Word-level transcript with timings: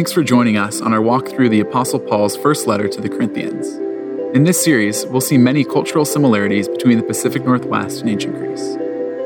Thanks 0.00 0.12
for 0.12 0.24
joining 0.24 0.56
us 0.56 0.80
on 0.80 0.94
our 0.94 1.02
walk 1.02 1.28
through 1.28 1.50
the 1.50 1.60
Apostle 1.60 2.00
Paul's 2.00 2.34
first 2.34 2.66
letter 2.66 2.88
to 2.88 3.02
the 3.02 3.08
Corinthians. 3.10 3.68
In 4.34 4.44
this 4.44 4.64
series, 4.64 5.04
we'll 5.04 5.20
see 5.20 5.36
many 5.36 5.62
cultural 5.62 6.06
similarities 6.06 6.68
between 6.68 6.96
the 6.96 7.04
Pacific 7.04 7.44
Northwest 7.44 8.00
and 8.00 8.08
ancient 8.08 8.34
Greece. 8.34 8.62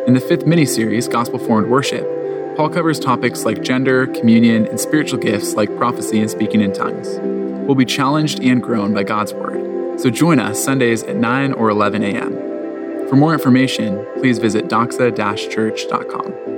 In 0.09 0.15
the 0.15 0.21
fifth 0.21 0.47
mini 0.47 0.67
series, 0.67 1.07
Gospel 1.07 1.39
Formed 1.39 1.69
Worship, 1.69 2.05
Paul 2.57 2.71
covers 2.71 2.99
topics 2.99 3.45
like 3.45 3.63
gender, 3.63 4.09
communion, 4.09 4.67
and 4.67 4.81
spiritual 4.81 5.21
gifts 5.21 5.55
like 5.55 5.77
prophecy 5.77 6.19
and 6.19 6.29
speaking 6.29 6.61
in 6.61 6.73
tongues. 6.73 7.21
We'll 7.69 7.77
be 7.77 7.85
challenged 7.85 8.41
and 8.41 8.61
grown 8.61 8.93
by 8.93 9.05
God's 9.05 9.33
Word, 9.33 10.01
so 10.01 10.11
join 10.11 10.41
us 10.41 10.61
Sundays 10.61 11.05
at 11.05 11.15
9 11.15 11.53
or 11.53 11.71
11 11.71 12.03
a.m. 12.03 12.33
For 13.09 13.15
more 13.15 13.33
information, 13.33 14.05
please 14.17 14.41
visit 14.41 14.67
doxa 14.67 15.49
church.com. 15.49 16.54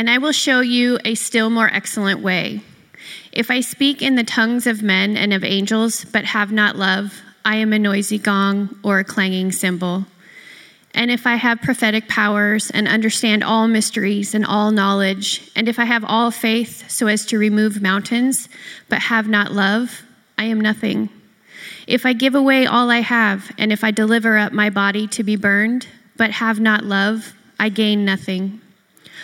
And 0.00 0.08
I 0.08 0.16
will 0.16 0.32
show 0.32 0.60
you 0.60 0.98
a 1.04 1.14
still 1.14 1.50
more 1.50 1.68
excellent 1.70 2.20
way. 2.20 2.62
If 3.32 3.50
I 3.50 3.60
speak 3.60 4.00
in 4.00 4.14
the 4.14 4.24
tongues 4.24 4.66
of 4.66 4.82
men 4.82 5.14
and 5.18 5.34
of 5.34 5.44
angels, 5.44 6.06
but 6.06 6.24
have 6.24 6.50
not 6.50 6.74
love, 6.74 7.20
I 7.44 7.56
am 7.56 7.74
a 7.74 7.78
noisy 7.78 8.16
gong 8.16 8.78
or 8.82 8.98
a 9.00 9.04
clanging 9.04 9.52
cymbal. 9.52 10.06
And 10.94 11.10
if 11.10 11.26
I 11.26 11.34
have 11.34 11.60
prophetic 11.60 12.08
powers 12.08 12.70
and 12.70 12.88
understand 12.88 13.44
all 13.44 13.68
mysteries 13.68 14.34
and 14.34 14.46
all 14.46 14.70
knowledge, 14.70 15.50
and 15.54 15.68
if 15.68 15.78
I 15.78 15.84
have 15.84 16.06
all 16.06 16.30
faith 16.30 16.90
so 16.90 17.06
as 17.06 17.26
to 17.26 17.38
remove 17.38 17.82
mountains, 17.82 18.48
but 18.88 19.00
have 19.00 19.28
not 19.28 19.52
love, 19.52 20.00
I 20.38 20.44
am 20.44 20.62
nothing. 20.62 21.10
If 21.86 22.06
I 22.06 22.14
give 22.14 22.34
away 22.34 22.64
all 22.64 22.88
I 22.88 23.00
have, 23.00 23.52
and 23.58 23.70
if 23.70 23.84
I 23.84 23.90
deliver 23.90 24.38
up 24.38 24.54
my 24.54 24.70
body 24.70 25.08
to 25.08 25.22
be 25.22 25.36
burned, 25.36 25.86
but 26.16 26.30
have 26.30 26.58
not 26.58 26.84
love, 26.84 27.34
I 27.58 27.68
gain 27.68 28.06
nothing. 28.06 28.62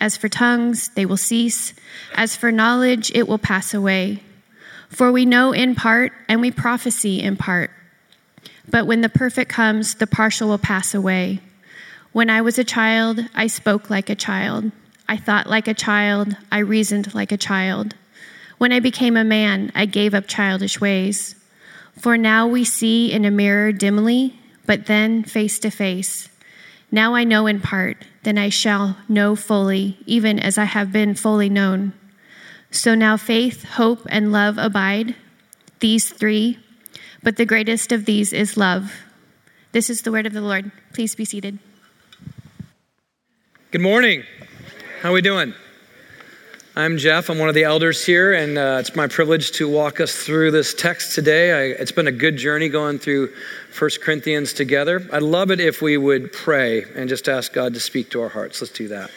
As 0.00 0.16
for 0.16 0.28
tongues, 0.28 0.88
they 0.88 1.06
will 1.06 1.16
cease. 1.16 1.72
As 2.14 2.36
for 2.36 2.52
knowledge, 2.52 3.10
it 3.14 3.26
will 3.26 3.38
pass 3.38 3.72
away. 3.72 4.22
For 4.88 5.10
we 5.10 5.24
know 5.24 5.52
in 5.52 5.74
part, 5.74 6.12
and 6.28 6.40
we 6.40 6.50
prophesy 6.50 7.20
in 7.20 7.36
part. 7.36 7.70
But 8.68 8.86
when 8.86 9.00
the 9.00 9.08
perfect 9.08 9.50
comes, 9.50 9.94
the 9.94 10.06
partial 10.06 10.48
will 10.48 10.58
pass 10.58 10.94
away. 10.94 11.40
When 12.12 12.30
I 12.30 12.40
was 12.40 12.58
a 12.58 12.64
child, 12.64 13.20
I 13.34 13.46
spoke 13.46 13.90
like 13.90 14.10
a 14.10 14.14
child. 14.14 14.72
I 15.08 15.16
thought 15.16 15.48
like 15.48 15.68
a 15.68 15.74
child. 15.74 16.36
I 16.50 16.58
reasoned 16.58 17.14
like 17.14 17.32
a 17.32 17.36
child. 17.36 17.94
When 18.58 18.72
I 18.72 18.80
became 18.80 19.16
a 19.16 19.24
man, 19.24 19.70
I 19.74 19.86
gave 19.86 20.14
up 20.14 20.26
childish 20.26 20.80
ways. 20.80 21.34
For 21.98 22.16
now 22.16 22.46
we 22.46 22.64
see 22.64 23.12
in 23.12 23.24
a 23.24 23.30
mirror 23.30 23.72
dimly, 23.72 24.38
but 24.66 24.86
then 24.86 25.24
face 25.24 25.58
to 25.60 25.70
face. 25.70 26.28
Now 26.90 27.14
I 27.14 27.24
know 27.24 27.46
in 27.46 27.60
part, 27.60 27.98
then 28.22 28.38
I 28.38 28.48
shall 28.48 28.96
know 29.08 29.36
fully, 29.36 29.98
even 30.06 30.38
as 30.38 30.56
I 30.56 30.64
have 30.64 30.92
been 30.92 31.14
fully 31.14 31.48
known. 31.48 31.92
So 32.70 32.94
now 32.94 33.16
faith, 33.16 33.64
hope, 33.64 34.06
and 34.08 34.32
love 34.32 34.58
abide, 34.58 35.14
these 35.80 36.10
three, 36.10 36.58
but 37.22 37.36
the 37.36 37.44
greatest 37.44 37.92
of 37.92 38.04
these 38.04 38.32
is 38.32 38.56
love. 38.56 38.92
This 39.72 39.90
is 39.90 40.02
the 40.02 40.12
word 40.12 40.26
of 40.26 40.32
the 40.32 40.40
Lord. 40.40 40.70
Please 40.92 41.14
be 41.14 41.24
seated. 41.24 41.58
Good 43.72 43.80
morning. 43.80 44.22
How 45.02 45.10
are 45.10 45.12
we 45.12 45.22
doing? 45.22 45.54
I'm 46.78 46.98
Jeff. 46.98 47.30
I'm 47.30 47.38
one 47.38 47.48
of 47.48 47.54
the 47.54 47.64
elders 47.64 48.04
here, 48.04 48.34
and 48.34 48.58
uh, 48.58 48.76
it's 48.80 48.94
my 48.94 49.06
privilege 49.06 49.52
to 49.52 49.68
walk 49.68 49.98
us 49.98 50.14
through 50.14 50.50
this 50.50 50.74
text 50.74 51.14
today. 51.14 51.52
I, 51.52 51.62
it's 51.80 51.92
been 51.92 52.06
a 52.06 52.12
good 52.12 52.36
journey 52.36 52.68
going 52.68 52.98
through 52.98 53.32
1 53.78 53.90
Corinthians 54.00 54.54
together. 54.54 55.06
I'd 55.12 55.22
love 55.22 55.50
it 55.50 55.60
if 55.60 55.82
we 55.82 55.98
would 55.98 56.32
pray 56.32 56.84
and 56.94 57.10
just 57.10 57.28
ask 57.28 57.52
God 57.52 57.74
to 57.74 57.80
speak 57.80 58.10
to 58.10 58.22
our 58.22 58.30
hearts. 58.30 58.62
Let's 58.62 58.72
do 58.72 58.88
that. 58.88 59.10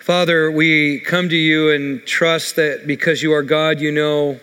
Father, 0.00 0.50
we 0.50 1.00
come 1.00 1.30
to 1.30 1.36
you 1.36 1.70
and 1.70 2.04
trust 2.04 2.56
that 2.56 2.86
because 2.86 3.22
you 3.22 3.32
are 3.32 3.42
God, 3.42 3.80
you 3.80 3.90
know 3.90 4.38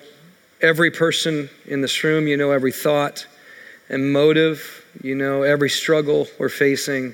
every 0.60 0.90
person 0.90 1.52
in 1.66 1.82
this 1.82 2.04
room, 2.04 2.28
you 2.28 2.36
know 2.36 2.50
every 2.50 2.72
thought 2.72 3.28
and 3.90 4.12
motive, 4.12 4.84
you 5.04 5.14
know 5.14 5.44
every 5.44 5.70
struggle 5.70 6.28
we're 6.40 6.50
facing. 6.50 7.14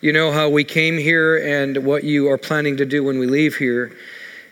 You 0.00 0.12
know 0.12 0.30
how 0.30 0.48
we 0.48 0.62
came 0.62 0.96
here 0.96 1.36
and 1.38 1.84
what 1.84 2.04
you 2.04 2.30
are 2.30 2.38
planning 2.38 2.76
to 2.76 2.84
do 2.84 3.02
when 3.02 3.18
we 3.18 3.26
leave 3.26 3.56
here. 3.56 3.96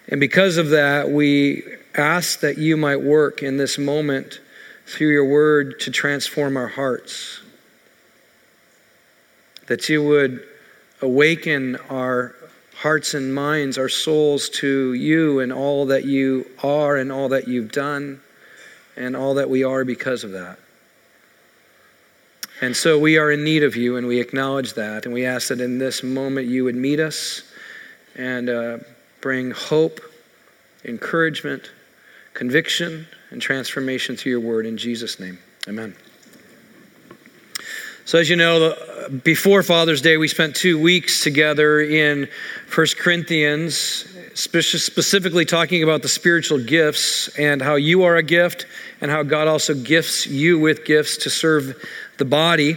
And 0.08 0.18
because 0.18 0.56
of 0.56 0.70
that, 0.70 1.08
we 1.08 1.62
ask 1.94 2.40
that 2.40 2.58
you 2.58 2.76
might 2.76 3.00
work 3.00 3.44
in 3.44 3.58
this 3.58 3.78
moment 3.78 4.40
through 4.86 5.10
your 5.10 5.24
word 5.24 5.80
to 5.80 5.90
transform 5.90 6.56
our 6.56 6.68
hearts. 6.68 7.40
That 9.66 9.88
you 9.88 10.02
would 10.02 10.46
awaken 11.00 11.76
our 11.88 12.34
hearts 12.74 13.14
and 13.14 13.34
minds, 13.34 13.78
our 13.78 13.88
souls 13.88 14.48
to 14.48 14.92
you 14.94 15.40
and 15.40 15.52
all 15.52 15.86
that 15.86 16.04
you 16.04 16.46
are 16.62 16.96
and 16.96 17.12
all 17.12 17.28
that 17.28 17.46
you've 17.46 17.72
done 17.72 18.20
and 18.96 19.16
all 19.16 19.34
that 19.34 19.48
we 19.48 19.64
are 19.64 19.84
because 19.84 20.24
of 20.24 20.32
that. 20.32 20.58
And 22.60 22.76
so 22.76 22.98
we 22.98 23.18
are 23.18 23.32
in 23.32 23.42
need 23.42 23.64
of 23.64 23.74
you, 23.74 23.96
and 23.96 24.06
we 24.06 24.20
acknowledge 24.20 24.74
that. 24.74 25.04
And 25.04 25.12
we 25.12 25.26
ask 25.26 25.48
that 25.48 25.60
in 25.60 25.78
this 25.78 26.04
moment 26.04 26.46
you 26.46 26.62
would 26.62 26.76
meet 26.76 27.00
us 27.00 27.42
and 28.14 28.48
uh, 28.48 28.78
bring 29.20 29.50
hope, 29.50 30.00
encouragement, 30.84 31.72
conviction, 32.34 33.06
and 33.32 33.42
transformation 33.42 34.16
through 34.16 34.30
your 34.30 34.40
word. 34.40 34.66
In 34.66 34.76
Jesus' 34.76 35.18
name, 35.18 35.38
amen. 35.66 35.96
So, 38.04 38.18
as 38.18 38.28
you 38.28 38.36
know, 38.36 38.76
before 39.24 39.62
Father's 39.62 40.02
Day, 40.02 40.16
we 40.16 40.28
spent 40.28 40.56
two 40.56 40.78
weeks 40.78 41.22
together 41.22 41.80
in 41.80 42.28
1 42.74 42.86
Corinthians, 42.98 44.06
specifically 44.34 45.44
talking 45.44 45.82
about 45.82 46.02
the 46.02 46.08
spiritual 46.08 46.58
gifts 46.58 47.28
and 47.38 47.62
how 47.62 47.76
you 47.76 48.02
are 48.02 48.16
a 48.16 48.22
gift 48.22 48.66
and 49.00 49.10
how 49.10 49.22
God 49.22 49.46
also 49.46 49.74
gifts 49.74 50.26
you 50.26 50.58
with 50.58 50.84
gifts 50.84 51.16
to 51.18 51.30
serve 51.30 51.80
the 52.18 52.24
body. 52.24 52.76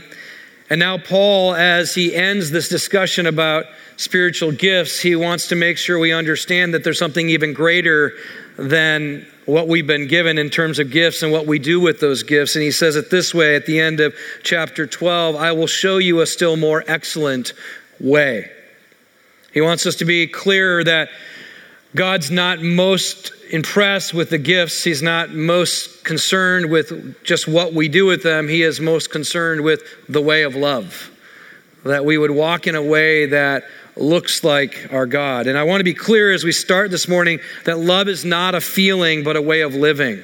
And 0.69 0.79
now, 0.79 0.97
Paul, 0.97 1.55
as 1.55 1.93
he 1.95 2.15
ends 2.15 2.51
this 2.51 2.69
discussion 2.69 3.25
about 3.25 3.65
spiritual 3.97 4.51
gifts, 4.51 4.99
he 4.99 5.15
wants 5.15 5.47
to 5.47 5.55
make 5.55 5.77
sure 5.77 5.97
we 5.97 6.13
understand 6.13 6.73
that 6.73 6.83
there's 6.83 6.99
something 6.99 7.29
even 7.29 7.53
greater 7.53 8.13
than 8.57 9.25
what 9.45 9.67
we've 9.67 9.87
been 9.87 10.07
given 10.07 10.37
in 10.37 10.49
terms 10.49 10.79
of 10.79 10.91
gifts 10.91 11.21
and 11.21 11.31
what 11.31 11.45
we 11.45 11.59
do 11.59 11.79
with 11.79 11.99
those 11.99 12.23
gifts. 12.23 12.55
And 12.55 12.63
he 12.63 12.71
says 12.71 12.95
it 12.95 13.11
this 13.11 13.33
way 13.33 13.55
at 13.55 13.65
the 13.65 13.79
end 13.79 13.99
of 13.99 14.15
chapter 14.43 14.87
12 14.87 15.35
I 15.35 15.51
will 15.51 15.67
show 15.67 15.97
you 15.97 16.21
a 16.21 16.25
still 16.25 16.57
more 16.57 16.83
excellent 16.87 17.53
way. 17.99 18.49
He 19.53 19.61
wants 19.61 19.85
us 19.85 19.95
to 19.97 20.05
be 20.05 20.27
clear 20.27 20.83
that 20.83 21.09
God's 21.95 22.29
not 22.29 22.61
most 22.61 23.31
impressed 23.51 24.13
with 24.13 24.29
the 24.29 24.37
gifts. 24.37 24.83
He's 24.83 25.01
not 25.01 25.29
most 25.29 26.03
concerned 26.03 26.69
with 26.69 27.23
just 27.23 27.47
what 27.47 27.73
we 27.73 27.87
do 27.87 28.05
with 28.05 28.21
them. 28.21 28.49
He 28.49 28.63
is 28.63 28.81
most 28.81 29.11
concerned 29.11 29.61
with 29.61 29.81
the 30.09 30.21
way 30.21 30.43
of 30.43 30.55
love. 30.55 31.09
That 31.85 32.03
we 32.03 32.17
would 32.17 32.31
walk 32.31 32.67
in 32.67 32.75
a 32.75 32.81
way 32.81 33.27
that 33.27 33.63
looks 33.97 34.43
like 34.43 34.87
our 34.91 35.05
God. 35.05 35.47
And 35.47 35.57
I 35.57 35.63
want 35.63 35.79
to 35.79 35.85
be 35.85 35.93
clear 35.93 36.31
as 36.31 36.43
we 36.43 36.51
start 36.51 36.91
this 36.91 37.07
morning 37.07 37.39
that 37.65 37.79
love 37.79 38.07
is 38.07 38.25
not 38.25 38.55
a 38.55 38.61
feeling, 38.61 39.23
but 39.23 39.35
a 39.35 39.41
way 39.41 39.61
of 39.61 39.73
living. 39.73 40.23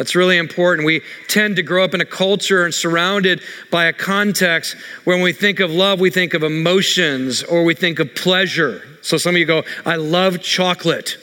That's 0.00 0.14
really 0.16 0.38
important. 0.38 0.86
We 0.86 1.02
tend 1.28 1.56
to 1.56 1.62
grow 1.62 1.84
up 1.84 1.92
in 1.92 2.00
a 2.00 2.06
culture 2.06 2.64
and 2.64 2.72
surrounded 2.72 3.42
by 3.70 3.84
a 3.84 3.92
context 3.92 4.74
where 5.04 5.14
when 5.14 5.22
we 5.22 5.34
think 5.34 5.60
of 5.60 5.70
love, 5.70 6.00
we 6.00 6.08
think 6.08 6.32
of 6.32 6.42
emotions 6.42 7.42
or 7.42 7.64
we 7.64 7.74
think 7.74 7.98
of 7.98 8.14
pleasure. 8.14 8.82
So 9.02 9.18
some 9.18 9.34
of 9.34 9.38
you 9.38 9.44
go, 9.44 9.62
I 9.84 9.96
love 9.96 10.40
chocolate, 10.40 11.18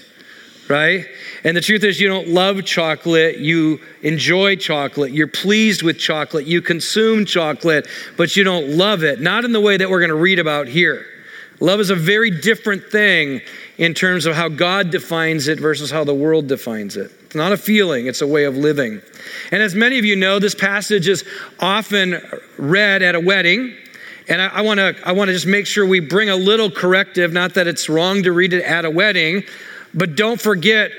right? 0.69 1.07
And 1.43 1.57
the 1.57 1.61
truth 1.61 1.83
is, 1.83 1.99
you 1.99 2.07
don't 2.07 2.27
love 2.27 2.63
chocolate, 2.65 3.39
you 3.39 3.79
enjoy 4.03 4.57
chocolate, 4.57 5.11
you're 5.11 5.25
pleased 5.25 5.81
with 5.81 5.97
chocolate, 5.97 6.45
you 6.45 6.61
consume 6.61 7.25
chocolate, 7.25 7.87
but 8.15 8.35
you 8.35 8.43
don't 8.43 8.77
love 8.77 9.03
it. 9.03 9.19
Not 9.19 9.43
in 9.43 9.53
the 9.53 9.61
way 9.61 9.77
that 9.77 9.89
we're 9.89 10.01
going 10.01 10.09
to 10.09 10.15
read 10.15 10.37
about 10.37 10.67
here. 10.67 11.07
Love 11.59 11.79
is 11.79 11.89
a 11.89 11.95
very 11.95 12.29
different 12.29 12.83
thing 12.91 13.41
in 13.77 13.93
terms 13.93 14.25
of 14.25 14.35
how 14.35 14.47
God 14.47 14.91
defines 14.91 15.47
it 15.47 15.59
versus 15.59 15.89
how 15.89 16.03
the 16.03 16.13
world 16.13 16.47
defines 16.47 16.95
it. 16.97 17.11
It's 17.25 17.35
not 17.35 17.51
a 17.51 17.57
feeling, 17.57 18.07
it's 18.07 18.21
a 18.21 18.27
way 18.27 18.43
of 18.45 18.55
living. 18.55 19.01
And 19.51 19.61
as 19.61 19.73
many 19.75 19.97
of 19.99 20.05
you 20.05 20.15
know, 20.15 20.39
this 20.39 20.55
passage 20.55 21.07
is 21.07 21.25
often 21.59 22.21
read 22.57 23.01
at 23.01 23.15
a 23.15 23.19
wedding 23.19 23.75
And 24.29 24.41
I, 24.41 24.61
want 24.61 24.79
to 24.79 24.95
I 25.05 25.13
want 25.13 25.29
to 25.29 25.33
just 25.33 25.47
make 25.47 25.65
sure 25.65 25.85
we 25.85 26.01
bring 26.01 26.29
a 26.29 26.35
little 26.35 26.69
corrective, 26.69 27.31
not 27.31 27.53
that 27.53 27.65
it's 27.67 27.87
wrong 27.87 28.23
to 28.23 28.31
read 28.33 28.53
it 28.53 28.63
at 28.63 28.83
a 28.83 28.89
wedding, 28.89 29.43
but 29.93 30.15
don't 30.15 30.39
forget 30.39 30.91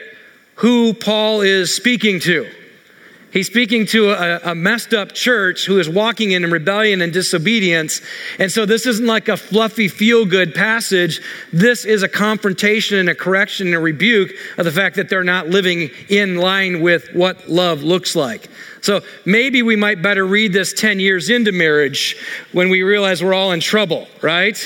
who 0.56 0.94
Paul 0.94 1.42
is 1.42 1.74
speaking 1.74 2.20
to. 2.20 2.50
He's 3.30 3.46
speaking 3.46 3.84
to 3.86 4.10
a, 4.10 4.52
a, 4.52 4.54
messed 4.54 4.94
up 4.94 5.12
church 5.12 5.66
who 5.66 5.78
is 5.78 5.88
walking 5.88 6.30
in 6.30 6.50
rebellion 6.50 7.02
and 7.02 7.12
disobedience. 7.12 8.00
And 8.38 8.50
so 8.50 8.64
this 8.64 8.86
isn't 8.86 9.06
like 9.06 9.28
a 9.28 9.36
fluffy, 9.36 9.88
feel 9.88 10.24
good 10.24 10.54
passage. 10.54 11.20
This 11.52 11.84
is 11.84 12.02
a 12.02 12.08
confrontation 12.08 12.96
and 12.96 13.08
a 13.10 13.14
correction 13.14 13.66
and 13.66 13.76
a 13.76 13.80
rebuke 13.80 14.30
of 14.56 14.64
the 14.64 14.72
fact 14.72 14.96
that 14.96 15.10
they're 15.10 15.24
not 15.24 15.48
living 15.48 15.90
in 16.08 16.36
line 16.36 16.80
with 16.80 17.12
what 17.12 17.48
love 17.48 17.82
looks 17.82 18.16
like. 18.16 18.48
So 18.80 19.02
maybe 19.26 19.62
we 19.62 19.76
might 19.76 20.00
better 20.00 20.26
read 20.26 20.52
this 20.52 20.72
10 20.72 21.00
years 21.00 21.28
into 21.28 21.52
marriage 21.52 22.16
when 22.52 22.70
we 22.70 22.82
realize 22.82 23.22
we're 23.22 23.34
all 23.34 23.52
in 23.52 23.60
trouble, 23.60 24.06
right? 24.22 24.58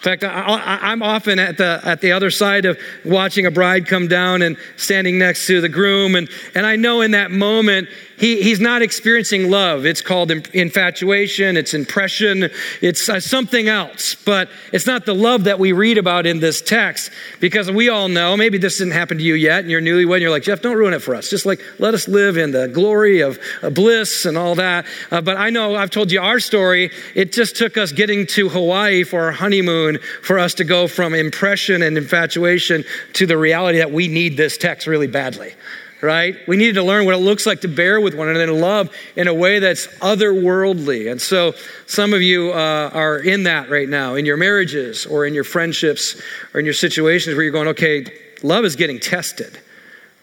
In 0.00 0.02
fact, 0.02 0.24
I, 0.24 0.92
am 0.92 1.02
often 1.02 1.38
at 1.38 1.58
the, 1.58 1.78
at 1.84 2.00
the 2.00 2.12
other 2.12 2.30
side 2.30 2.64
of 2.64 2.78
watching 3.04 3.44
a 3.44 3.50
bride 3.50 3.86
come 3.86 4.08
down 4.08 4.40
and 4.40 4.56
standing 4.76 5.18
next 5.18 5.46
to 5.48 5.60
the 5.60 5.68
groom. 5.68 6.14
And, 6.14 6.28
and 6.54 6.64
I 6.64 6.76
know 6.76 7.02
in 7.02 7.10
that 7.10 7.30
moment, 7.30 7.88
he, 8.20 8.42
he's 8.42 8.60
not 8.60 8.82
experiencing 8.82 9.50
love. 9.50 9.86
It's 9.86 10.02
called 10.02 10.30
infatuation, 10.30 11.56
it's 11.56 11.72
impression, 11.72 12.50
it's 12.82 13.08
uh, 13.08 13.18
something 13.18 13.66
else. 13.66 14.14
But 14.14 14.50
it's 14.74 14.86
not 14.86 15.06
the 15.06 15.14
love 15.14 15.44
that 15.44 15.58
we 15.58 15.72
read 15.72 15.96
about 15.96 16.26
in 16.26 16.38
this 16.38 16.60
text 16.60 17.10
because 17.40 17.70
we 17.70 17.88
all 17.88 18.08
know, 18.08 18.36
maybe 18.36 18.58
this 18.58 18.76
didn't 18.76 18.92
happen 18.92 19.16
to 19.16 19.24
you 19.24 19.34
yet, 19.34 19.60
and 19.60 19.70
you're 19.70 19.80
newlywed, 19.80 20.16
and 20.16 20.22
you're 20.22 20.30
like, 20.30 20.42
Jeff, 20.42 20.60
don't 20.60 20.76
ruin 20.76 20.92
it 20.92 21.00
for 21.00 21.14
us. 21.14 21.30
Just 21.30 21.46
like, 21.46 21.62
let 21.78 21.94
us 21.94 22.08
live 22.08 22.36
in 22.36 22.50
the 22.50 22.68
glory 22.68 23.22
of 23.22 23.38
bliss 23.72 24.26
and 24.26 24.36
all 24.36 24.54
that. 24.56 24.84
Uh, 25.10 25.22
but 25.22 25.38
I 25.38 25.48
know 25.48 25.74
I've 25.74 25.90
told 25.90 26.12
you 26.12 26.20
our 26.20 26.40
story. 26.40 26.90
It 27.14 27.32
just 27.32 27.56
took 27.56 27.78
us 27.78 27.90
getting 27.90 28.26
to 28.28 28.50
Hawaii 28.50 29.02
for 29.02 29.24
our 29.24 29.32
honeymoon 29.32 29.98
for 30.22 30.38
us 30.38 30.52
to 30.54 30.64
go 30.64 30.88
from 30.88 31.14
impression 31.14 31.80
and 31.80 31.96
infatuation 31.96 32.84
to 33.14 33.24
the 33.24 33.38
reality 33.38 33.78
that 33.78 33.92
we 33.92 34.08
need 34.08 34.36
this 34.36 34.58
text 34.58 34.86
really 34.86 35.06
badly 35.06 35.54
right? 36.02 36.36
We 36.48 36.56
needed 36.56 36.74
to 36.74 36.82
learn 36.82 37.04
what 37.04 37.14
it 37.14 37.18
looks 37.18 37.46
like 37.46 37.60
to 37.62 37.68
bear 37.68 38.00
with 38.00 38.14
one 38.14 38.28
another 38.28 38.44
and 38.44 38.60
love 38.60 38.90
in 39.16 39.28
a 39.28 39.34
way 39.34 39.58
that's 39.58 39.86
otherworldly. 39.98 41.10
And 41.10 41.20
so 41.20 41.54
some 41.86 42.14
of 42.14 42.22
you 42.22 42.52
uh, 42.52 42.90
are 42.92 43.18
in 43.18 43.44
that 43.44 43.70
right 43.70 43.88
now, 43.88 44.14
in 44.14 44.24
your 44.24 44.36
marriages 44.36 45.06
or 45.06 45.26
in 45.26 45.34
your 45.34 45.44
friendships 45.44 46.20
or 46.54 46.60
in 46.60 46.66
your 46.66 46.74
situations 46.74 47.36
where 47.36 47.42
you're 47.42 47.52
going, 47.52 47.68
okay, 47.68 48.06
love 48.42 48.64
is 48.64 48.76
getting 48.76 48.98
tested 48.98 49.58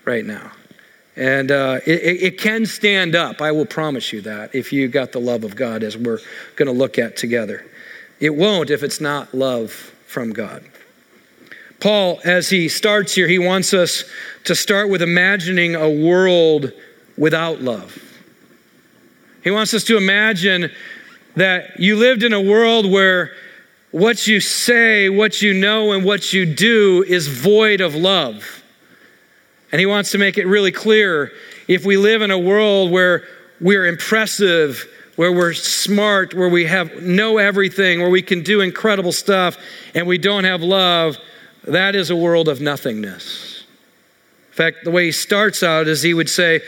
right 0.05 0.25
now. 0.25 0.51
And 1.15 1.51
uh, 1.51 1.79
it, 1.85 2.21
it 2.21 2.39
can 2.39 2.65
stand 2.65 3.15
up, 3.15 3.41
I 3.41 3.51
will 3.51 3.65
promise 3.65 4.13
you 4.13 4.21
that, 4.21 4.53
if 4.53 4.71
you 4.71 4.87
got 4.87 5.11
the 5.11 5.19
love 5.19 5.43
of 5.43 5.55
God 5.55 5.81
as 5.81 5.97
we're 5.97 6.19
going 6.55 6.67
to 6.67 6.71
look 6.71 6.99
at 6.99 7.17
together. 7.17 7.65
It 8.19 8.35
won't 8.35 8.69
if 8.69 8.83
it's 8.83 9.01
not 9.01 9.33
love 9.33 9.71
from 9.71 10.31
God. 10.31 10.63
Paul, 11.79 12.19
as 12.23 12.49
he 12.49 12.69
starts 12.69 13.13
here, 13.13 13.27
he 13.27 13.39
wants 13.39 13.73
us 13.73 14.03
to 14.45 14.55
start 14.55 14.89
with 14.89 15.01
imagining 15.01 15.75
a 15.75 15.89
world 15.89 16.71
without 17.17 17.61
love. 17.61 17.97
He 19.43 19.51
wants 19.51 19.73
us 19.73 19.83
to 19.85 19.97
imagine 19.97 20.71
that 21.35 21.79
you 21.79 21.95
lived 21.95 22.23
in 22.23 22.33
a 22.33 22.41
world 22.41 22.89
where 22.89 23.31
what 23.91 24.27
you 24.27 24.39
say, 24.39 25.07
what 25.09 25.41
you 25.41 25.53
know, 25.53 25.91
and 25.91 26.03
what 26.03 26.33
you 26.33 26.45
do 26.45 27.05
is 27.07 27.27
void 27.27 27.79
of 27.79 27.95
love. 27.95 28.63
And 29.71 29.79
he 29.79 29.85
wants 29.85 30.11
to 30.11 30.17
make 30.17 30.37
it 30.37 30.45
really 30.45 30.71
clear 30.71 31.31
if 31.67 31.85
we 31.85 31.97
live 31.97 32.21
in 32.21 32.31
a 32.31 32.39
world 32.39 32.91
where 32.91 33.23
we're 33.61 33.85
impressive, 33.85 34.87
where 35.15 35.31
we're 35.31 35.53
smart, 35.53 36.33
where 36.33 36.49
we 36.49 36.65
have 36.65 37.01
know 37.01 37.37
everything, 37.37 37.99
where 37.99 38.09
we 38.09 38.21
can 38.21 38.43
do 38.43 38.61
incredible 38.61 39.11
stuff, 39.11 39.57
and 39.93 40.07
we 40.07 40.17
don't 40.17 40.43
have 40.43 40.61
love, 40.61 41.17
that 41.67 41.95
is 41.95 42.09
a 42.09 42.15
world 42.15 42.47
of 42.47 42.61
nothingness. 42.61 43.65
In 44.49 44.53
fact, 44.53 44.77
the 44.83 44.91
way 44.91 45.05
he 45.05 45.11
starts 45.11 45.61
out 45.61 45.87
is 45.87 46.01
he 46.01 46.13
would 46.13 46.29
say, 46.29 46.61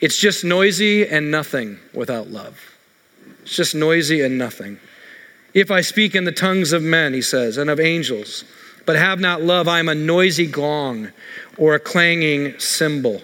It's 0.00 0.18
just 0.18 0.44
noisy 0.44 1.06
and 1.06 1.30
nothing 1.30 1.78
without 1.94 2.28
love. 2.28 2.60
It's 3.42 3.56
just 3.56 3.74
noisy 3.74 4.22
and 4.22 4.36
nothing. 4.36 4.78
If 5.54 5.70
I 5.70 5.80
speak 5.80 6.14
in 6.14 6.24
the 6.24 6.32
tongues 6.32 6.72
of 6.72 6.82
men, 6.82 7.14
he 7.14 7.22
says, 7.22 7.56
and 7.56 7.70
of 7.70 7.80
angels, 7.80 8.44
but 8.84 8.96
have 8.96 9.20
not 9.20 9.40
love, 9.40 9.68
I 9.68 9.78
am 9.78 9.88
a 9.88 9.94
noisy 9.94 10.46
gong 10.46 11.12
or 11.56 11.74
a 11.74 11.80
clanging 11.80 12.58
cymbal. 12.58 13.22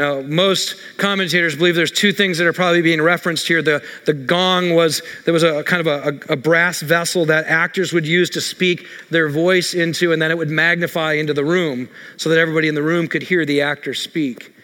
Now, 0.00 0.22
most 0.22 0.76
commentators 0.96 1.56
believe 1.56 1.74
there's 1.74 1.90
two 1.90 2.10
things 2.10 2.38
that 2.38 2.46
are 2.46 2.54
probably 2.54 2.80
being 2.80 3.02
referenced 3.02 3.46
here. 3.46 3.60
The, 3.60 3.84
the 4.06 4.14
gong 4.14 4.74
was, 4.74 5.02
there 5.26 5.34
was 5.34 5.42
a 5.42 5.62
kind 5.64 5.86
of 5.86 5.86
a, 5.86 6.32
a, 6.32 6.36
brass 6.36 6.80
vessel 6.80 7.26
that 7.26 7.44
actors 7.44 7.92
would 7.92 8.06
use 8.06 8.30
to 8.30 8.40
speak 8.40 8.86
their 9.10 9.28
voice 9.28 9.74
into, 9.74 10.14
and 10.14 10.22
then 10.22 10.30
it 10.30 10.38
would 10.38 10.48
magnify 10.48 11.12
into 11.12 11.34
the 11.34 11.44
room 11.44 11.86
so 12.16 12.30
that 12.30 12.38
everybody 12.38 12.66
in 12.66 12.74
the 12.74 12.82
room 12.82 13.08
could 13.08 13.22
hear 13.22 13.44
the 13.44 13.60
actor 13.60 13.92
speak. 13.92 14.54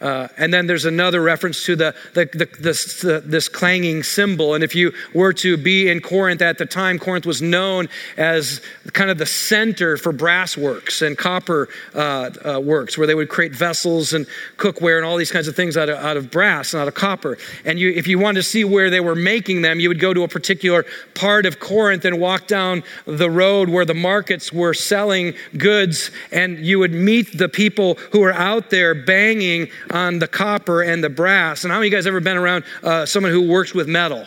Uh, 0.00 0.28
and 0.36 0.52
then 0.52 0.66
there's 0.66 0.84
another 0.84 1.20
reference 1.22 1.64
to 1.64 1.76
the, 1.76 1.94
the, 2.14 2.26
the 2.26 2.48
this, 2.60 3.00
the, 3.00 3.20
this 3.20 3.48
clanging 3.48 4.02
cymbal. 4.02 4.54
And 4.54 4.62
if 4.62 4.74
you 4.74 4.92
were 5.14 5.32
to 5.34 5.56
be 5.56 5.88
in 5.88 6.00
Corinth 6.00 6.42
at 6.42 6.58
the 6.58 6.66
time, 6.66 6.98
Corinth 6.98 7.26
was 7.26 7.40
known 7.40 7.88
as 8.16 8.60
kind 8.92 9.10
of 9.10 9.18
the 9.18 9.26
center 9.26 9.96
for 9.96 10.12
brass 10.12 10.56
works 10.56 11.02
and 11.02 11.16
copper 11.16 11.68
uh, 11.94 12.30
uh, 12.44 12.60
works, 12.60 12.98
where 12.98 13.06
they 13.06 13.14
would 13.14 13.28
create 13.28 13.54
vessels 13.54 14.12
and 14.12 14.26
cookware 14.56 14.96
and 14.96 15.06
all 15.06 15.16
these 15.16 15.32
kinds 15.32 15.48
of 15.48 15.56
things 15.56 15.76
out 15.76 15.88
of, 15.88 15.98
out 15.98 16.16
of 16.16 16.30
brass 16.30 16.74
and 16.74 16.82
out 16.82 16.88
of 16.88 16.94
copper. 16.94 17.38
And 17.64 17.78
you, 17.78 17.90
if 17.90 18.06
you 18.06 18.18
wanted 18.18 18.40
to 18.40 18.48
see 18.48 18.64
where 18.64 18.90
they 18.90 19.00
were 19.00 19.14
making 19.14 19.62
them, 19.62 19.80
you 19.80 19.88
would 19.88 20.00
go 20.00 20.12
to 20.12 20.22
a 20.22 20.28
particular 20.28 20.84
part 21.14 21.46
of 21.46 21.60
Corinth 21.60 22.04
and 22.04 22.20
walk 22.20 22.46
down 22.46 22.82
the 23.06 23.30
road 23.30 23.68
where 23.68 23.84
the 23.84 23.94
markets 23.94 24.52
were 24.52 24.74
selling 24.74 25.34
goods, 25.56 26.10
and 26.32 26.58
you 26.58 26.78
would 26.78 26.92
meet 26.92 27.38
the 27.38 27.48
people 27.48 27.94
who 28.12 28.20
were 28.20 28.32
out 28.32 28.70
there 28.70 28.94
banging 28.94 29.68
on 29.90 30.18
the 30.18 30.28
copper 30.28 30.82
and 30.82 31.02
the 31.02 31.10
brass. 31.10 31.64
And 31.64 31.72
how 31.72 31.78
many 31.78 31.88
of 31.88 31.92
you 31.92 31.98
guys 31.98 32.06
ever 32.06 32.20
been 32.20 32.36
around 32.36 32.64
uh, 32.82 33.06
someone 33.06 33.32
who 33.32 33.48
works 33.48 33.74
with 33.74 33.88
metal? 33.88 34.26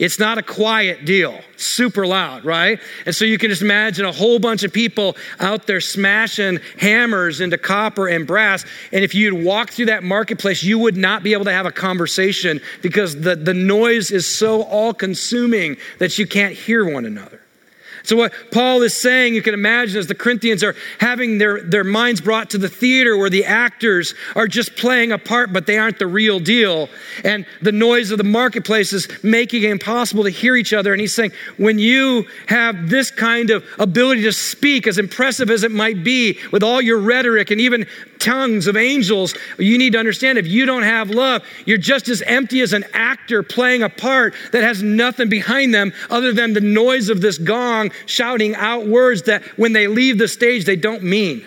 It's 0.00 0.18
not 0.18 0.38
a 0.38 0.42
quiet 0.42 1.04
deal, 1.04 1.38
super 1.58 2.06
loud, 2.06 2.46
right? 2.46 2.80
And 3.04 3.14
so 3.14 3.26
you 3.26 3.36
can 3.36 3.50
just 3.50 3.60
imagine 3.60 4.06
a 4.06 4.12
whole 4.12 4.38
bunch 4.38 4.62
of 4.62 4.72
people 4.72 5.14
out 5.40 5.66
there 5.66 5.82
smashing 5.82 6.58
hammers 6.78 7.42
into 7.42 7.58
copper 7.58 8.08
and 8.08 8.26
brass. 8.26 8.64
And 8.92 9.04
if 9.04 9.14
you'd 9.14 9.44
walk 9.44 9.68
through 9.68 9.86
that 9.86 10.02
marketplace, 10.02 10.62
you 10.62 10.78
would 10.78 10.96
not 10.96 11.22
be 11.22 11.34
able 11.34 11.44
to 11.44 11.52
have 11.52 11.66
a 11.66 11.70
conversation 11.70 12.62
because 12.80 13.20
the, 13.20 13.36
the 13.36 13.52
noise 13.52 14.10
is 14.10 14.26
so 14.26 14.62
all 14.62 14.94
consuming 14.94 15.76
that 15.98 16.18
you 16.18 16.26
can't 16.26 16.54
hear 16.54 16.90
one 16.90 17.04
another. 17.04 17.42
So, 18.02 18.16
what 18.16 18.32
Paul 18.50 18.82
is 18.82 18.94
saying, 18.96 19.34
you 19.34 19.42
can 19.42 19.54
imagine, 19.54 19.98
as 19.98 20.06
the 20.06 20.14
Corinthians 20.14 20.62
are 20.62 20.74
having 20.98 21.38
their, 21.38 21.62
their 21.62 21.84
minds 21.84 22.20
brought 22.20 22.50
to 22.50 22.58
the 22.58 22.68
theater 22.68 23.16
where 23.16 23.30
the 23.30 23.44
actors 23.44 24.14
are 24.34 24.46
just 24.46 24.76
playing 24.76 25.12
a 25.12 25.18
part, 25.18 25.52
but 25.52 25.66
they 25.66 25.78
aren't 25.78 25.98
the 25.98 26.06
real 26.06 26.40
deal. 26.40 26.88
And 27.24 27.46
the 27.62 27.72
noise 27.72 28.10
of 28.10 28.18
the 28.18 28.24
marketplace 28.24 28.92
is 28.92 29.08
making 29.22 29.62
it 29.62 29.70
impossible 29.70 30.24
to 30.24 30.30
hear 30.30 30.56
each 30.56 30.72
other. 30.72 30.92
And 30.92 31.00
he's 31.00 31.14
saying, 31.14 31.32
when 31.56 31.78
you 31.78 32.26
have 32.46 32.88
this 32.88 33.10
kind 33.10 33.50
of 33.50 33.64
ability 33.78 34.22
to 34.22 34.32
speak, 34.32 34.86
as 34.86 34.98
impressive 34.98 35.50
as 35.50 35.62
it 35.62 35.70
might 35.70 36.02
be, 36.02 36.38
with 36.52 36.62
all 36.62 36.80
your 36.80 36.98
rhetoric 36.98 37.50
and 37.50 37.60
even 37.60 37.86
tongues 38.20 38.66
of 38.66 38.76
angels, 38.76 39.34
you 39.58 39.78
need 39.78 39.92
to 39.94 39.98
understand 39.98 40.38
if 40.38 40.46
you 40.46 40.66
don't 40.66 40.82
have 40.82 41.10
love, 41.10 41.42
you're 41.66 41.78
just 41.78 42.08
as 42.08 42.22
empty 42.22 42.60
as 42.60 42.72
an 42.72 42.84
actor 42.92 43.42
playing 43.42 43.82
a 43.82 43.88
part 43.88 44.34
that 44.52 44.62
has 44.62 44.82
nothing 44.82 45.28
behind 45.28 45.74
them 45.74 45.92
other 46.10 46.32
than 46.32 46.52
the 46.52 46.60
noise 46.60 47.08
of 47.08 47.20
this 47.20 47.38
gong 47.38 47.90
shouting 48.06 48.54
out 48.54 48.86
words 48.86 49.22
that 49.22 49.42
when 49.58 49.72
they 49.72 49.86
leave 49.86 50.18
the 50.18 50.28
stage, 50.28 50.64
they 50.64 50.76
don't 50.76 51.02
mean. 51.02 51.44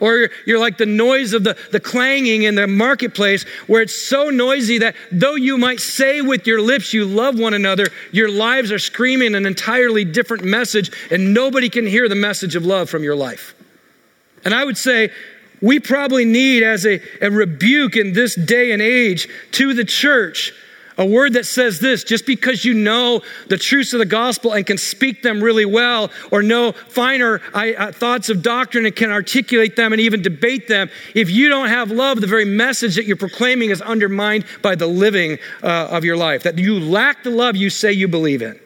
Or 0.00 0.30
you're 0.46 0.60
like 0.60 0.78
the 0.78 0.86
noise 0.86 1.32
of 1.32 1.44
the, 1.44 1.56
the 1.72 1.80
clanging 1.80 2.44
in 2.44 2.54
the 2.54 2.66
marketplace 2.66 3.44
where 3.66 3.82
it's 3.82 4.00
so 4.00 4.30
noisy 4.30 4.78
that 4.78 4.94
though 5.10 5.34
you 5.34 5.58
might 5.58 5.80
say 5.80 6.20
with 6.20 6.46
your 6.46 6.60
lips 6.60 6.94
you 6.94 7.04
love 7.04 7.38
one 7.38 7.54
another, 7.54 7.86
your 8.12 8.30
lives 8.30 8.70
are 8.70 8.78
screaming 8.78 9.34
an 9.34 9.44
entirely 9.44 10.04
different 10.04 10.44
message 10.44 10.92
and 11.10 11.34
nobody 11.34 11.68
can 11.68 11.86
hear 11.86 12.08
the 12.08 12.14
message 12.14 12.54
of 12.54 12.64
love 12.64 12.88
from 12.88 13.02
your 13.02 13.16
life. 13.16 13.54
And 14.44 14.54
I 14.54 14.64
would 14.64 14.78
say 14.78 15.10
we 15.60 15.80
probably 15.80 16.24
need 16.24 16.62
as 16.62 16.86
a, 16.86 17.00
a 17.20 17.30
rebuke 17.30 17.96
in 17.96 18.12
this 18.12 18.34
day 18.34 18.72
and 18.72 18.82
age 18.82 19.28
to 19.52 19.74
the 19.74 19.84
church 19.84 20.52
a 20.98 21.06
word 21.06 21.34
that 21.34 21.46
says 21.46 21.78
this 21.78 22.02
just 22.04 22.26
because 22.26 22.64
you 22.64 22.74
know 22.74 23.22
the 23.46 23.56
truths 23.56 23.92
of 23.92 24.00
the 24.00 24.06
gospel 24.06 24.52
and 24.52 24.66
can 24.66 24.76
speak 24.76 25.22
them 25.22 25.40
really 25.40 25.64
well, 25.64 26.10
or 26.30 26.42
know 26.42 26.72
finer 26.72 27.40
uh, 27.54 27.92
thoughts 27.92 28.28
of 28.28 28.42
doctrine 28.42 28.84
and 28.84 28.94
can 28.94 29.12
articulate 29.12 29.76
them 29.76 29.92
and 29.92 30.00
even 30.00 30.20
debate 30.20 30.66
them, 30.66 30.90
if 31.14 31.30
you 31.30 31.48
don't 31.48 31.68
have 31.68 31.90
love, 31.90 32.20
the 32.20 32.26
very 32.26 32.44
message 32.44 32.96
that 32.96 33.04
you're 33.04 33.16
proclaiming 33.16 33.70
is 33.70 33.80
undermined 33.80 34.44
by 34.60 34.74
the 34.74 34.86
living 34.86 35.38
uh, 35.62 35.88
of 35.90 36.04
your 36.04 36.16
life. 36.16 36.42
That 36.42 36.58
you 36.58 36.80
lack 36.80 37.22
the 37.22 37.30
love 37.30 37.56
you 37.56 37.70
say 37.70 37.92
you 37.92 38.08
believe 38.08 38.42
in. 38.42 38.58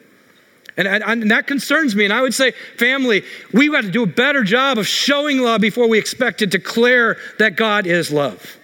And, 0.75 0.87
and, 0.87 1.03
and, 1.03 1.31
that 1.31 1.45
concerns 1.45 1.95
me. 1.95 2.03
And 2.03 2.13
I 2.13 2.21
would 2.21 2.33
say, 2.33 2.51
family, 2.77 3.23
we've 3.53 3.71
got 3.71 3.83
to 3.83 3.91
do 3.91 4.03
a 4.03 4.07
better 4.07 4.43
job 4.43 4.77
of 4.77 4.87
showing 4.87 5.39
love 5.39 5.61
before 5.61 5.87
we 5.87 5.99
expect 5.99 6.39
to 6.39 6.47
declare 6.47 7.17
that 7.37 7.55
God 7.55 7.85
is 7.85 8.11
love. 8.11 8.57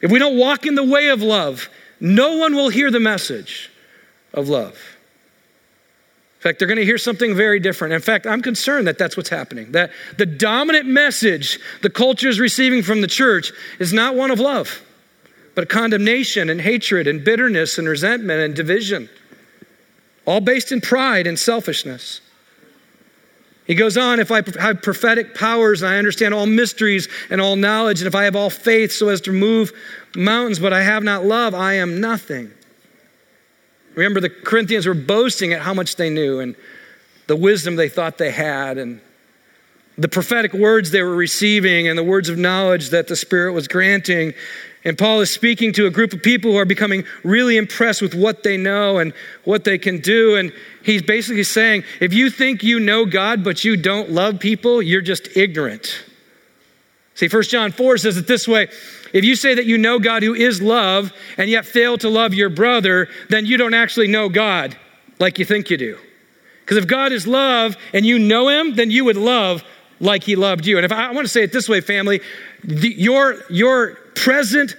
If 0.00 0.10
we 0.10 0.18
don't 0.18 0.36
walk 0.36 0.66
in 0.66 0.74
the 0.74 0.84
way 0.84 1.08
of 1.08 1.22
love, 1.22 1.68
no 2.00 2.36
one 2.36 2.54
will 2.54 2.68
hear 2.68 2.90
the 2.90 3.00
message 3.00 3.70
of 4.34 4.48
love. 4.48 4.72
In 4.72 6.50
fact, 6.50 6.58
they're 6.58 6.68
going 6.68 6.76
to 6.76 6.84
hear 6.84 6.98
something 6.98 7.34
very 7.34 7.58
different. 7.58 7.94
In 7.94 8.02
fact, 8.02 8.26
I'm 8.26 8.42
concerned 8.42 8.86
that 8.86 8.98
that's 8.98 9.16
what's 9.16 9.30
happening. 9.30 9.72
That 9.72 9.92
the 10.18 10.26
dominant 10.26 10.84
message 10.84 11.58
the 11.80 11.88
culture 11.88 12.28
is 12.28 12.38
receiving 12.38 12.82
from 12.82 13.00
the 13.00 13.06
church 13.06 13.50
is 13.78 13.94
not 13.94 14.14
one 14.14 14.30
of 14.30 14.40
love, 14.40 14.82
but 15.54 15.70
condemnation 15.70 16.50
and 16.50 16.60
hatred 16.60 17.06
and 17.06 17.24
bitterness 17.24 17.78
and 17.78 17.88
resentment 17.88 18.40
and 18.40 18.54
division, 18.54 19.08
all 20.26 20.40
based 20.40 20.72
in 20.72 20.80
pride 20.80 21.26
and 21.26 21.38
selfishness. 21.38 22.20
He 23.66 23.74
goes 23.74 23.96
on, 23.96 24.20
if 24.20 24.30
I 24.30 24.42
have 24.60 24.82
prophetic 24.82 25.34
powers 25.34 25.80
and 25.82 25.90
I 25.90 25.96
understand 25.96 26.34
all 26.34 26.46
mysteries 26.46 27.08
and 27.30 27.40
all 27.40 27.56
knowledge, 27.56 28.00
and 28.00 28.06
if 28.06 28.14
I 28.14 28.24
have 28.24 28.36
all 28.36 28.50
faith 28.50 28.92
so 28.92 29.08
as 29.08 29.22
to 29.22 29.32
move 29.32 29.72
mountains, 30.14 30.58
but 30.58 30.74
I 30.74 30.82
have 30.82 31.02
not 31.02 31.24
love, 31.24 31.54
I 31.54 31.74
am 31.74 32.00
nothing. 32.00 32.50
Remember, 33.94 34.20
the 34.20 34.28
Corinthians 34.28 34.86
were 34.86 34.94
boasting 34.94 35.52
at 35.52 35.62
how 35.62 35.72
much 35.72 35.96
they 35.96 36.10
knew 36.10 36.40
and 36.40 36.56
the 37.26 37.36
wisdom 37.36 37.76
they 37.76 37.88
thought 37.88 38.18
they 38.18 38.32
had, 38.32 38.76
and 38.76 39.00
the 39.96 40.08
prophetic 40.08 40.52
words 40.52 40.90
they 40.90 41.02
were 41.02 41.14
receiving, 41.14 41.88
and 41.88 41.96
the 41.96 42.04
words 42.04 42.28
of 42.28 42.36
knowledge 42.36 42.90
that 42.90 43.08
the 43.08 43.16
Spirit 43.16 43.52
was 43.52 43.66
granting. 43.66 44.34
And 44.84 44.98
Paul 44.98 45.20
is 45.22 45.30
speaking 45.30 45.72
to 45.74 45.86
a 45.86 45.90
group 45.90 46.12
of 46.12 46.22
people 46.22 46.52
who 46.52 46.58
are 46.58 46.66
becoming 46.66 47.04
really 47.22 47.56
impressed 47.56 48.02
with 48.02 48.14
what 48.14 48.42
they 48.42 48.58
know 48.58 48.98
and 48.98 49.14
what 49.44 49.64
they 49.64 49.78
can 49.78 50.00
do. 50.00 50.36
And 50.36 50.52
he's 50.82 51.02
basically 51.02 51.44
saying 51.44 51.84
if 52.00 52.12
you 52.12 52.28
think 52.28 52.62
you 52.62 52.78
know 52.78 53.06
God, 53.06 53.42
but 53.42 53.64
you 53.64 53.76
don't 53.76 54.10
love 54.10 54.38
people, 54.38 54.82
you're 54.82 55.00
just 55.00 55.36
ignorant. 55.36 56.04
See, 57.14 57.28
1 57.28 57.42
John 57.44 57.72
4 57.72 57.96
says 57.96 58.16
it 58.16 58.26
this 58.26 58.46
way 58.46 58.68
if 59.14 59.24
you 59.24 59.36
say 59.36 59.54
that 59.54 59.64
you 59.64 59.78
know 59.78 60.00
God 60.00 60.22
who 60.22 60.34
is 60.34 60.60
love 60.60 61.12
and 61.38 61.48
yet 61.48 61.64
fail 61.64 61.96
to 61.98 62.08
love 62.08 62.34
your 62.34 62.50
brother, 62.50 63.08
then 63.30 63.46
you 63.46 63.56
don't 63.56 63.74
actually 63.74 64.08
know 64.08 64.28
God 64.28 64.76
like 65.20 65.38
you 65.38 65.44
think 65.44 65.70
you 65.70 65.76
do. 65.76 65.96
Because 66.60 66.76
if 66.76 66.86
God 66.86 67.12
is 67.12 67.26
love 67.26 67.76
and 67.92 68.04
you 68.04 68.18
know 68.18 68.48
him, 68.48 68.74
then 68.74 68.90
you 68.90 69.04
would 69.04 69.16
love 69.16 69.62
like 70.00 70.24
he 70.24 70.34
loved 70.34 70.66
you. 70.66 70.76
And 70.76 70.84
if 70.84 70.90
I, 70.90 71.06
I 71.06 71.12
want 71.12 71.26
to 71.26 71.32
say 71.32 71.44
it 71.44 71.52
this 71.52 71.68
way, 71.68 71.80
family, 71.80 72.20
the, 72.64 72.88
your, 72.88 73.40
your 73.48 73.98
present 74.14 74.76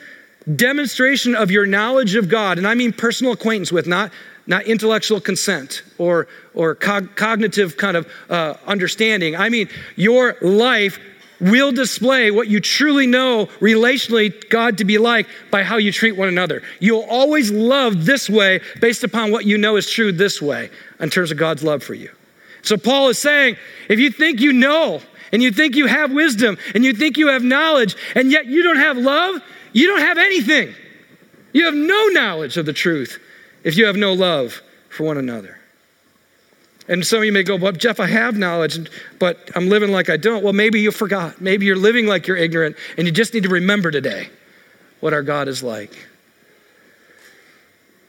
demonstration 0.55 1.35
of 1.35 1.51
your 1.51 1.65
knowledge 1.65 2.15
of 2.15 2.29
God, 2.29 2.57
and 2.57 2.67
I 2.67 2.75
mean 2.75 2.93
personal 2.93 3.33
acquaintance 3.33 3.71
with, 3.71 3.87
not, 3.87 4.11
not 4.47 4.65
intellectual 4.65 5.19
consent 5.19 5.83
or, 5.97 6.27
or 6.53 6.75
cog- 6.75 7.15
cognitive 7.15 7.77
kind 7.77 7.97
of 7.97 8.07
uh, 8.29 8.55
understanding. 8.67 9.35
I 9.35 9.49
mean 9.49 9.69
your 9.95 10.35
life 10.41 10.99
will 11.41 11.71
display 11.71 12.31
what 12.31 12.47
you 12.47 12.59
truly 12.59 13.07
know 13.07 13.47
relationally 13.59 14.49
God 14.49 14.77
to 14.77 14.85
be 14.85 14.97
like 14.97 15.27
by 15.51 15.63
how 15.63 15.77
you 15.77 15.91
treat 15.91 16.13
one 16.13 16.27
another. 16.27 16.61
You'll 16.79 17.05
always 17.09 17.51
love 17.51 18.05
this 18.05 18.29
way 18.29 18.61
based 18.79 19.03
upon 19.03 19.31
what 19.31 19.45
you 19.45 19.57
know 19.57 19.75
is 19.75 19.89
true 19.89 20.11
this 20.11 20.41
way 20.41 20.69
in 20.99 21.09
terms 21.09 21.31
of 21.31 21.37
God's 21.37 21.63
love 21.63 21.83
for 21.83 21.93
you. 21.93 22.09
So 22.65 22.77
Paul 22.77 23.09
is 23.09 23.19
saying, 23.19 23.57
if 23.89 23.99
you 23.99 24.09
think 24.09 24.41
you 24.41 24.51
know 24.51 25.01
and 25.31 25.41
you 25.41 25.51
think 25.51 25.75
you 25.75 25.87
have 25.87 26.11
wisdom 26.11 26.57
and 26.73 26.83
you 26.83 26.93
think 26.93 27.17
you 27.17 27.27
have 27.27 27.43
knowledge 27.43 27.95
and 28.15 28.31
yet 28.31 28.47
you 28.47 28.63
don't 28.63 28.77
have 28.77 28.97
love, 28.97 29.41
you 29.71 29.87
don't 29.87 30.01
have 30.01 30.17
anything. 30.17 30.73
You 31.53 31.65
have 31.65 31.75
no 31.75 32.07
knowledge 32.07 32.57
of 32.57 32.65
the 32.65 32.73
truth 32.73 33.19
if 33.63 33.77
you 33.77 33.85
have 33.85 33.95
no 33.95 34.13
love 34.13 34.61
for 34.89 35.03
one 35.03 35.17
another. 35.17 35.57
And 36.87 37.05
some 37.05 37.19
of 37.19 37.25
you 37.25 37.31
may 37.31 37.43
go, 37.43 37.55
Well, 37.55 37.71
Jeff, 37.71 37.99
I 37.99 38.07
have 38.07 38.37
knowledge, 38.37 38.89
but 39.19 39.49
I'm 39.55 39.69
living 39.69 39.91
like 39.91 40.09
I 40.09 40.17
don't. 40.17 40.43
Well, 40.43 40.53
maybe 40.53 40.81
you 40.81 40.91
forgot. 40.91 41.41
Maybe 41.41 41.65
you're 41.65 41.75
living 41.75 42.05
like 42.05 42.27
you're 42.27 42.37
ignorant, 42.37 42.75
and 42.97 43.07
you 43.07 43.11
just 43.11 43.33
need 43.33 43.43
to 43.43 43.49
remember 43.49 43.89
today 43.89 44.29
what 44.99 45.13
our 45.13 45.23
God 45.23 45.47
is 45.47 45.63
like. 45.63 46.07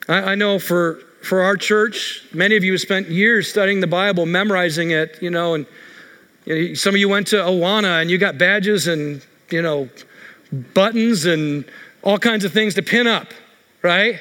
I, 0.08 0.32
I 0.32 0.34
know 0.34 0.58
for, 0.58 1.00
for 1.26 1.42
our 1.42 1.56
church, 1.56 2.22
many 2.32 2.56
of 2.56 2.62
you 2.62 2.72
have 2.72 2.80
spent 2.80 3.08
years 3.08 3.48
studying 3.48 3.80
the 3.80 3.86
Bible, 3.86 4.26
memorizing 4.26 4.92
it, 4.92 5.18
you 5.20 5.28
know, 5.28 5.54
and 5.54 5.66
you 6.44 6.68
know, 6.68 6.74
some 6.74 6.94
of 6.94 7.00
you 7.00 7.08
went 7.08 7.26
to 7.28 7.36
Awana 7.36 8.00
and 8.00 8.10
you 8.10 8.16
got 8.16 8.38
badges 8.38 8.86
and, 8.86 9.20
you 9.50 9.60
know, 9.60 9.88
buttons 10.72 11.26
and 11.26 11.64
all 12.02 12.18
kinds 12.18 12.44
of 12.44 12.52
things 12.52 12.74
to 12.74 12.82
pin 12.82 13.08
up, 13.08 13.26
right? 13.82 14.20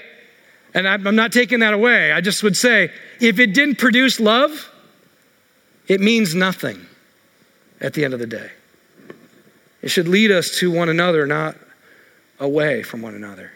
And 0.73 0.87
I'm 0.87 1.15
not 1.15 1.31
taking 1.31 1.59
that 1.59 1.73
away. 1.75 2.11
I 2.11 2.19
just 2.21 2.41
would 2.41 2.57
say 2.57 2.91
if 3.21 3.39
it 3.39 3.53
didn't 3.53 3.77
produce 3.77 4.19
love, 4.19 4.71
it 5.87 6.01
means 6.01 6.33
nothing 6.33 6.85
at 7.79 7.93
the 7.93 8.03
end 8.03 8.15
of 8.15 8.19
the 8.19 8.27
day. 8.27 8.49
It 9.83 9.89
should 9.89 10.07
lead 10.07 10.31
us 10.31 10.57
to 10.57 10.71
one 10.71 10.89
another, 10.89 11.27
not 11.27 11.55
away 12.39 12.81
from 12.81 13.03
one 13.03 13.13
another. 13.13 13.51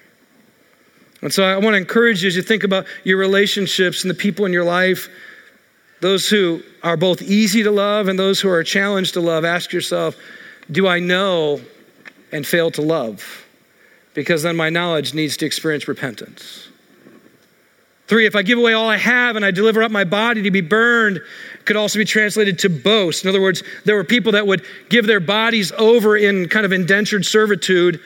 And 1.22 1.34
so 1.34 1.44
I 1.44 1.58
want 1.58 1.74
to 1.74 1.78
encourage 1.78 2.24
you 2.24 2.28
as 2.28 2.36
you 2.36 2.42
think 2.42 2.64
about 2.64 2.86
your 3.04 3.18
relationships 3.18 4.04
and 4.04 4.10
the 4.10 4.16
people 4.16 4.46
in 4.46 4.54
your 4.54 4.64
life, 4.64 5.10
those 6.02 6.30
who 6.30 6.62
are 6.82 6.96
both 6.96 7.22
easy 7.22 7.64
to 7.64 7.72
love 7.72 8.08
and 8.08 8.18
those 8.18 8.40
who 8.40 8.50
are 8.50 8.60
a 8.60 8.66
challenge 8.66 9.12
to 9.14 9.20
love, 9.20 9.44
ask 9.44 9.74
yourself, 9.74 10.16
do 10.72 10.88
I 10.88 11.00
know 11.00 11.60
and 12.32 12.48
fail 12.48 12.72
to 12.72 12.82
love? 12.82 13.46
Because 14.14 14.44
then 14.44 14.56
my 14.56 14.70
knowledge 14.70 15.14
needs 15.14 15.36
to 15.38 15.46
experience 15.46 15.88
repentance. 15.88 16.70
Three, 18.08 18.26
if 18.26 18.36
I 18.36 18.42
give 18.42 18.58
away 18.58 18.74
all 18.74 18.90
I 18.90 18.98
have 18.98 19.36
and 19.36 19.46
I 19.46 19.52
deliver 19.52 19.84
up 19.84 19.92
my 19.92 20.04
body 20.04 20.42
to 20.44 20.52
be 20.52 20.62
burned, 20.62 21.20
could 21.66 21.76
also 21.76 22.00
be 22.00 22.06
translated 22.06 22.58
to 22.60 22.70
boast. 22.70 23.24
In 23.24 23.30
other 23.30 23.42
words, 23.42 23.62
there 23.86 23.96
were 23.96 24.04
people 24.04 24.32
that 24.32 24.48
would 24.48 24.66
give 24.90 25.06
their 25.06 25.20
bodies 25.20 25.72
over 25.74 26.18
in 26.18 26.48
kind 26.48 26.66
of 26.66 26.72
indentured 26.72 27.26
servitude 27.26 28.00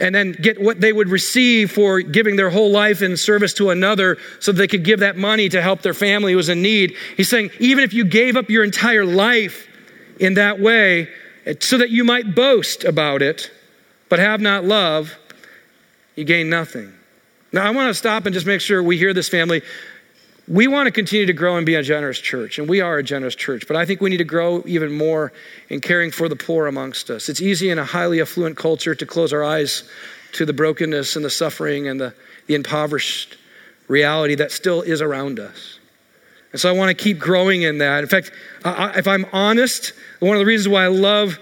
and 0.00 0.14
then 0.14 0.32
get 0.32 0.60
what 0.60 0.80
they 0.80 0.92
would 0.92 1.08
receive 1.08 1.70
for 1.70 2.00
giving 2.00 2.36
their 2.36 2.50
whole 2.50 2.70
life 2.70 3.02
in 3.02 3.16
service 3.16 3.52
to 3.54 3.70
another 3.70 4.16
so 4.40 4.50
they 4.50 4.66
could 4.66 4.82
give 4.82 5.00
that 5.00 5.16
money 5.16 5.48
to 5.48 5.60
help 5.60 5.82
their 5.82 5.94
family 5.94 6.32
who 6.32 6.36
was 6.36 6.48
in 6.48 6.62
need. 6.62 6.96
He's 7.16 7.28
saying, 7.28 7.50
even 7.60 7.84
if 7.84 7.92
you 7.92 8.04
gave 8.04 8.36
up 8.36 8.48
your 8.48 8.64
entire 8.64 9.04
life 9.04 9.68
in 10.18 10.34
that 10.34 10.58
way 10.58 11.08
so 11.60 11.78
that 11.78 11.90
you 11.90 12.04
might 12.04 12.34
boast 12.34 12.84
about 12.84 13.22
it, 13.22 13.50
but 14.08 14.18
have 14.18 14.40
not 14.40 14.64
love, 14.64 15.16
you 16.16 16.24
gain 16.24 16.48
nothing. 16.48 16.92
Now, 17.52 17.66
I 17.66 17.70
want 17.70 17.88
to 17.88 17.94
stop 17.94 18.26
and 18.26 18.34
just 18.34 18.46
make 18.46 18.60
sure 18.60 18.82
we 18.82 18.96
hear 18.96 19.12
this 19.12 19.28
family. 19.28 19.62
We 20.50 20.66
want 20.66 20.88
to 20.88 20.90
continue 20.90 21.26
to 21.26 21.32
grow 21.32 21.58
and 21.58 21.64
be 21.64 21.76
a 21.76 21.82
generous 21.82 22.18
church, 22.18 22.58
and 22.58 22.68
we 22.68 22.80
are 22.80 22.98
a 22.98 23.04
generous 23.04 23.36
church, 23.36 23.68
but 23.68 23.76
I 23.76 23.86
think 23.86 24.00
we 24.00 24.10
need 24.10 24.16
to 24.16 24.24
grow 24.24 24.64
even 24.66 24.90
more 24.90 25.32
in 25.68 25.80
caring 25.80 26.10
for 26.10 26.28
the 26.28 26.34
poor 26.34 26.66
amongst 26.66 27.08
us. 27.08 27.28
It's 27.28 27.40
easy 27.40 27.70
in 27.70 27.78
a 27.78 27.84
highly 27.84 28.20
affluent 28.20 28.56
culture 28.56 28.96
to 28.96 29.06
close 29.06 29.32
our 29.32 29.44
eyes 29.44 29.88
to 30.32 30.44
the 30.44 30.52
brokenness 30.52 31.14
and 31.14 31.24
the 31.24 31.30
suffering 31.30 31.86
and 31.86 32.00
the, 32.00 32.12
the 32.48 32.56
impoverished 32.56 33.36
reality 33.86 34.34
that 34.34 34.50
still 34.50 34.82
is 34.82 35.00
around 35.00 35.38
us. 35.38 35.78
And 36.50 36.60
so 36.60 36.68
I 36.68 36.72
want 36.72 36.88
to 36.88 37.00
keep 37.00 37.20
growing 37.20 37.62
in 37.62 37.78
that. 37.78 38.02
In 38.02 38.08
fact, 38.08 38.32
I, 38.64 38.98
if 38.98 39.06
I'm 39.06 39.26
honest, 39.32 39.92
one 40.18 40.34
of 40.34 40.40
the 40.40 40.46
reasons 40.46 40.68
why 40.68 40.82
I 40.82 40.88
love 40.88 41.38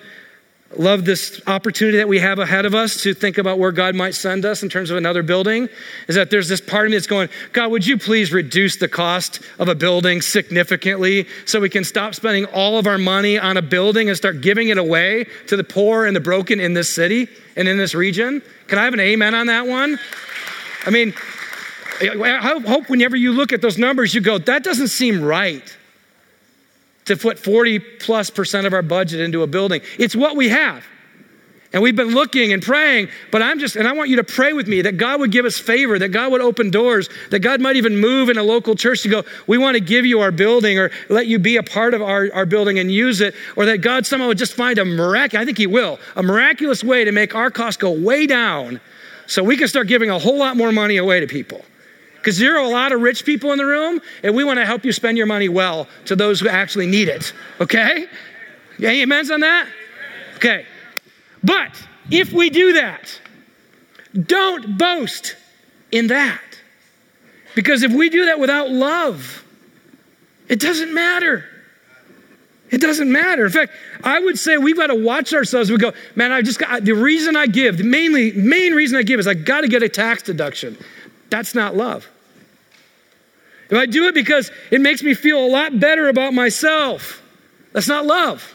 love 0.76 1.04
this 1.04 1.40
opportunity 1.46 1.96
that 1.96 2.08
we 2.08 2.18
have 2.18 2.38
ahead 2.38 2.66
of 2.66 2.74
us 2.74 3.02
to 3.02 3.14
think 3.14 3.38
about 3.38 3.58
where 3.58 3.72
God 3.72 3.94
might 3.94 4.14
send 4.14 4.44
us 4.44 4.62
in 4.62 4.68
terms 4.68 4.90
of 4.90 4.96
another 4.96 5.22
building. 5.22 5.68
Is 6.08 6.14
that 6.16 6.30
there's 6.30 6.48
this 6.48 6.60
part 6.60 6.86
of 6.86 6.90
me 6.90 6.96
that's 6.96 7.06
going, 7.06 7.28
God, 7.52 7.70
would 7.70 7.86
you 7.86 7.96
please 7.96 8.32
reduce 8.32 8.76
the 8.76 8.88
cost 8.88 9.40
of 9.58 9.68
a 9.68 9.74
building 9.74 10.20
significantly 10.20 11.26
so 11.46 11.60
we 11.60 11.70
can 11.70 11.84
stop 11.84 12.14
spending 12.14 12.44
all 12.46 12.78
of 12.78 12.86
our 12.86 12.98
money 12.98 13.38
on 13.38 13.56
a 13.56 13.62
building 13.62 14.08
and 14.08 14.16
start 14.16 14.40
giving 14.40 14.68
it 14.68 14.78
away 14.78 15.26
to 15.46 15.56
the 15.56 15.64
poor 15.64 16.04
and 16.04 16.14
the 16.14 16.20
broken 16.20 16.60
in 16.60 16.74
this 16.74 16.92
city 16.92 17.28
and 17.56 17.66
in 17.66 17.78
this 17.78 17.94
region? 17.94 18.42
Can 18.66 18.78
I 18.78 18.84
have 18.84 18.94
an 18.94 19.00
amen 19.00 19.34
on 19.34 19.46
that 19.46 19.66
one? 19.66 19.98
I 20.84 20.90
mean, 20.90 21.14
I 22.00 22.60
hope 22.66 22.90
whenever 22.90 23.16
you 23.16 23.32
look 23.32 23.52
at 23.52 23.62
those 23.62 23.78
numbers, 23.78 24.14
you 24.14 24.20
go, 24.20 24.38
that 24.38 24.62
doesn't 24.62 24.88
seem 24.88 25.22
right 25.22 25.76
to 27.08 27.16
put 27.16 27.38
40 27.38 27.78
plus 27.78 28.30
percent 28.30 28.66
of 28.66 28.72
our 28.72 28.82
budget 28.82 29.20
into 29.20 29.42
a 29.42 29.46
building. 29.46 29.82
It's 29.98 30.16
what 30.16 30.36
we 30.36 30.48
have. 30.48 30.84
And 31.72 31.82
we've 31.82 31.96
been 31.96 32.14
looking 32.14 32.54
and 32.54 32.62
praying, 32.62 33.08
but 33.30 33.42
I'm 33.42 33.58
just, 33.58 33.76
and 33.76 33.86
I 33.86 33.92
want 33.92 34.08
you 34.08 34.16
to 34.16 34.24
pray 34.24 34.54
with 34.54 34.66
me 34.66 34.80
that 34.82 34.96
God 34.96 35.20
would 35.20 35.30
give 35.30 35.44
us 35.44 35.58
favor, 35.58 35.98
that 35.98 36.08
God 36.08 36.32
would 36.32 36.40
open 36.40 36.70
doors, 36.70 37.10
that 37.30 37.40
God 37.40 37.60
might 37.60 37.76
even 37.76 37.98
move 37.98 38.30
in 38.30 38.38
a 38.38 38.42
local 38.42 38.74
church 38.74 39.02
to 39.02 39.10
go, 39.10 39.24
we 39.46 39.58
want 39.58 39.74
to 39.74 39.80
give 39.80 40.06
you 40.06 40.20
our 40.20 40.30
building 40.30 40.78
or 40.78 40.90
let 41.10 41.26
you 41.26 41.38
be 41.38 41.58
a 41.58 41.62
part 41.62 41.92
of 41.92 42.00
our, 42.00 42.30
our 42.32 42.46
building 42.46 42.78
and 42.78 42.90
use 42.90 43.20
it, 43.20 43.34
or 43.54 43.66
that 43.66 43.82
God 43.82 44.06
somehow 44.06 44.28
would 44.28 44.38
just 44.38 44.54
find 44.54 44.78
a 44.78 44.84
miraculous, 44.86 45.42
I 45.42 45.44
think 45.44 45.58
He 45.58 45.66
will, 45.66 45.98
a 46.16 46.22
miraculous 46.22 46.82
way 46.82 47.04
to 47.04 47.12
make 47.12 47.34
our 47.34 47.50
cost 47.50 47.80
go 47.80 47.90
way 47.90 48.26
down 48.26 48.80
so 49.26 49.44
we 49.44 49.58
can 49.58 49.68
start 49.68 49.88
giving 49.88 50.08
a 50.08 50.18
whole 50.18 50.38
lot 50.38 50.56
more 50.56 50.72
money 50.72 50.96
away 50.96 51.20
to 51.20 51.26
people. 51.26 51.62
Because 52.28 52.40
there 52.40 52.58
are 52.58 52.62
a 52.62 52.68
lot 52.68 52.92
of 52.92 53.00
rich 53.00 53.24
people 53.24 53.52
in 53.52 53.58
the 53.58 53.64
room, 53.64 54.02
and 54.22 54.34
we 54.34 54.44
want 54.44 54.58
to 54.58 54.66
help 54.66 54.84
you 54.84 54.92
spend 54.92 55.16
your 55.16 55.26
money 55.26 55.48
well 55.48 55.88
to 56.04 56.14
those 56.14 56.40
who 56.40 56.46
actually 56.46 56.86
need 56.86 57.08
it. 57.08 57.32
Okay? 57.58 58.04
Yeah, 58.78 58.90
amens 58.90 59.30
on 59.30 59.40
that? 59.40 59.66
Okay. 60.36 60.66
But 61.42 61.82
if 62.10 62.30
we 62.30 62.50
do 62.50 62.74
that, 62.74 63.18
don't 64.26 64.76
boast 64.76 65.36
in 65.90 66.08
that. 66.08 66.42
Because 67.54 67.82
if 67.82 67.92
we 67.92 68.10
do 68.10 68.26
that 68.26 68.38
without 68.38 68.68
love, 68.68 69.42
it 70.50 70.60
doesn't 70.60 70.92
matter. 70.92 71.46
It 72.70 72.82
doesn't 72.82 73.10
matter. 73.10 73.46
In 73.46 73.52
fact, 73.52 73.72
I 74.04 74.20
would 74.20 74.38
say 74.38 74.58
we've 74.58 74.76
got 74.76 74.88
to 74.88 75.02
watch 75.02 75.32
ourselves. 75.32 75.70
We 75.70 75.78
go, 75.78 75.94
man, 76.14 76.30
I 76.30 76.42
just 76.42 76.58
got 76.58 76.84
the 76.84 76.92
reason 76.92 77.36
I 77.36 77.46
give, 77.46 77.78
the 77.78 77.84
mainly 77.84 78.32
main 78.32 78.74
reason 78.74 78.98
I 78.98 79.02
give 79.02 79.18
is 79.18 79.26
I 79.26 79.32
got 79.32 79.62
to 79.62 79.68
get 79.68 79.82
a 79.82 79.88
tax 79.88 80.24
deduction. 80.24 80.76
That's 81.30 81.54
not 81.54 81.74
love. 81.74 82.06
If 83.70 83.76
I 83.76 83.86
do 83.86 84.08
it 84.08 84.14
because 84.14 84.50
it 84.70 84.80
makes 84.80 85.02
me 85.02 85.14
feel 85.14 85.44
a 85.44 85.48
lot 85.48 85.78
better 85.78 86.08
about 86.08 86.32
myself, 86.32 87.22
that's 87.72 87.88
not 87.88 88.06
love. 88.06 88.54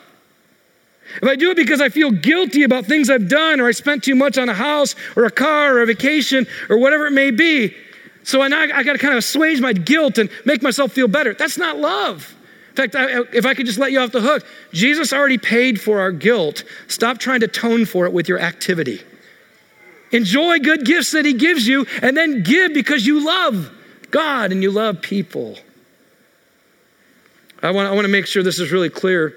If 1.21 1.27
I 1.27 1.35
do 1.35 1.51
it 1.51 1.57
because 1.57 1.81
I 1.81 1.89
feel 1.89 2.11
guilty 2.11 2.63
about 2.63 2.85
things 2.85 3.09
I've 3.09 3.29
done, 3.29 3.59
or 3.59 3.67
I 3.67 3.71
spent 3.71 4.03
too 4.03 4.15
much 4.15 4.37
on 4.37 4.49
a 4.49 4.53
house, 4.53 4.95
or 5.15 5.25
a 5.25 5.31
car, 5.31 5.77
or 5.77 5.81
a 5.81 5.85
vacation, 5.85 6.47
or 6.69 6.77
whatever 6.77 7.05
it 7.05 7.11
may 7.11 7.29
be, 7.29 7.75
so 8.23 8.41
I, 8.41 8.47
I 8.47 8.83
got 8.83 8.93
to 8.93 8.99
kind 8.99 9.13
of 9.13 9.19
assuage 9.19 9.59
my 9.59 9.73
guilt 9.73 10.17
and 10.17 10.29
make 10.45 10.63
myself 10.63 10.93
feel 10.93 11.07
better, 11.07 11.33
that's 11.33 11.57
not 11.57 11.77
love. 11.77 12.33
In 12.69 12.75
fact, 12.75 12.95
I, 12.95 13.21
if 13.33 13.45
I 13.45 13.53
could 13.53 13.67
just 13.67 13.77
let 13.77 13.91
you 13.91 13.99
off 13.99 14.11
the 14.11 14.21
hook, 14.21 14.45
Jesus 14.71 15.13
already 15.13 15.37
paid 15.37 15.79
for 15.79 15.99
our 15.99 16.11
guilt. 16.11 16.63
Stop 16.87 17.19
trying 17.19 17.41
to 17.41 17.47
tone 17.47 17.85
for 17.85 18.05
it 18.07 18.13
with 18.13 18.27
your 18.27 18.39
activity. 18.39 19.01
Enjoy 20.11 20.59
good 20.59 20.85
gifts 20.85 21.11
that 21.11 21.25
He 21.25 21.33
gives 21.33 21.67
you, 21.67 21.85
and 22.01 22.17
then 22.17 22.41
give 22.43 22.73
because 22.73 23.05
you 23.05 23.23
love 23.23 23.71
God 24.13 24.51
and 24.51 24.61
you 24.61 24.69
love 24.69 25.01
people. 25.01 25.57
I 27.63 27.71
want, 27.71 27.89
I 27.89 27.91
want 27.91 28.05
to 28.05 28.11
make 28.11 28.27
sure 28.27 28.43
this 28.43 28.59
is 28.59 28.71
really 28.71 28.91
clear. 28.91 29.35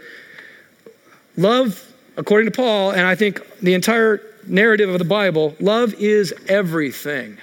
Love, 1.38 1.82
according 2.18 2.52
to 2.52 2.54
Paul, 2.54 2.90
and 2.90 3.00
I 3.00 3.14
think 3.14 3.40
the 3.60 3.72
entire 3.72 4.20
narrative 4.46 4.90
of 4.90 4.98
the 4.98 5.04
Bible, 5.04 5.56
love 5.60 5.94
is 5.94 6.34
everything. 6.46 7.38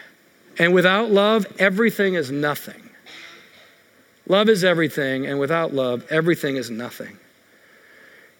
And 0.59 0.75
without 0.75 1.09
love, 1.09 1.47
everything 1.57 2.13
is 2.13 2.29
nothing. 2.29 2.81
Love 4.27 4.47
is 4.47 4.63
everything, 4.63 5.25
and 5.25 5.39
without 5.39 5.73
love, 5.73 6.05
everything 6.11 6.55
is 6.57 6.69
nothing. 6.69 7.17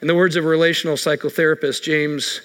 In 0.01 0.07
the 0.07 0.15
words 0.15 0.35
of 0.35 0.45
relational 0.45 0.97
psychotherapist, 0.97 1.81
James 1.81 2.41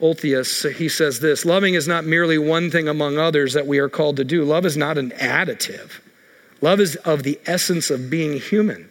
Olthuis, 0.00 0.74
he 0.74 0.88
says 0.88 1.20
this 1.20 1.44
Loving 1.44 1.74
is 1.74 1.88
not 1.88 2.04
merely 2.04 2.38
one 2.38 2.70
thing 2.70 2.88
among 2.88 3.18
others 3.18 3.52
that 3.54 3.66
we 3.66 3.78
are 3.78 3.88
called 3.88 4.16
to 4.16 4.24
do. 4.24 4.44
Love 4.44 4.66
is 4.66 4.76
not 4.76 4.98
an 4.98 5.10
additive. 5.12 6.00
Love 6.60 6.80
is 6.80 6.96
of 6.96 7.22
the 7.22 7.38
essence 7.46 7.90
of 7.90 8.08
being 8.08 8.40
human, 8.40 8.88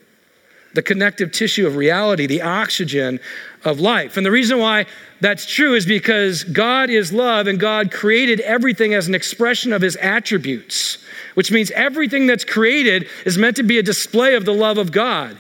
the 0.74 0.82
connective 0.82 1.32
tissue 1.32 1.66
of 1.66 1.76
reality, 1.76 2.28
the 2.28 2.42
oxygen 2.42 3.20
of 3.66 3.80
life. 3.80 4.18
And 4.18 4.26
the 4.26 4.32
reason 4.32 4.60
why 4.60 4.86
that's 5.22 5.46
true 5.46 5.74
is 5.74 5.86
because 5.86 6.44
God 6.44 6.90
is 6.90 7.12
love 7.12 7.48
and 7.48 7.60
God 7.60 7.92
created 7.92 8.40
everything 8.42 8.94
as 8.94 9.08
an 9.08 9.16
expression 9.16 9.74
of 9.74 9.82
his 9.82 9.96
attributes 9.96 11.00
which 11.34 11.52
means 11.52 11.72
everything 11.72 12.28
that's 12.28 12.46
created 12.46 13.08
is 13.26 13.38
meant 13.38 13.56
to 13.58 13.64
be 13.64 13.78
a 13.78 13.84
display 13.84 14.36
of 14.36 14.46
the 14.46 14.54
love 14.54 14.78
of 14.78 14.92
God. 14.92 15.40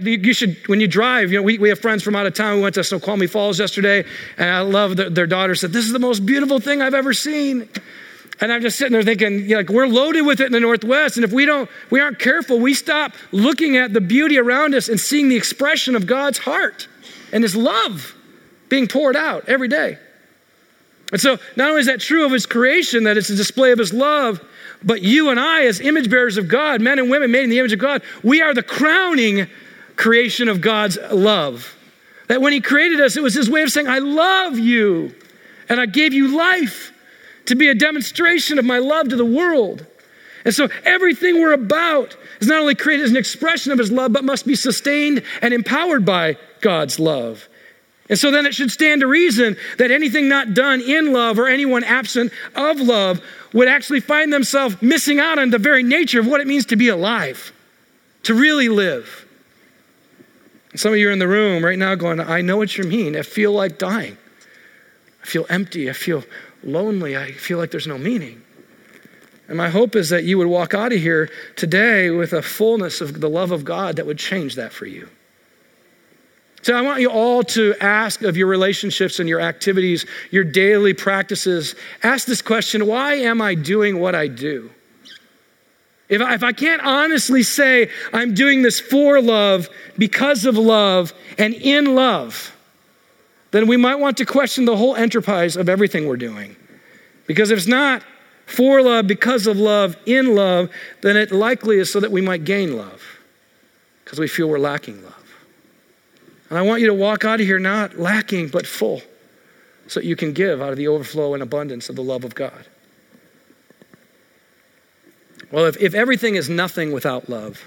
You 0.00 0.32
should, 0.32 0.56
when 0.68 0.80
you 0.80 0.88
drive, 0.88 1.30
you 1.30 1.38
know, 1.38 1.42
we, 1.42 1.58
we 1.58 1.68
have 1.68 1.78
friends 1.78 2.02
from 2.02 2.16
out 2.16 2.26
of 2.26 2.34
town. 2.34 2.56
We 2.56 2.62
went 2.62 2.76
to 2.76 2.84
Snoqualmie 2.84 3.26
Falls 3.26 3.58
yesterday, 3.58 4.04
and 4.38 4.48
I 4.48 4.60
love 4.60 4.96
the, 4.96 5.10
their 5.10 5.26
daughter 5.26 5.54
said, 5.54 5.72
This 5.72 5.84
is 5.84 5.92
the 5.92 5.98
most 5.98 6.24
beautiful 6.24 6.60
thing 6.60 6.80
I've 6.80 6.94
ever 6.94 7.12
seen. 7.12 7.68
And 8.40 8.52
I'm 8.52 8.62
just 8.62 8.78
sitting 8.78 8.92
there 8.92 9.02
thinking, 9.02 9.40
you 9.40 9.48
know, 9.50 9.56
like 9.58 9.68
we're 9.68 9.86
loaded 9.86 10.22
with 10.22 10.40
it 10.40 10.46
in 10.46 10.52
the 10.52 10.60
Northwest, 10.60 11.16
and 11.16 11.24
if 11.24 11.32
we 11.32 11.46
don't, 11.46 11.70
we 11.90 12.00
aren't 12.00 12.18
careful, 12.18 12.58
we 12.58 12.74
stop 12.74 13.12
looking 13.32 13.76
at 13.76 13.92
the 13.92 14.00
beauty 14.00 14.38
around 14.38 14.74
us 14.74 14.88
and 14.88 14.98
seeing 15.00 15.28
the 15.28 15.36
expression 15.36 15.94
of 15.94 16.06
God's 16.06 16.38
heart 16.38 16.88
and 17.32 17.42
His 17.42 17.56
love 17.56 18.14
being 18.68 18.88
poured 18.88 19.16
out 19.16 19.48
every 19.48 19.68
day. 19.68 19.98
And 21.12 21.20
so, 21.20 21.38
not 21.54 21.68
only 21.68 21.80
is 21.80 21.86
that 21.86 22.00
true 22.00 22.24
of 22.24 22.32
His 22.32 22.46
creation, 22.46 23.04
that 23.04 23.16
it's 23.16 23.30
a 23.30 23.36
display 23.36 23.72
of 23.72 23.78
His 23.78 23.92
love, 23.92 24.42
but 24.82 25.02
you 25.02 25.30
and 25.30 25.40
I, 25.40 25.64
as 25.66 25.80
image 25.80 26.10
bearers 26.10 26.36
of 26.36 26.48
God, 26.48 26.80
men 26.80 26.98
and 26.98 27.10
women 27.10 27.30
made 27.30 27.44
in 27.44 27.50
the 27.50 27.58
image 27.58 27.72
of 27.72 27.78
God, 27.78 28.02
we 28.22 28.42
are 28.42 28.54
the 28.54 28.62
crowning 28.62 29.48
creation 29.96 30.48
of 30.48 30.60
God's 30.60 30.98
love. 31.10 31.74
That 32.28 32.40
when 32.40 32.52
He 32.52 32.60
created 32.60 33.00
us, 33.00 33.16
it 33.16 33.22
was 33.22 33.34
His 33.34 33.50
way 33.50 33.62
of 33.62 33.70
saying, 33.70 33.88
I 33.88 33.98
love 33.98 34.58
you, 34.58 35.14
and 35.68 35.80
I 35.80 35.86
gave 35.86 36.12
you 36.12 36.36
life 36.36 36.92
to 37.46 37.54
be 37.54 37.68
a 37.68 37.74
demonstration 37.74 38.58
of 38.58 38.64
my 38.64 38.78
love 38.78 39.08
to 39.08 39.16
the 39.16 39.24
world. 39.24 39.86
And 40.44 40.54
so 40.54 40.68
everything 40.84 41.40
we're 41.40 41.52
about 41.52 42.16
is 42.40 42.48
not 42.48 42.60
only 42.60 42.74
created 42.74 43.04
as 43.04 43.10
an 43.10 43.16
expression 43.16 43.72
of 43.72 43.78
His 43.78 43.90
love, 43.90 44.12
but 44.12 44.24
must 44.24 44.46
be 44.46 44.54
sustained 44.54 45.22
and 45.42 45.52
empowered 45.52 46.04
by 46.04 46.36
God's 46.60 46.98
love. 46.98 47.48
And 48.08 48.18
so 48.18 48.30
then 48.30 48.46
it 48.46 48.54
should 48.54 48.70
stand 48.70 49.00
to 49.00 49.08
reason 49.08 49.56
that 49.78 49.90
anything 49.90 50.28
not 50.28 50.54
done 50.54 50.80
in 50.80 51.12
love 51.12 51.38
or 51.38 51.48
anyone 51.48 51.82
absent 51.82 52.32
of 52.54 52.80
love 52.80 53.20
would 53.52 53.66
actually 53.66 54.00
find 54.00 54.32
themselves 54.32 54.80
missing 54.80 55.18
out 55.18 55.38
on 55.38 55.50
the 55.50 55.58
very 55.58 55.82
nature 55.82 56.20
of 56.20 56.26
what 56.26 56.40
it 56.40 56.46
means 56.46 56.66
to 56.66 56.76
be 56.76 56.88
alive, 56.88 57.52
to 58.22 58.34
really 58.34 58.68
live. 58.68 59.25
Some 60.78 60.92
of 60.92 60.98
you 60.98 61.08
are 61.08 61.12
in 61.12 61.18
the 61.18 61.28
room 61.28 61.64
right 61.64 61.78
now 61.78 61.94
going, 61.94 62.20
I 62.20 62.40
know 62.40 62.56
what 62.56 62.76
you 62.76 62.84
mean. 62.84 63.16
I 63.16 63.22
feel 63.22 63.52
like 63.52 63.78
dying. 63.78 64.16
I 65.22 65.26
feel 65.26 65.46
empty. 65.48 65.88
I 65.88 65.92
feel 65.92 66.24
lonely. 66.62 67.16
I 67.16 67.32
feel 67.32 67.58
like 67.58 67.70
there's 67.70 67.86
no 67.86 67.98
meaning. 67.98 68.42
And 69.48 69.56
my 69.56 69.68
hope 69.68 69.94
is 69.94 70.10
that 70.10 70.24
you 70.24 70.38
would 70.38 70.48
walk 70.48 70.74
out 70.74 70.92
of 70.92 70.98
here 70.98 71.30
today 71.54 72.10
with 72.10 72.32
a 72.32 72.42
fullness 72.42 73.00
of 73.00 73.20
the 73.20 73.28
love 73.28 73.52
of 73.52 73.64
God 73.64 73.96
that 73.96 74.06
would 74.06 74.18
change 74.18 74.56
that 74.56 74.72
for 74.72 74.86
you. 74.86 75.08
So 76.62 76.74
I 76.74 76.82
want 76.82 77.00
you 77.00 77.10
all 77.10 77.44
to 77.44 77.76
ask 77.80 78.22
of 78.22 78.36
your 78.36 78.48
relationships 78.48 79.20
and 79.20 79.28
your 79.28 79.40
activities, 79.40 80.04
your 80.32 80.42
daily 80.42 80.94
practices, 80.94 81.76
ask 82.02 82.26
this 82.26 82.42
question 82.42 82.86
why 82.86 83.14
am 83.14 83.40
I 83.40 83.54
doing 83.54 84.00
what 84.00 84.16
I 84.16 84.26
do? 84.26 84.70
If 86.08 86.22
I, 86.22 86.34
if 86.34 86.42
I 86.42 86.52
can't 86.52 86.82
honestly 86.82 87.42
say 87.42 87.90
I'm 88.12 88.34
doing 88.34 88.62
this 88.62 88.78
for 88.78 89.20
love, 89.20 89.68
because 89.98 90.44
of 90.44 90.56
love, 90.56 91.12
and 91.38 91.54
in 91.54 91.94
love, 91.94 92.54
then 93.50 93.66
we 93.66 93.76
might 93.76 93.96
want 93.96 94.16
to 94.18 94.26
question 94.26 94.64
the 94.64 94.76
whole 94.76 94.94
enterprise 94.94 95.56
of 95.56 95.68
everything 95.68 96.06
we're 96.06 96.16
doing. 96.16 96.54
Because 97.26 97.50
if 97.50 97.58
it's 97.58 97.66
not 97.66 98.02
for 98.46 98.82
love, 98.82 99.08
because 99.08 99.48
of 99.48 99.56
love, 99.56 99.96
in 100.06 100.36
love, 100.36 100.70
then 101.00 101.16
it 101.16 101.32
likely 101.32 101.78
is 101.78 101.90
so 101.90 101.98
that 101.98 102.12
we 102.12 102.20
might 102.20 102.44
gain 102.44 102.76
love, 102.76 103.02
because 104.04 104.20
we 104.20 104.28
feel 104.28 104.48
we're 104.48 104.58
lacking 104.58 105.02
love. 105.02 105.12
And 106.48 106.58
I 106.58 106.62
want 106.62 106.80
you 106.80 106.86
to 106.86 106.94
walk 106.94 107.24
out 107.24 107.40
of 107.40 107.46
here 107.46 107.58
not 107.58 107.98
lacking, 107.98 108.48
but 108.48 108.64
full, 108.64 109.02
so 109.88 109.98
that 109.98 110.06
you 110.06 110.14
can 110.14 110.32
give 110.32 110.62
out 110.62 110.70
of 110.70 110.76
the 110.76 110.86
overflow 110.86 111.34
and 111.34 111.42
abundance 111.42 111.88
of 111.88 111.96
the 111.96 112.04
love 112.04 112.22
of 112.22 112.36
God. 112.36 112.66
Well, 115.50 115.66
if, 115.66 115.76
if 115.80 115.94
everything 115.94 116.34
is 116.34 116.48
nothing 116.48 116.92
without 116.92 117.28
love, 117.28 117.62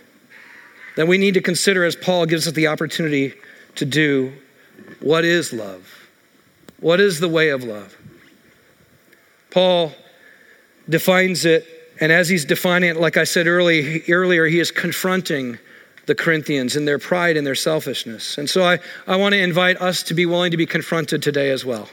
then 0.96 1.08
we 1.08 1.18
need 1.18 1.36
to 1.36 1.42
consider, 1.42 1.86
as 1.86 1.96
Paul 1.96 2.26
gives 2.26 2.48
us 2.48 2.54
the 2.54 2.68
opportunity 2.68 3.34
to 3.76 3.86
do, 3.86 4.34
what 5.00 5.24
is 5.24 5.54
love? 5.54 6.10
What 6.80 7.00
is 7.00 7.20
the 7.20 7.30
way 7.30 7.50
of 7.50 7.64
love? 7.64 7.96
Paul 9.52 9.94
defines 10.88 11.46
it, 11.46 11.66
and 12.00 12.12
as 12.12 12.30
he's 12.30 12.46
defining 12.46 12.90
it, 12.90 12.98
like 12.98 13.18
I 13.18 13.24
said 13.24 13.48
early, 13.48 14.04
earlier, 14.10 14.46
he 14.46 14.60
is 14.60 14.72
confronting 14.72 15.58
the 16.06 16.16
Corinthians 16.16 16.76
in 16.76 16.86
their 16.86 17.00
pride 17.00 17.38
and 17.38 17.46
their 17.46 17.56
selfishness. 17.56 18.38
And 18.38 18.50
so 18.50 18.64
I, 18.64 18.80
I 19.08 19.16
want 19.16 19.34
to 19.34 19.40
invite 19.40 19.78
us 19.78 20.04
to 20.04 20.14
be 20.14 20.26
willing 20.26 20.52
to 20.52 20.58
be 20.58 20.66
confronted 20.66 21.22
today 21.22 21.52
as 21.52 21.64
well. 21.64 21.88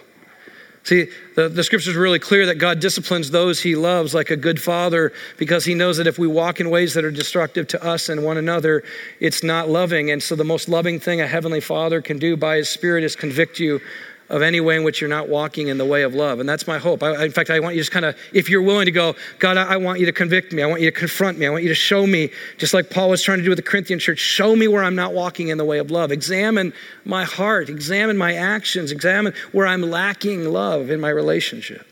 See, 0.87 1.09
the, 1.35 1.49
the 1.49 1.65
scriptures 1.65 1.97
are 1.97 2.01
really 2.01 2.21
clear 2.21 2.47
that 2.47 2.55
God 2.55 2.79
disciplines 2.79 3.33
those 3.33 3.61
he 3.61 3.75
loves 3.75 4.15
like 4.15 4.31
a 4.31 4.37
good 4.37 4.63
father 4.63 5.13
because 5.37 5.65
he 5.65 5.75
knows 5.75 5.97
that 5.97 6.07
if 6.07 6.17
we 6.17 6.29
walk 6.29 6.61
in 6.61 6.71
ways 6.71 6.95
that 6.95 7.05
are 7.05 7.11
destructive 7.11 7.67
to 7.69 7.85
us 7.85 8.09
and 8.09 8.23
one 8.23 8.37
another, 8.37 8.85
it's 9.19 9.43
not 9.43 9.69
loving. 9.69 10.13
And 10.13 10.23
so 10.23 10.37
the 10.37 10.45
most 10.45 10.69
loving 10.69 11.01
thing 11.01 11.21
a 11.21 11.27
heavenly 11.27 11.61
father 11.61 12.01
can 12.01 12.21
do 12.21 12.37
by 12.37 12.59
his 12.59 12.69
spirit 12.69 13.03
is 13.03 13.17
convict 13.17 13.59
you 13.59 13.81
of 14.29 14.43
any 14.43 14.61
way 14.61 14.77
in 14.77 14.83
which 14.83 15.01
you're 15.01 15.11
not 15.11 15.29
walking 15.29 15.69
in 15.69 15.79
the 15.79 15.85
way 15.85 16.03
of 16.03 16.15
love. 16.15 16.41
And 16.41 16.49
that's 16.49 16.67
my 16.67 16.79
hope. 16.79 17.03
I, 17.03 17.25
in 17.25 17.31
fact, 17.31 17.51
I 17.51 17.61
want 17.61 17.77
you 17.77 17.81
just 17.81 17.93
kind 17.93 18.05
of, 18.05 18.17
if 18.33 18.49
you're 18.49 18.63
willing 18.63 18.87
to 18.87 18.93
go, 18.93 19.15
God, 19.39 19.57
I, 19.57 19.75
I, 19.75 19.77
want 19.77 20.01
you 20.01 20.07
to 20.07 20.13
convict 20.13 20.53
me. 20.53 20.63
I 20.63 20.67
want 20.67 20.81
you 20.81 20.91
to 20.91 20.97
confront 20.97 21.39
me. 21.39 21.47
I 21.47 21.51
want 21.51 21.63
you 21.63 21.69
to 21.69 21.75
show 21.75 22.07
me, 22.07 22.31
just 22.59 22.75
like 22.75 22.91
Paul 22.91 23.11
was 23.11 23.23
trying 23.23 23.39
to 23.39 23.45
do 23.45 23.51
with 23.51 23.59
the 23.59 23.63
Corinthian 23.63 23.99
church, 23.99 24.19
show 24.19 24.57
me 24.57 24.67
where 24.67 24.83
I'm 24.83 24.97
not 24.97 25.15
walking 25.15 25.49
in 25.49 25.59
the 25.59 25.65
way 25.65 25.79
of 25.79 25.91
love. 25.91 26.11
Examine 26.11 26.73
my 27.05 27.25
heart, 27.25 27.69
examine 27.69 28.17
my 28.17 28.35
actions, 28.35 28.91
examine 28.91 29.33
where 29.53 29.67
I'm 29.67 29.83
lacking 29.83 30.45
love 30.45 30.91
in 30.91 31.01
my 31.01 31.11
relationship. 31.11 31.87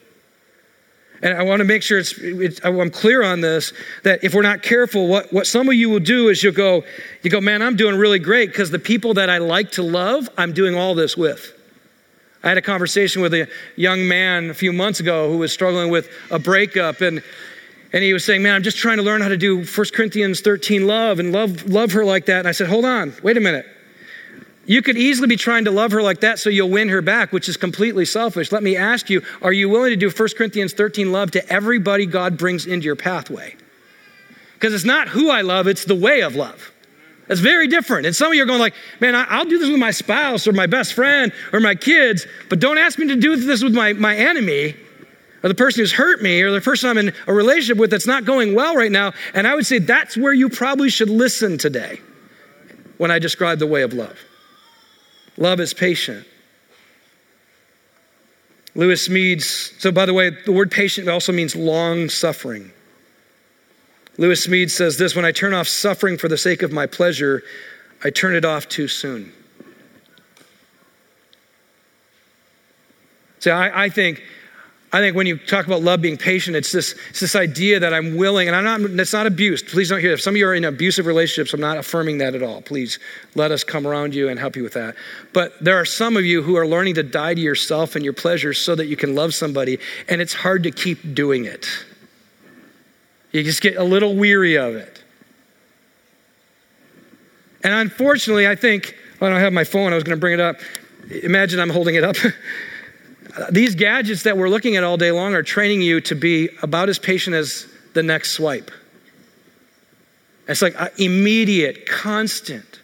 And 1.23 1.39
I 1.39 1.43
want 1.43 1.61
to 1.61 1.65
make 1.65 1.83
sure 1.83 1.99
it's, 1.99 2.13
it's, 2.19 2.61
I'm 2.65 2.91
clear 2.91 3.23
on 3.23 3.41
this 3.41 3.73
that 4.03 4.25
if 4.25 4.35
we're 4.35 4.43
not 4.43 4.63
careful, 4.63 5.07
what, 5.07 5.33
what 5.33 5.47
some 5.47 5.69
of 5.69 5.75
you 5.75 5.89
will 5.89 6.01
do 6.01 6.29
is 6.29 6.43
you'll 6.43 6.53
go, 6.53 6.83
you 7.23 7.31
go, 7.31 7.41
man, 7.41 7.63
I'm 7.63 7.77
doing 7.77 7.97
really 7.97 8.19
great 8.19 8.51
because 8.51 8.71
the 8.71 8.79
people 8.79 9.15
that 9.15 9.31
I 9.31 9.39
like 9.39 9.71
to 9.73 9.83
love, 9.83 10.29
I'm 10.37 10.53
doing 10.53 10.75
all 10.75 10.95
this 10.95 11.17
with. 11.17 11.53
I 12.45 12.49
had 12.49 12.59
a 12.59 12.63
conversation 12.63 13.23
with 13.23 13.33
a 13.33 13.49
young 13.75 14.07
man 14.07 14.51
a 14.51 14.55
few 14.55 14.73
months 14.73 15.01
ago 15.01 15.31
who 15.31 15.39
was 15.39 15.53
struggling 15.53 15.91
with 15.91 16.11
a 16.31 16.39
breakup 16.39 17.01
and 17.01 17.23
and 17.93 18.03
he 18.03 18.13
was 18.13 18.25
saying, 18.25 18.43
"Man, 18.43 18.55
I'm 18.55 18.63
just 18.63 18.77
trying 18.77 18.97
to 18.99 19.05
learn 19.05 19.23
how 19.23 19.29
to 19.29 19.37
do 19.37 19.65
1 19.65 19.87
Corinthians 19.95 20.41
13 20.41 20.87
love 20.87 21.21
and 21.21 21.33
love 21.33 21.69
love 21.71 21.93
her 21.93 22.05
like 22.05 22.27
that." 22.27 22.41
And 22.41 22.49
I 22.49 22.53
said, 22.53 22.67
"Hold 22.67 22.85
on. 22.85 23.15
Wait 23.23 23.37
a 23.37 23.41
minute. 23.41 23.67
You 24.67 24.83
could 24.83 24.99
easily 24.99 25.29
be 25.29 25.37
trying 25.37 25.65
to 25.67 25.71
love 25.71 25.93
her 25.93 26.03
like 26.03 26.21
that 26.21 26.39
so 26.39 26.51
you'll 26.51 26.71
win 26.71 26.89
her 26.89 27.03
back, 27.03 27.33
which 27.33 27.49
is 27.49 27.57
completely 27.57 28.05
selfish. 28.05 28.51
Let 28.51 28.63
me 28.63 28.77
ask 28.77 29.11
you, 29.11 29.23
are 29.43 29.53
you 29.53 29.69
willing 29.69 29.91
to 29.91 29.97
do 29.97 30.11
1 30.11 30.29
Corinthians 30.37 30.73
13 30.73 31.13
love 31.13 31.31
to 31.33 31.53
everybody 31.53 32.07
God 32.07 32.39
brings 32.39 32.67
into 32.67 32.87
your 32.87 32.97
pathway? 32.97 33.57
Because 34.55 34.73
it's 34.73 34.85
not 34.85 35.09
who 35.09 35.31
I 35.31 35.43
love, 35.43 35.67
it's 35.67 35.85
the 35.85 35.95
way 35.95 36.23
of 36.23 36.35
love. 36.35 36.73
That's 37.27 37.41
very 37.41 37.69
different. 37.69 38.07
And 38.07 38.15
some 38.15 38.29
of 38.29 38.35
you 38.35 38.43
are 38.43 38.47
going 38.47 38.61
like, 38.61 38.75
man, 39.01 39.15
I'll 39.15 39.47
do 39.47 39.59
this 39.59 39.71
with 39.71 39.79
my 39.79 39.93
spouse 39.93 40.47
or 40.47 40.53
my 40.53 40.67
best 40.67 40.93
friend 40.93 41.33
or 41.53 41.61
my 41.61 41.75
kids, 41.75 42.27
but 42.51 42.61
don't 42.61 42.77
ask 42.77 42.99
me 42.99 43.09
to 43.09 43.17
do 43.17 43.37
this 43.37 43.63
with 43.63 43.75
my, 43.75 43.95
my 43.95 44.15
enemy. 44.15 44.75
or 45.45 45.49
the 45.49 45.55
person 45.55 45.81
who's 45.81 45.93
hurt 45.93 46.23
me, 46.23 46.41
or 46.41 46.51
the 46.51 46.61
person 46.63 46.89
I'm 46.89 46.97
in 46.97 47.13
a 47.27 47.35
relationship 47.35 47.77
with 47.77 47.91
that's 47.91 48.07
not 48.07 48.25
going 48.25 48.55
well 48.55 48.75
right 48.75 48.91
now. 48.91 49.13
And 49.35 49.47
I 49.47 49.55
would 49.55 49.67
say 49.67 49.79
that's 49.79 50.17
where 50.17 50.33
you 50.33 50.49
probably 50.49 50.89
should 50.89 51.11
listen 51.11 51.59
today 51.59 52.01
when 52.97 53.11
I 53.11 53.19
describe 53.19 53.59
the 53.59 53.67
way 53.67 53.83
of 53.83 53.93
love. 53.93 54.19
Love 55.37 55.61
is 55.61 55.75
patient. 55.75 56.27
Lewis 58.75 59.07
Smedes, 59.07 59.79
so 59.81 59.93
by 59.93 60.07
the 60.07 60.15
way, 60.15 60.31
the 60.31 60.53
word 60.53 60.71
patient 60.71 61.09
also 61.09 61.31
means 61.31 61.55
long 61.55 62.09
suffering. 62.09 62.73
Lewis 64.17 64.47
Smedes 64.47 64.71
says 64.71 64.97
this 64.97 65.17
When 65.17 65.25
I 65.25 65.33
turn 65.33 65.55
off 65.55 65.69
suffering 65.69 66.19
for 66.19 66.29
the 66.29 66.39
sake 66.39 66.63
of 66.63 66.73
my 66.73 66.87
pleasure, 66.87 67.43
I 68.03 68.11
turn 68.11 68.35
it 68.35 68.45
off 68.45 68.69
too 68.69 68.89
soon. 68.89 69.33
See, 73.41 73.51
I, 73.51 73.85
I 73.85 73.89
think 73.89 74.23
I 74.95 75.01
think 75.01 75.17
when 75.17 75.27
you 75.27 75.37
talk 75.37 75.67
about 75.67 75.83
love 75.83 76.01
being 76.01 76.17
patient, 76.17 76.55
it's 76.55 76.71
this, 76.71 76.95
it's 77.11 77.19
this 77.19 77.35
idea 77.35 77.81
that 77.81 77.93
I'm 77.93 78.17
willing, 78.17 78.47
and 78.47 78.57
I'm 78.57 78.81
not, 78.81 78.91
it's 79.01 79.13
not 79.13 79.27
abuse. 79.27 79.61
Please 79.61 79.89
don't 79.89 79.99
hear 79.99 80.13
If 80.13 80.21
some 80.21 80.35
of 80.35 80.39
you 80.39 80.47
are 80.47 80.55
in 80.55 80.63
abusive 80.63 81.07
relationships, 81.07 81.53
I'm 81.53 81.61
not 81.61 81.79
affirming 81.79 82.19
that 82.19 82.37
at 82.37 82.45
all. 82.45 82.63
Please 82.63 83.01
let 83.35 83.51
us 83.51 83.65
come 83.65 83.89
around 83.89 84.15
you 84.15 84.29
and 84.29 84.39
help 84.39 84.55
you 84.55 84.63
with 84.63 84.75
that. 84.75 84.95
But 85.33 85.53
there 85.61 85.75
are 85.81 85.85
some 85.85 86.17
of 86.17 86.25
you 86.25 86.45
who 86.45 86.55
are 86.57 86.65
learning 86.65 86.95
to 86.95 87.03
die 87.03 87.35
to 87.35 87.41
yourself 87.41 87.97
and 87.97 88.05
your 88.05 88.15
pleasures 88.15 88.59
so 88.59 88.77
that 88.77 88.87
you 88.87 88.95
can 88.95 89.17
love 89.17 89.35
somebody, 89.35 89.81
and 90.09 90.21
it's 90.21 90.33
hard 90.33 90.63
to 90.63 90.71
keep 90.71 91.13
doing 91.13 91.45
it. 91.45 91.67
You 93.35 93.43
just 93.43 93.61
get 93.61 93.77
a 93.77 93.83
little 93.83 94.15
weary 94.15 94.57
of 94.57 94.77
it. 94.77 95.03
And 97.65 97.75
unfortunately, 97.75 98.47
I 98.47 98.55
think, 98.55 98.97
well, 99.19 99.29
I 99.29 99.35
don't 99.35 99.43
have 99.43 99.53
my 99.53 99.65
phone, 99.65 99.93
I 99.93 99.97
was 99.97 100.05
going 100.05 100.17
to 100.17 100.21
bring 100.21 100.35
it 100.35 100.41
up. 100.41 100.61
Imagine 101.11 101.59
I'm 101.59 101.69
holding 101.69 101.97
it 101.97 102.05
up. 102.05 102.15
These 103.51 103.75
gadgets 103.75 104.23
that 104.23 104.39
we're 104.39 104.49
looking 104.49 104.77
at 104.77 104.85
all 104.85 104.97
day 104.97 105.11
long 105.11 105.35
are 105.35 105.43
training 105.43 105.83
you 105.83 106.01
to 106.03 106.15
be 106.15 106.49
about 106.63 106.89
as 106.89 107.01
patient 107.01 107.35
as 107.35 107.67
the 107.93 108.05
next 108.05 108.31
swipe. 108.35 108.71
It's 110.47 110.63
like 110.63 110.77
immediate, 110.97 111.87
constant 111.87 112.83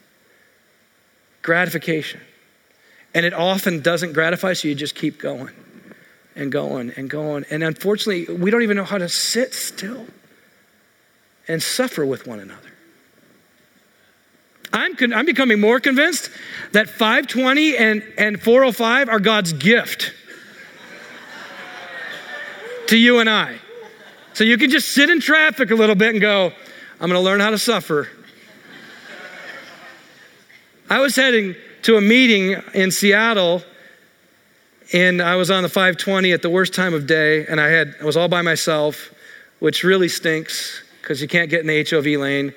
gratification. 1.42 2.20
And 3.14 3.24
it 3.24 3.34
often 3.34 3.82
doesn't 3.82 4.14
gratify, 4.14 4.54
so 4.54 4.66
you 4.66 4.74
just 4.74 4.96
keep 4.96 5.20
going 5.20 5.54
and 6.34 6.50
going 6.50 6.92
and 6.96 7.08
going. 7.08 7.44
And 7.50 7.62
unfortunately, 7.62 8.34
we 8.34 8.50
don't 8.50 8.62
even 8.62 8.76
know 8.76 8.84
how 8.84 8.98
to 8.98 9.08
sit 9.08 9.54
still 9.54 10.06
and 11.50 11.60
suffer 11.60 12.06
with 12.06 12.28
one 12.28 12.38
another. 12.38 12.70
I'm, 14.72 14.94
con- 14.94 15.12
I'm 15.12 15.26
becoming 15.26 15.60
more 15.60 15.80
convinced 15.80 16.30
that 16.70 16.88
520 16.88 17.76
and, 17.76 18.04
and 18.16 18.40
405 18.40 19.08
are 19.08 19.18
God's 19.18 19.52
gift 19.52 20.14
to 22.86 22.96
you 22.96 23.18
and 23.18 23.28
I. 23.28 23.58
So 24.32 24.44
you 24.44 24.56
can 24.58 24.70
just 24.70 24.90
sit 24.90 25.10
in 25.10 25.20
traffic 25.20 25.72
a 25.72 25.74
little 25.74 25.96
bit 25.96 26.10
and 26.10 26.20
go, 26.20 26.52
I'm 27.00 27.10
going 27.10 27.20
to 27.20 27.24
learn 27.24 27.40
how 27.40 27.50
to 27.50 27.58
suffer. 27.58 28.08
I 30.88 31.00
was 31.00 31.16
heading 31.16 31.56
to 31.82 31.96
a 31.96 32.00
meeting 32.00 32.62
in 32.74 32.92
Seattle 32.92 33.64
and 34.92 35.20
I 35.20 35.34
was 35.34 35.50
on 35.50 35.64
the 35.64 35.68
520 35.68 36.30
at 36.32 36.42
the 36.42 36.50
worst 36.50 36.74
time 36.74 36.94
of 36.94 37.08
day 37.08 37.44
and 37.46 37.60
I 37.60 37.68
had 37.68 37.96
I 38.00 38.04
was 38.04 38.16
all 38.16 38.28
by 38.28 38.42
myself, 38.42 39.12
which 39.58 39.82
really 39.82 40.08
stinks 40.08 40.84
because 41.00 41.20
you 41.20 41.28
can't 41.28 41.50
get 41.50 41.60
in 41.60 41.66
the 41.66 41.86
HOV 41.88 42.20
lane. 42.20 42.54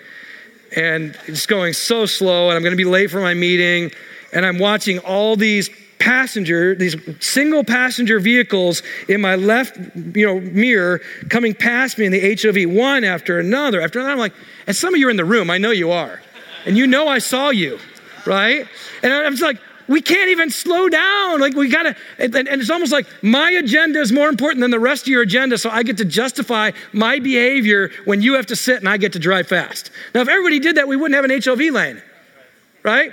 And 0.76 1.18
it's 1.28 1.46
going 1.46 1.74
so 1.74 2.06
slow 2.06 2.50
and 2.50 2.56
I'm 2.56 2.64
going 2.64 2.74
to 2.74 2.78
be 2.78 2.86
late 2.86 3.12
for 3.12 3.22
my 3.22 3.34
meeting 3.34 3.92
and 4.32 4.46
I'm 4.46 4.58
watching 4.58 5.00
all 5.00 5.36
these 5.36 5.70
passenger, 6.00 6.76
these 6.76 6.98
single 7.24 7.64
passenger 7.64 8.20
vehicles 8.20 8.82
in 9.08 9.22
my 9.22 9.36
left 9.36 9.78
you 10.16 10.26
know, 10.26 10.40
mirror 10.40 11.00
coming 11.30 11.54
past 11.54 11.98
me 11.98 12.06
in 12.06 12.12
the 12.12 12.36
HOV, 12.36 12.76
one 12.76 13.04
after 13.04 13.40
another 13.40 13.80
after 13.80 14.00
another. 14.00 14.14
I'm 14.14 14.20
like, 14.20 14.34
and 14.68 14.76
some 14.76 14.94
of 14.94 15.00
you 15.00 15.08
are 15.08 15.12
in 15.12 15.18
the 15.18 15.26
room, 15.26 15.50
I 15.50 15.58
know 15.58 15.72
you 15.72 15.92
are. 15.92 16.22
And 16.66 16.78
you 16.78 16.88
know 16.88 17.08
I 17.08 17.20
saw 17.20 17.50
you, 17.50 17.80
right? 18.26 18.68
And 19.02 19.14
I'm 19.14 19.34
just 19.34 19.44
like, 19.44 19.60
we 19.88 20.02
can't 20.02 20.30
even 20.30 20.50
slow 20.50 20.89
down. 20.89 21.39
Like 21.39 21.56
we 21.56 21.69
gotta, 21.69 21.96
and, 22.17 22.36
and, 22.36 22.48
it's 22.48 22.69
almost 22.69 22.91
like 22.91 23.08
my 23.22 23.52
agenda 23.52 24.00
is 24.00 24.12
more 24.12 24.30
important 24.30 24.62
than 24.62 24.72
the 24.72 24.80
rest 24.80 25.04
of 25.04 25.08
your 25.10 25.22
agenda. 25.22 25.58
So 25.58 25.69
I 25.69 25.84
get 25.84 25.98
to 25.98 26.06
justify 26.06 26.72
my 26.91 27.19
behavior 27.19 27.91
when 28.06 28.22
you 28.22 28.34
have 28.34 28.48
to 28.48 28.56
sit 28.56 28.78
and 28.78 28.89
I 28.89 28.98
get 28.98 29.13
to 29.13 29.19
drive 29.19 29.48
fast. 29.48 29.91
Now, 30.13 30.22
if 30.22 30.28
everybody 30.28 30.60
did 30.60 30.78
that, 30.78 30.88
we 30.88 30.96
wouldn't 30.96 31.15
have 31.15 31.26
an 31.26 31.41
HOV 31.41 31.74
lane, 31.74 32.02
right? 32.84 33.12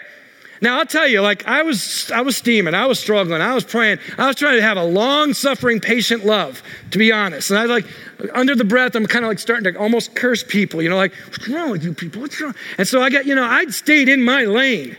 Now 0.62 0.78
I'll 0.78 0.86
tell 0.86 1.08
you, 1.08 1.22
like 1.22 1.46
I 1.46 1.62
was, 1.62 2.10
I 2.10 2.20
was 2.20 2.36
steaming, 2.36 2.74
I 2.74 2.84
was 2.84 3.00
struggling, 3.00 3.40
I 3.40 3.54
was 3.54 3.64
praying, 3.64 3.98
I 4.18 4.26
was 4.26 4.36
trying 4.36 4.56
to 4.56 4.62
have 4.62 4.76
a 4.76 4.84
long-suffering, 4.84 5.80
patient 5.80 6.26
love, 6.26 6.62
to 6.90 6.98
be 6.98 7.12
honest. 7.12 7.50
And 7.50 7.58
I 7.58 7.62
was 7.62 7.70
like, 7.70 8.34
under 8.34 8.54
the 8.54 8.64
breath, 8.64 8.94
I'm 8.94 9.06
kind 9.06 9.24
of 9.24 9.30
like 9.30 9.38
starting 9.38 9.72
to 9.72 9.78
almost 9.78 10.14
curse 10.14 10.44
people, 10.44 10.82
you 10.82 10.90
know, 10.90 10.96
like, 10.96 11.14
what's 11.28 11.48
wrong 11.48 11.70
with 11.70 11.82
you 11.82 11.94
people? 11.94 12.20
What's 12.20 12.38
wrong? 12.40 12.54
And 12.76 12.86
so 12.86 13.00
I 13.00 13.08
got, 13.08 13.24
you 13.24 13.34
know, 13.34 13.44
I'd 13.44 13.72
stayed 13.72 14.10
in 14.10 14.22
my 14.22 14.44
lane 14.44 14.98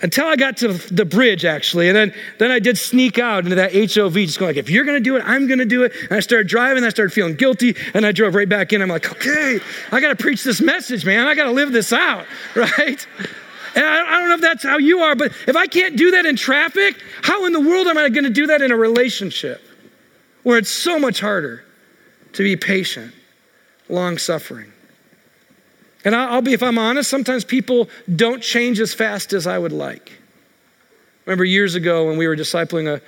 until 0.00 0.26
I 0.26 0.36
got 0.36 0.58
to 0.58 0.72
the 0.72 1.04
bridge, 1.04 1.44
actually. 1.44 1.88
And 1.88 1.96
then, 1.96 2.14
then 2.38 2.50
I 2.50 2.58
did 2.58 2.78
sneak 2.78 3.18
out 3.18 3.44
into 3.44 3.56
that 3.56 3.72
HOV, 3.72 4.14
just 4.14 4.38
going 4.38 4.50
like, 4.50 4.56
if 4.56 4.70
you're 4.70 4.84
going 4.84 4.96
to 4.96 5.02
do 5.02 5.16
it, 5.16 5.22
I'm 5.24 5.46
going 5.46 5.58
to 5.58 5.64
do 5.64 5.82
it. 5.82 5.92
And 6.02 6.12
I 6.12 6.20
started 6.20 6.46
driving, 6.46 6.84
I 6.84 6.90
started 6.90 7.12
feeling 7.12 7.34
guilty, 7.34 7.76
and 7.94 8.06
I 8.06 8.12
drove 8.12 8.34
right 8.34 8.48
back 8.48 8.72
in. 8.72 8.80
I'm 8.80 8.88
like, 8.88 9.10
okay, 9.10 9.58
I 9.90 10.00
got 10.00 10.08
to 10.08 10.16
preach 10.16 10.44
this 10.44 10.60
message, 10.60 11.04
man. 11.04 11.26
I 11.26 11.34
got 11.34 11.44
to 11.44 11.52
live 11.52 11.72
this 11.72 11.92
out, 11.92 12.26
right? 12.54 13.06
And 13.74 13.84
I, 13.84 14.14
I 14.14 14.18
don't 14.18 14.28
know 14.28 14.34
if 14.36 14.40
that's 14.40 14.62
how 14.62 14.78
you 14.78 15.00
are, 15.00 15.14
but 15.14 15.32
if 15.46 15.56
I 15.56 15.66
can't 15.66 15.96
do 15.96 16.12
that 16.12 16.26
in 16.26 16.36
traffic, 16.36 17.02
how 17.22 17.46
in 17.46 17.52
the 17.52 17.60
world 17.60 17.86
am 17.86 17.98
I 17.98 18.08
going 18.08 18.24
to 18.24 18.30
do 18.30 18.46
that 18.48 18.62
in 18.62 18.70
a 18.70 18.76
relationship 18.76 19.62
where 20.44 20.58
it's 20.58 20.70
so 20.70 20.98
much 20.98 21.20
harder 21.20 21.64
to 22.34 22.42
be 22.42 22.56
patient, 22.56 23.12
long 23.88 24.16
suffering? 24.16 24.72
And 26.08 26.16
I'll 26.16 26.40
be, 26.40 26.54
if 26.54 26.62
I'm 26.62 26.78
honest, 26.78 27.10
sometimes 27.10 27.44
people 27.44 27.86
don't 28.16 28.42
change 28.42 28.80
as 28.80 28.94
fast 28.94 29.34
as 29.34 29.46
I 29.46 29.58
would 29.58 29.72
like. 29.72 30.10
Remember 31.26 31.44
years 31.44 31.74
ago 31.74 32.06
when 32.06 32.16
we 32.16 32.26
were 32.26 32.34
discipling 32.34 32.88
a, 32.88 33.02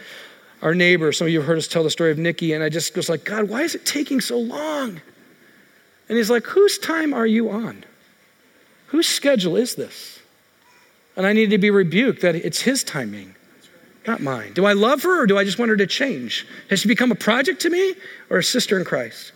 our 0.60 0.74
neighbor, 0.74 1.10
some 1.10 1.26
of 1.26 1.32
you 1.32 1.38
have 1.38 1.46
heard 1.46 1.56
us 1.56 1.66
tell 1.66 1.82
the 1.82 1.88
story 1.88 2.10
of 2.10 2.18
Nikki, 2.18 2.52
and 2.52 2.62
I 2.62 2.68
just 2.68 2.94
was 2.94 3.08
like, 3.08 3.24
God, 3.24 3.48
why 3.48 3.62
is 3.62 3.74
it 3.74 3.86
taking 3.86 4.20
so 4.20 4.38
long? 4.38 5.00
And 6.10 6.18
he's 6.18 6.28
like, 6.28 6.44
Whose 6.44 6.76
time 6.76 7.14
are 7.14 7.26
you 7.26 7.48
on? 7.48 7.86
Whose 8.88 9.08
schedule 9.08 9.56
is 9.56 9.76
this? 9.76 10.20
And 11.16 11.24
I 11.26 11.32
need 11.32 11.48
to 11.48 11.58
be 11.58 11.70
rebuked 11.70 12.20
that 12.20 12.34
it's 12.34 12.60
his 12.60 12.84
timing, 12.84 13.34
not 14.06 14.20
mine. 14.20 14.52
Do 14.52 14.66
I 14.66 14.74
love 14.74 15.04
her 15.04 15.22
or 15.22 15.26
do 15.26 15.38
I 15.38 15.44
just 15.44 15.58
want 15.58 15.70
her 15.70 15.76
to 15.78 15.86
change? 15.86 16.46
Has 16.68 16.80
she 16.80 16.88
become 16.88 17.10
a 17.10 17.14
project 17.14 17.62
to 17.62 17.70
me 17.70 17.94
or 18.28 18.36
a 18.36 18.44
sister 18.44 18.78
in 18.78 18.84
Christ? 18.84 19.32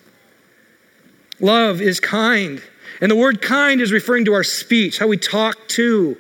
Love 1.41 1.81
is 1.81 1.99
kind. 1.99 2.63
And 3.01 3.11
the 3.11 3.17
word 3.17 3.43
kind 3.43 3.81
is 3.81 3.93
referring 3.93 4.25
to 4.27 4.35
our 4.35 4.45
speech, 4.45 4.99
how 4.99 5.07
we 5.07 5.17
talk 5.17 5.69
to, 5.69 6.17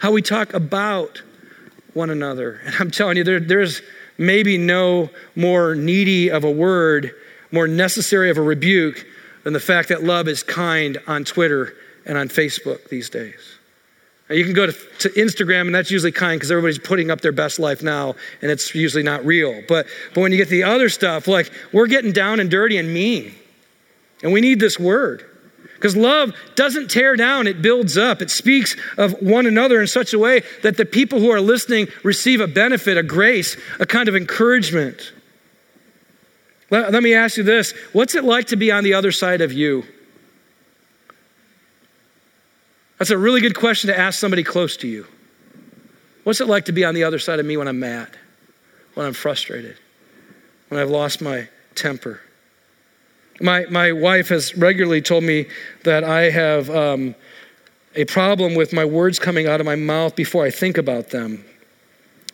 how 0.00 0.12
we 0.12 0.22
talk 0.22 0.54
about 0.54 1.22
one 1.94 2.10
another. 2.10 2.60
And 2.64 2.74
I'm 2.78 2.90
telling 2.90 3.16
you, 3.16 3.24
there, 3.24 3.40
there's 3.40 3.82
maybe 4.18 4.58
no 4.58 5.10
more 5.34 5.74
needy 5.74 6.30
of 6.30 6.44
a 6.44 6.50
word, 6.50 7.12
more 7.50 7.68
necessary 7.68 8.30
of 8.30 8.38
a 8.38 8.42
rebuke 8.42 9.06
than 9.44 9.52
the 9.52 9.60
fact 9.60 9.88
that 9.90 10.02
love 10.02 10.28
is 10.28 10.42
kind 10.42 10.98
on 11.06 11.24
Twitter 11.24 11.74
and 12.06 12.18
on 12.18 12.28
Facebook 12.28 12.88
these 12.88 13.10
days. 13.10 13.58
Now 14.28 14.36
you 14.36 14.44
can 14.44 14.54
go 14.54 14.66
to, 14.66 14.72
to 14.72 15.08
Instagram, 15.10 15.62
and 15.62 15.74
that's 15.74 15.90
usually 15.90 16.12
kind 16.12 16.38
because 16.38 16.50
everybody's 16.50 16.78
putting 16.78 17.10
up 17.10 17.20
their 17.20 17.32
best 17.32 17.58
life 17.58 17.82
now, 17.82 18.14
and 18.40 18.50
it's 18.50 18.74
usually 18.74 19.02
not 19.02 19.24
real. 19.24 19.62
But, 19.68 19.86
but 20.14 20.22
when 20.22 20.32
you 20.32 20.38
get 20.38 20.48
the 20.48 20.62
other 20.62 20.88
stuff, 20.88 21.28
like 21.28 21.52
we're 21.72 21.86
getting 21.86 22.12
down 22.12 22.40
and 22.40 22.50
dirty 22.50 22.78
and 22.78 22.92
mean, 22.92 23.34
and 24.22 24.32
we 24.32 24.40
need 24.40 24.60
this 24.60 24.78
word. 24.78 25.24
Because 25.84 25.98
love 25.98 26.34
doesn't 26.54 26.90
tear 26.90 27.14
down, 27.14 27.46
it 27.46 27.60
builds 27.60 27.98
up. 27.98 28.22
It 28.22 28.30
speaks 28.30 28.74
of 28.96 29.20
one 29.20 29.44
another 29.44 29.82
in 29.82 29.86
such 29.86 30.14
a 30.14 30.18
way 30.18 30.40
that 30.62 30.78
the 30.78 30.86
people 30.86 31.20
who 31.20 31.28
are 31.30 31.42
listening 31.42 31.88
receive 32.02 32.40
a 32.40 32.46
benefit, 32.46 32.96
a 32.96 33.02
grace, 33.02 33.58
a 33.78 33.84
kind 33.84 34.08
of 34.08 34.16
encouragement. 34.16 35.12
Let, 36.70 36.90
let 36.90 37.02
me 37.02 37.12
ask 37.12 37.36
you 37.36 37.42
this 37.42 37.74
what's 37.92 38.14
it 38.14 38.24
like 38.24 38.46
to 38.46 38.56
be 38.56 38.72
on 38.72 38.82
the 38.82 38.94
other 38.94 39.12
side 39.12 39.42
of 39.42 39.52
you? 39.52 39.84
That's 42.98 43.10
a 43.10 43.18
really 43.18 43.42
good 43.42 43.54
question 43.54 43.88
to 43.88 43.98
ask 43.98 44.18
somebody 44.18 44.42
close 44.42 44.78
to 44.78 44.88
you. 44.88 45.06
What's 46.22 46.40
it 46.40 46.48
like 46.48 46.64
to 46.64 46.72
be 46.72 46.86
on 46.86 46.94
the 46.94 47.04
other 47.04 47.18
side 47.18 47.40
of 47.40 47.44
me 47.44 47.58
when 47.58 47.68
I'm 47.68 47.78
mad, 47.78 48.08
when 48.94 49.04
I'm 49.04 49.12
frustrated, 49.12 49.76
when 50.70 50.80
I've 50.80 50.88
lost 50.88 51.20
my 51.20 51.46
temper? 51.74 52.22
My, 53.40 53.66
my 53.70 53.92
wife 53.92 54.28
has 54.28 54.56
regularly 54.56 55.02
told 55.02 55.24
me 55.24 55.46
that 55.82 56.04
I 56.04 56.30
have 56.30 56.70
um, 56.70 57.14
a 57.94 58.04
problem 58.04 58.54
with 58.54 58.72
my 58.72 58.84
words 58.84 59.18
coming 59.18 59.48
out 59.48 59.60
of 59.60 59.66
my 59.66 59.76
mouth 59.76 60.14
before 60.14 60.44
I 60.44 60.50
think 60.50 60.78
about 60.78 61.10
them. 61.10 61.44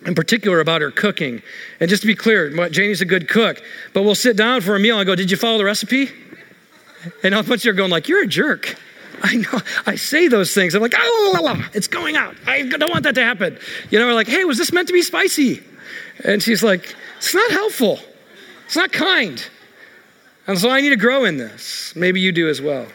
In 0.06 0.14
particular, 0.14 0.60
about 0.60 0.80
her 0.80 0.90
cooking. 0.90 1.42
And 1.78 1.90
just 1.90 2.02
to 2.02 2.06
be 2.06 2.14
clear, 2.14 2.68
Janie's 2.70 3.02
a 3.02 3.06
good 3.06 3.28
cook, 3.28 3.62
but 3.92 4.02
we'll 4.02 4.14
sit 4.14 4.36
down 4.36 4.62
for 4.62 4.74
a 4.74 4.80
meal 4.80 4.98
and 4.98 5.02
I 5.02 5.04
go, 5.04 5.14
Did 5.14 5.30
you 5.30 5.36
follow 5.36 5.58
the 5.58 5.64
recipe? 5.64 6.08
And 7.22 7.34
a 7.34 7.42
bunch 7.42 7.62
of 7.62 7.64
you 7.66 7.70
are 7.72 7.74
going, 7.74 7.90
like, 7.90 8.08
You're 8.08 8.22
a 8.22 8.26
jerk. 8.26 8.76
I 9.22 9.36
know, 9.36 9.60
I 9.86 9.96
say 9.96 10.28
those 10.28 10.54
things. 10.54 10.74
I'm 10.74 10.80
like, 10.80 10.94
oh, 10.96 11.68
it's 11.74 11.88
going 11.88 12.16
out. 12.16 12.36
I 12.46 12.62
don't 12.62 12.90
want 12.90 13.04
that 13.04 13.14
to 13.16 13.24
happen. 13.24 13.58
You 13.90 13.98
know, 13.98 14.06
we're 14.06 14.14
like, 14.14 14.28
hey, 14.28 14.44
was 14.44 14.58
this 14.58 14.72
meant 14.72 14.88
to 14.88 14.94
be 14.94 15.02
spicy? 15.02 15.62
And 16.24 16.42
she's 16.42 16.62
like, 16.62 16.94
it's 17.18 17.34
not 17.34 17.50
helpful. 17.50 17.98
It's 18.66 18.76
not 18.76 18.92
kind. 18.92 19.44
And 20.50 20.58
so 20.58 20.68
I 20.68 20.80
need 20.80 20.88
to 20.88 20.96
grow 20.96 21.26
in 21.26 21.36
this. 21.36 21.94
Maybe 21.94 22.18
you 22.18 22.32
do 22.32 22.48
as 22.48 22.60
well. 22.60 22.88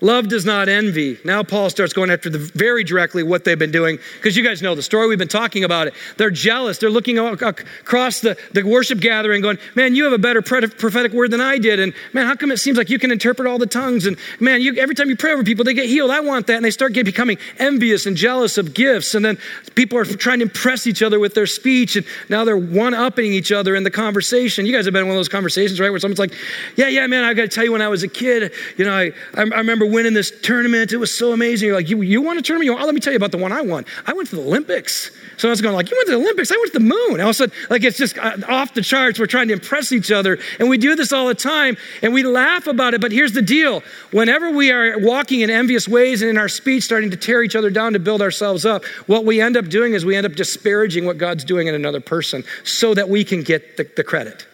Love 0.00 0.28
does 0.28 0.44
not 0.44 0.68
envy. 0.68 1.18
Now 1.24 1.42
Paul 1.42 1.70
starts 1.70 1.92
going 1.92 2.10
after 2.10 2.30
the 2.30 2.38
very 2.38 2.84
directly 2.84 3.22
what 3.24 3.44
they've 3.44 3.58
been 3.58 3.72
doing 3.72 3.98
because 4.16 4.36
you 4.36 4.44
guys 4.44 4.62
know 4.62 4.74
the 4.76 4.82
story. 4.82 5.08
We've 5.08 5.18
been 5.18 5.26
talking 5.26 5.64
about 5.64 5.88
it. 5.88 5.94
They're 6.16 6.30
jealous. 6.30 6.78
They're 6.78 6.88
looking 6.88 7.18
across 7.18 8.20
the, 8.20 8.36
the 8.52 8.62
worship 8.62 9.00
gathering 9.00 9.42
going, 9.42 9.58
man, 9.74 9.96
you 9.96 10.04
have 10.04 10.12
a 10.12 10.18
better 10.18 10.40
prophetic 10.40 11.12
word 11.12 11.32
than 11.32 11.40
I 11.40 11.58
did. 11.58 11.80
And 11.80 11.92
man, 12.12 12.26
how 12.26 12.36
come 12.36 12.52
it 12.52 12.58
seems 12.58 12.78
like 12.78 12.90
you 12.90 12.98
can 12.98 13.10
interpret 13.10 13.48
all 13.48 13.58
the 13.58 13.66
tongues? 13.66 14.06
And 14.06 14.16
man, 14.38 14.60
you, 14.60 14.76
every 14.76 14.94
time 14.94 15.08
you 15.08 15.16
pray 15.16 15.32
over 15.32 15.42
people, 15.42 15.64
they 15.64 15.74
get 15.74 15.86
healed. 15.86 16.12
I 16.12 16.20
want 16.20 16.46
that. 16.46 16.56
And 16.56 16.64
they 16.64 16.70
start 16.70 16.92
get, 16.92 17.04
becoming 17.04 17.38
envious 17.58 18.06
and 18.06 18.16
jealous 18.16 18.56
of 18.56 18.74
gifts. 18.74 19.16
And 19.16 19.24
then 19.24 19.36
people 19.74 19.98
are 19.98 20.04
trying 20.04 20.38
to 20.38 20.44
impress 20.44 20.86
each 20.86 21.02
other 21.02 21.18
with 21.18 21.34
their 21.34 21.46
speech. 21.46 21.96
And 21.96 22.06
now 22.28 22.44
they're 22.44 22.56
one-upping 22.56 23.32
each 23.32 23.50
other 23.50 23.74
in 23.74 23.82
the 23.82 23.90
conversation. 23.90 24.64
You 24.64 24.72
guys 24.72 24.84
have 24.84 24.92
been 24.92 25.02
in 25.02 25.08
one 25.08 25.16
of 25.16 25.18
those 25.18 25.28
conversations, 25.28 25.80
right? 25.80 25.90
Where 25.90 25.98
someone's 25.98 26.20
like, 26.20 26.34
yeah, 26.76 26.86
yeah, 26.86 27.06
man, 27.08 27.24
I 27.24 27.34
got 27.34 27.42
to 27.42 27.48
tell 27.48 27.64
you 27.64 27.72
when 27.72 27.82
I 27.82 27.88
was 27.88 28.04
a 28.04 28.08
kid, 28.08 28.52
you 28.76 28.84
know, 28.84 28.92
I, 28.94 29.12
I 29.34 29.42
remember 29.42 29.87
winning 29.90 30.14
this 30.14 30.32
tournament. 30.42 30.92
It 30.92 30.96
was 30.96 31.16
so 31.16 31.32
amazing. 31.32 31.68
You're 31.68 31.76
like, 31.76 31.88
you, 31.88 32.00
you 32.02 32.22
won 32.22 32.38
a 32.38 32.42
tournament? 32.42 32.78
Oh, 32.80 32.84
let 32.84 32.94
me 32.94 33.00
tell 33.00 33.12
you 33.12 33.16
about 33.16 33.32
the 33.32 33.38
one 33.38 33.52
I 33.52 33.62
won. 33.62 33.84
I 34.06 34.12
went 34.12 34.28
to 34.30 34.36
the 34.36 34.42
Olympics. 34.42 35.10
So 35.36 35.48
I 35.48 35.50
was 35.50 35.60
going 35.60 35.74
like, 35.74 35.90
you 35.90 35.96
went 35.96 36.06
to 36.08 36.16
the 36.16 36.22
Olympics? 36.22 36.50
I 36.50 36.56
went 36.56 36.72
to 36.72 36.78
the 36.78 36.84
moon. 36.84 37.20
All 37.20 37.28
of 37.28 37.30
a 37.30 37.34
sudden, 37.34 37.54
like 37.70 37.84
it's 37.84 37.96
just 37.96 38.18
uh, 38.18 38.36
off 38.48 38.74
the 38.74 38.82
charts. 38.82 39.18
We're 39.18 39.26
trying 39.26 39.48
to 39.48 39.54
impress 39.54 39.92
each 39.92 40.10
other. 40.10 40.38
And 40.58 40.68
we 40.68 40.78
do 40.78 40.96
this 40.96 41.12
all 41.12 41.28
the 41.28 41.34
time 41.34 41.76
and 42.02 42.12
we 42.12 42.22
laugh 42.22 42.66
about 42.66 42.94
it. 42.94 43.00
But 43.00 43.12
here's 43.12 43.32
the 43.32 43.42
deal. 43.42 43.82
Whenever 44.10 44.50
we 44.50 44.70
are 44.72 44.98
walking 44.98 45.40
in 45.40 45.50
envious 45.50 45.88
ways 45.88 46.22
and 46.22 46.30
in 46.30 46.38
our 46.38 46.48
speech 46.48 46.82
starting 46.82 47.10
to 47.10 47.16
tear 47.16 47.42
each 47.42 47.56
other 47.56 47.70
down 47.70 47.92
to 47.92 47.98
build 47.98 48.20
ourselves 48.20 48.64
up, 48.64 48.84
what 49.06 49.24
we 49.24 49.40
end 49.40 49.56
up 49.56 49.68
doing 49.68 49.94
is 49.94 50.04
we 50.04 50.16
end 50.16 50.26
up 50.26 50.34
disparaging 50.34 51.06
what 51.06 51.18
God's 51.18 51.44
doing 51.44 51.68
in 51.68 51.74
another 51.74 52.00
person 52.00 52.44
so 52.64 52.94
that 52.94 53.08
we 53.08 53.24
can 53.24 53.42
get 53.42 53.76
the, 53.76 53.88
the 53.96 54.04
credit. 54.04 54.46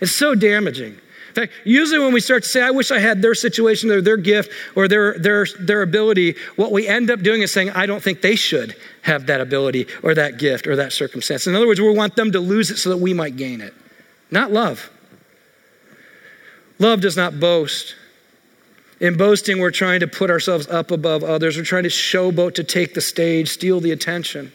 It's 0.00 0.12
so 0.12 0.34
damaging. 0.34 0.98
In 1.30 1.34
fact, 1.34 1.52
usually 1.64 2.00
when 2.00 2.12
we 2.12 2.20
start 2.20 2.42
to 2.42 2.48
say, 2.48 2.60
I 2.60 2.72
wish 2.72 2.90
I 2.90 2.98
had 2.98 3.22
their 3.22 3.36
situation 3.36 3.88
or 3.92 4.00
their 4.00 4.16
gift 4.16 4.50
or 4.74 4.88
their, 4.88 5.16
their, 5.16 5.46
their 5.60 5.82
ability, 5.82 6.34
what 6.56 6.72
we 6.72 6.88
end 6.88 7.08
up 7.08 7.20
doing 7.20 7.42
is 7.42 7.52
saying, 7.52 7.70
I 7.70 7.86
don't 7.86 8.02
think 8.02 8.20
they 8.20 8.34
should 8.34 8.74
have 9.02 9.26
that 9.26 9.40
ability 9.40 9.86
or 10.02 10.12
that 10.14 10.38
gift 10.38 10.66
or 10.66 10.74
that 10.74 10.92
circumstance. 10.92 11.46
In 11.46 11.54
other 11.54 11.68
words, 11.68 11.80
we 11.80 11.88
want 11.94 12.16
them 12.16 12.32
to 12.32 12.40
lose 12.40 12.72
it 12.72 12.78
so 12.78 12.90
that 12.90 12.96
we 12.96 13.14
might 13.14 13.36
gain 13.36 13.60
it. 13.60 13.72
Not 14.32 14.50
love. 14.50 14.90
Love 16.80 17.00
does 17.00 17.16
not 17.16 17.38
boast. 17.38 17.94
In 18.98 19.16
boasting, 19.16 19.60
we're 19.60 19.70
trying 19.70 20.00
to 20.00 20.08
put 20.08 20.30
ourselves 20.30 20.66
up 20.66 20.90
above 20.90 21.22
others. 21.22 21.56
We're 21.56 21.62
trying 21.62 21.84
to 21.84 21.90
showboat 21.90 22.56
to 22.56 22.64
take 22.64 22.94
the 22.94 23.00
stage, 23.00 23.48
steal 23.50 23.78
the 23.78 23.92
attention. 23.92 24.52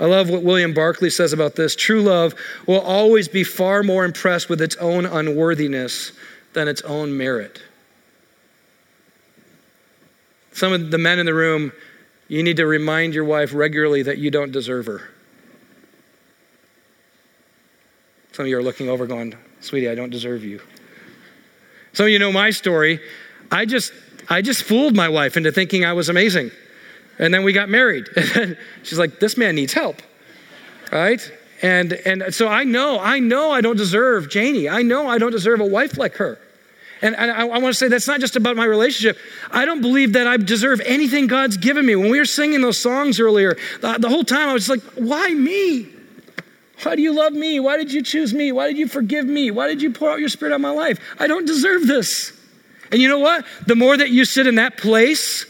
I 0.00 0.06
love 0.06 0.30
what 0.30 0.42
William 0.42 0.74
Barclay 0.74 1.10
says 1.10 1.32
about 1.32 1.56
this. 1.56 1.74
True 1.74 2.02
love 2.02 2.34
will 2.66 2.80
always 2.80 3.26
be 3.26 3.42
far 3.42 3.82
more 3.82 4.04
impressed 4.04 4.48
with 4.48 4.60
its 4.60 4.76
own 4.76 5.06
unworthiness 5.06 6.12
than 6.52 6.68
its 6.68 6.82
own 6.82 7.16
merit. 7.16 7.60
Some 10.52 10.72
of 10.72 10.90
the 10.90 10.98
men 10.98 11.18
in 11.18 11.26
the 11.26 11.34
room, 11.34 11.72
you 12.28 12.42
need 12.42 12.56
to 12.58 12.66
remind 12.66 13.14
your 13.14 13.24
wife 13.24 13.52
regularly 13.54 14.02
that 14.02 14.18
you 14.18 14.30
don't 14.30 14.52
deserve 14.52 14.86
her. 14.86 15.10
Some 18.32 18.44
of 18.44 18.48
you 18.48 18.58
are 18.58 18.62
looking 18.62 18.88
over 18.88 19.06
going, 19.06 19.34
sweetie, 19.60 19.88
I 19.88 19.96
don't 19.96 20.10
deserve 20.10 20.44
you. 20.44 20.60
Some 21.92 22.06
of 22.06 22.12
you 22.12 22.20
know 22.20 22.30
my 22.30 22.50
story. 22.50 23.00
I 23.50 23.64
just, 23.64 23.92
I 24.28 24.42
just 24.42 24.62
fooled 24.62 24.94
my 24.94 25.08
wife 25.08 25.36
into 25.36 25.50
thinking 25.50 25.84
I 25.84 25.92
was 25.92 26.08
amazing. 26.08 26.52
And 27.18 27.32
then 27.32 27.42
we 27.44 27.52
got 27.52 27.68
married. 27.68 28.08
And 28.36 28.56
she's 28.82 28.98
like, 28.98 29.20
this 29.20 29.36
man 29.36 29.54
needs 29.54 29.72
help. 29.72 30.00
Right? 30.92 31.20
And 31.60 31.92
and 31.92 32.32
so 32.32 32.48
I 32.48 32.64
know, 32.64 33.00
I 33.00 33.18
know 33.18 33.50
I 33.50 33.60
don't 33.60 33.76
deserve 33.76 34.30
Janie. 34.30 34.68
I 34.68 34.82
know 34.82 35.08
I 35.08 35.18
don't 35.18 35.32
deserve 35.32 35.60
a 35.60 35.66
wife 35.66 35.98
like 35.98 36.14
her. 36.16 36.38
And, 37.00 37.14
I, 37.14 37.42
I 37.42 37.44
want 37.44 37.66
to 37.66 37.74
say 37.74 37.88
that's 37.88 38.08
not 38.08 38.20
just 38.20 38.36
about 38.36 38.56
my 38.56 38.64
relationship. 38.64 39.18
I 39.50 39.64
don't 39.64 39.80
believe 39.80 40.14
that 40.14 40.26
I 40.26 40.36
deserve 40.36 40.80
anything 40.80 41.28
God's 41.28 41.56
given 41.56 41.86
me. 41.86 41.94
When 41.94 42.10
we 42.10 42.18
were 42.18 42.24
singing 42.24 42.60
those 42.60 42.78
songs 42.78 43.20
earlier, 43.20 43.56
the, 43.80 43.98
the 43.98 44.08
whole 44.08 44.24
time 44.24 44.48
I 44.48 44.52
was 44.52 44.68
like, 44.68 44.82
why 44.96 45.32
me? 45.32 45.88
Why 46.82 46.96
do 46.96 47.02
you 47.02 47.12
love 47.14 47.32
me? 47.32 47.60
Why 47.60 47.76
did 47.76 47.92
you 47.92 48.02
choose 48.02 48.32
me? 48.32 48.52
Why 48.52 48.68
did 48.68 48.78
you 48.78 48.88
forgive 48.88 49.26
me? 49.26 49.50
Why 49.50 49.68
did 49.68 49.82
you 49.82 49.92
pour 49.92 50.10
out 50.10 50.20
your 50.20 50.28
spirit 50.28 50.54
on 50.54 50.60
my 50.60 50.70
life? 50.70 50.98
I 51.18 51.26
don't 51.26 51.46
deserve 51.46 51.86
this. 51.86 52.32
And 52.90 53.00
you 53.00 53.08
know 53.08 53.18
what? 53.18 53.44
The 53.66 53.76
more 53.76 53.96
that 53.96 54.10
you 54.10 54.24
sit 54.24 54.46
in 54.46 54.56
that 54.56 54.76
place, 54.78 55.46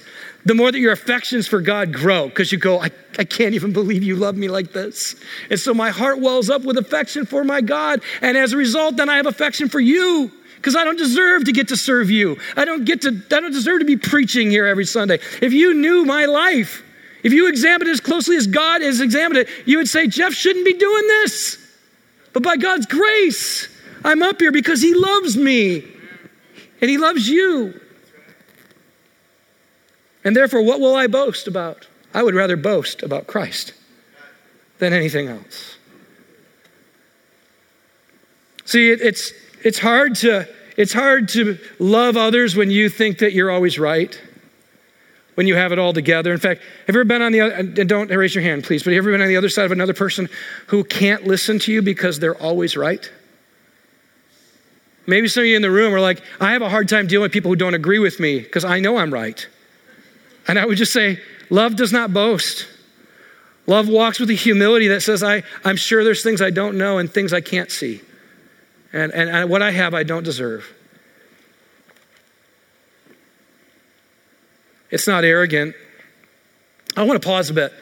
the 0.49 0.55
more 0.55 0.73
that 0.73 0.79
your 0.79 0.93
affections 0.93 1.47
for 1.47 1.61
God 1.61 1.93
grow 1.93 2.27
because 2.27 2.51
you 2.51 2.57
go, 2.57 2.81
I, 2.81 2.89
I 3.19 3.25
can't 3.25 3.55
even 3.55 3.75
believe 3.75 4.03
you 4.03 4.17
love 4.17 4.35
me 4.35 4.49
like 4.49 4.73
this. 4.73 5.15
And 5.51 5.61
so 5.61 5.75
my 5.75 5.91
heart 5.91 6.21
wells 6.21 6.49
up 6.49 6.63
with 6.63 6.79
affection 6.79 7.27
for 7.27 7.45
my 7.45 7.61
God. 7.61 8.01
And 8.23 8.35
as 8.35 8.55
a 8.55 8.57
result, 8.57 8.97
then 8.97 9.11
I 9.11 9.17
have 9.17 9.27
affection 9.27 9.69
for 9.69 9.79
you 9.79 10.33
because 10.57 10.75
I 10.75 10.85
don't 10.85 10.97
deserve 10.97 11.45
to 11.45 11.53
get 11.53 11.69
to 11.69 11.77
serve 11.77 12.09
you. 12.09 12.39
I 12.57 12.65
don't 12.65 12.87
get 12.87 13.03
to, 13.03 13.11
I 13.11 13.41
don't 13.41 13.53
deserve 13.53 13.81
to 13.81 13.85
be 13.85 13.99
preaching 13.99 14.51
here 14.51 14.65
every 14.65 14.87
Sunday. 14.87 15.19
If 15.43 15.53
you 15.53 15.75
knew 15.75 16.07
my 16.07 16.25
life, 16.25 16.83
if 17.23 17.35
you 17.35 17.49
examined 17.49 17.91
it 17.91 17.93
as 17.93 18.01
closely 18.01 18.37
as 18.37 18.47
God 18.47 18.81
has 18.81 19.03
examined 19.03 19.41
it, 19.41 19.49
you 19.67 19.77
would 19.77 19.89
say, 19.89 20.07
Jeff 20.07 20.33
shouldn't 20.33 20.65
be 20.65 20.73
doing 20.73 21.07
this. 21.09 21.59
But 22.33 22.43
by 22.43 22.57
God's 22.57 22.87
grace, 22.87 23.69
I'm 24.03 24.23
up 24.23 24.41
here 24.41 24.53
because 24.53 24.81
He 24.81 24.95
loves 24.95 25.37
me 25.37 25.85
and 26.81 26.89
He 26.89 26.97
loves 26.97 27.29
you. 27.29 27.79
And 30.29 30.37
therefore, 30.37 30.61
what 30.61 30.79
will 30.79 30.95
I 30.95 31.07
boast 31.07 31.47
about? 31.49 31.87
I 32.13 32.23
would 32.23 32.35
rather 32.35 32.55
boast 32.55 33.03
about 33.03 33.27
Christ 33.27 33.73
than 34.79 34.93
anything 34.93 35.27
else. 35.27 35.79
See, 38.67 38.91
it, 38.91 39.01
it's, 39.01 39.33
it's, 39.65 39.79
hard 39.79 40.17
to, 40.17 40.47
it's 40.77 40.93
hard 40.93 41.31
to 41.31 41.57
love 41.79 42.19
others 42.19 42.55
when 42.55 42.71
you 42.71 42.91
think 42.91 43.21
that 43.21 43.33
you're 43.33 43.51
always 43.51 43.79
right, 43.79 44.21
when 45.35 45.47
you 45.47 45.55
have 45.55 45.73
it 45.73 45.79
all 45.79 45.95
together. 45.95 46.31
In 46.31 46.39
fact, 46.39 46.61
have 46.87 46.95
you 46.95 47.01
ever 47.01 47.05
been 47.05 47.23
on 47.23 47.33
the 47.33 47.41
other, 47.41 47.55
and 47.55 47.89
don't 47.89 48.11
raise 48.11 48.35
your 48.35 48.45
hand, 48.45 48.65
please, 48.65 48.83
but 48.83 48.91
have 48.91 48.97
you 48.97 48.99
ever 48.99 49.13
been 49.13 49.23
on 49.23 49.29
the 49.29 49.37
other 49.39 49.49
side 49.49 49.65
of 49.65 49.73
another 49.73 49.95
person 49.95 50.29
who 50.67 50.85
can't 50.85 51.27
listen 51.27 51.59
to 51.61 51.73
you 51.73 51.81
because 51.81 52.19
they're 52.19 52.37
always 52.37 52.77
right? 52.77 53.11
Maybe 55.07 55.27
some 55.27 55.45
of 55.45 55.47
you 55.47 55.57
in 55.57 55.63
the 55.63 55.71
room 55.71 55.95
are 55.95 56.01
like, 56.01 56.21
I 56.39 56.53
have 56.53 56.61
a 56.61 56.69
hard 56.69 56.87
time 56.87 57.07
dealing 57.07 57.23
with 57.23 57.33
people 57.33 57.51
who 57.51 57.57
don't 57.57 57.73
agree 57.73 57.99
with 57.99 58.21
me 58.21 58.41
because 58.41 58.67
I 58.67 58.79
know 58.79 58.99
I'm 58.99 59.11
right. 59.11 59.49
And 60.49 60.59
I 60.59 60.65
would 60.65 60.79
just 60.79 60.93
say, 60.93 61.21
love 61.51 61.77
does 61.77 61.93
not 61.93 62.13
boast. 62.13 62.67
Love 63.67 63.87
walks 63.87 64.19
with 64.19 64.31
a 64.31 64.35
humility 64.35 64.89
that 64.89 65.03
says, 65.03 65.23
I, 65.23 65.43
I'm 65.63 65.77
sure 65.77 66.03
there's 66.03 66.23
things 66.23 66.41
I 66.41 66.49
don't 66.49 66.79
know 66.79 66.97
and 66.97 67.13
things 67.13 67.35
I 67.35 67.43
can't 67.43 67.71
see. 67.71 68.01
And, 68.95 69.13
and, 69.13 69.29
and 69.29 69.51
what 69.51 69.61
I 69.61 69.71
have, 69.71 69.93
I 69.93 70.05
don't 70.05 70.23
deserve. 70.23 70.73
It's 74.91 75.07
not 75.07 75.23
arrogant. 75.23 75.75
I 76.97 77.03
want 77.03 77.21
to 77.21 77.27
pause 77.27 77.51
a 77.51 77.55
bit. 77.55 77.75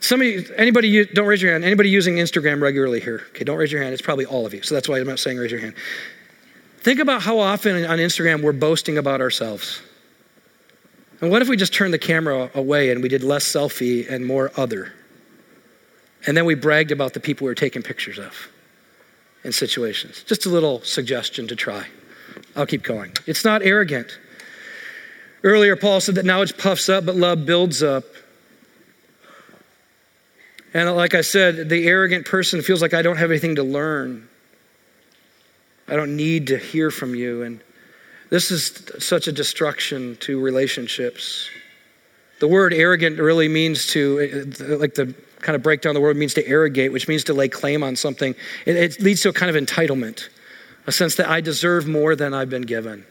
Somebody, 0.00 0.44
anybody, 0.56 1.06
don't 1.06 1.26
raise 1.26 1.40
your 1.40 1.52
hand. 1.52 1.64
Anybody 1.64 1.88
using 1.88 2.16
Instagram 2.16 2.60
regularly 2.60 3.00
here? 3.00 3.22
Okay, 3.30 3.44
don't 3.44 3.56
raise 3.56 3.72
your 3.72 3.80
hand. 3.80 3.94
It's 3.94 4.02
probably 4.02 4.26
all 4.26 4.44
of 4.44 4.52
you. 4.52 4.62
So 4.62 4.74
that's 4.74 4.88
why 4.88 4.98
I'm 4.98 5.06
not 5.06 5.18
saying 5.18 5.38
raise 5.38 5.50
your 5.50 5.60
hand. 5.60 5.74
Think 6.80 7.00
about 7.00 7.22
how 7.22 7.38
often 7.38 7.86
on 7.86 7.98
Instagram 7.98 8.42
we're 8.42 8.52
boasting 8.52 8.98
about 8.98 9.22
ourselves. 9.22 9.80
And 11.22 11.30
what 11.30 11.40
if 11.40 11.48
we 11.48 11.56
just 11.56 11.72
turned 11.72 11.94
the 11.94 12.00
camera 12.00 12.50
away 12.52 12.90
and 12.90 13.00
we 13.00 13.08
did 13.08 13.22
less 13.22 13.44
selfie 13.44 14.10
and 14.10 14.26
more 14.26 14.50
other? 14.56 14.92
And 16.26 16.36
then 16.36 16.44
we 16.44 16.56
bragged 16.56 16.90
about 16.90 17.14
the 17.14 17.20
people 17.20 17.44
we 17.44 17.50
were 17.50 17.54
taking 17.54 17.80
pictures 17.80 18.18
of 18.18 18.48
in 19.44 19.52
situations. 19.52 20.24
Just 20.24 20.46
a 20.46 20.48
little 20.48 20.82
suggestion 20.82 21.46
to 21.46 21.56
try. 21.56 21.86
I'll 22.56 22.66
keep 22.66 22.82
going. 22.82 23.12
It's 23.26 23.44
not 23.44 23.62
arrogant. 23.62 24.18
Earlier, 25.44 25.76
Paul 25.76 26.00
said 26.00 26.16
that 26.16 26.24
knowledge 26.24 26.56
puffs 26.58 26.88
up, 26.88 27.06
but 27.06 27.14
love 27.14 27.46
builds 27.46 27.84
up. 27.84 28.04
And 30.74 30.94
like 30.96 31.14
I 31.14 31.20
said, 31.20 31.68
the 31.68 31.86
arrogant 31.86 32.26
person 32.26 32.62
feels 32.62 32.82
like 32.82 32.94
I 32.94 33.02
don't 33.02 33.16
have 33.16 33.30
anything 33.30 33.56
to 33.56 33.62
learn. 33.62 34.28
I 35.86 35.94
don't 35.94 36.16
need 36.16 36.48
to 36.48 36.58
hear 36.58 36.90
from 36.90 37.14
you. 37.14 37.42
And 37.42 37.60
this 38.32 38.50
is 38.50 38.82
such 38.98 39.28
a 39.28 39.32
destruction 39.32 40.16
to 40.20 40.40
relationships. 40.40 41.50
The 42.40 42.48
word 42.48 42.72
arrogant 42.72 43.18
really 43.18 43.46
means 43.46 43.88
to, 43.88 44.46
like 44.78 44.94
the 44.94 45.14
kind 45.40 45.54
of 45.54 45.62
breakdown 45.62 45.92
the 45.92 46.00
word 46.00 46.16
means 46.16 46.32
to 46.34 46.48
arrogate, 46.48 46.92
which 46.92 47.08
means 47.08 47.24
to 47.24 47.34
lay 47.34 47.50
claim 47.50 47.82
on 47.82 47.94
something. 47.94 48.34
It, 48.64 48.76
it 48.76 49.00
leads 49.02 49.20
to 49.20 49.28
a 49.28 49.34
kind 49.34 49.54
of 49.54 49.62
entitlement, 49.62 50.30
a 50.86 50.92
sense 50.92 51.16
that 51.16 51.28
I 51.28 51.42
deserve 51.42 51.86
more 51.86 52.16
than 52.16 52.32
I've 52.32 52.48
been 52.48 52.62
given. 52.62 53.04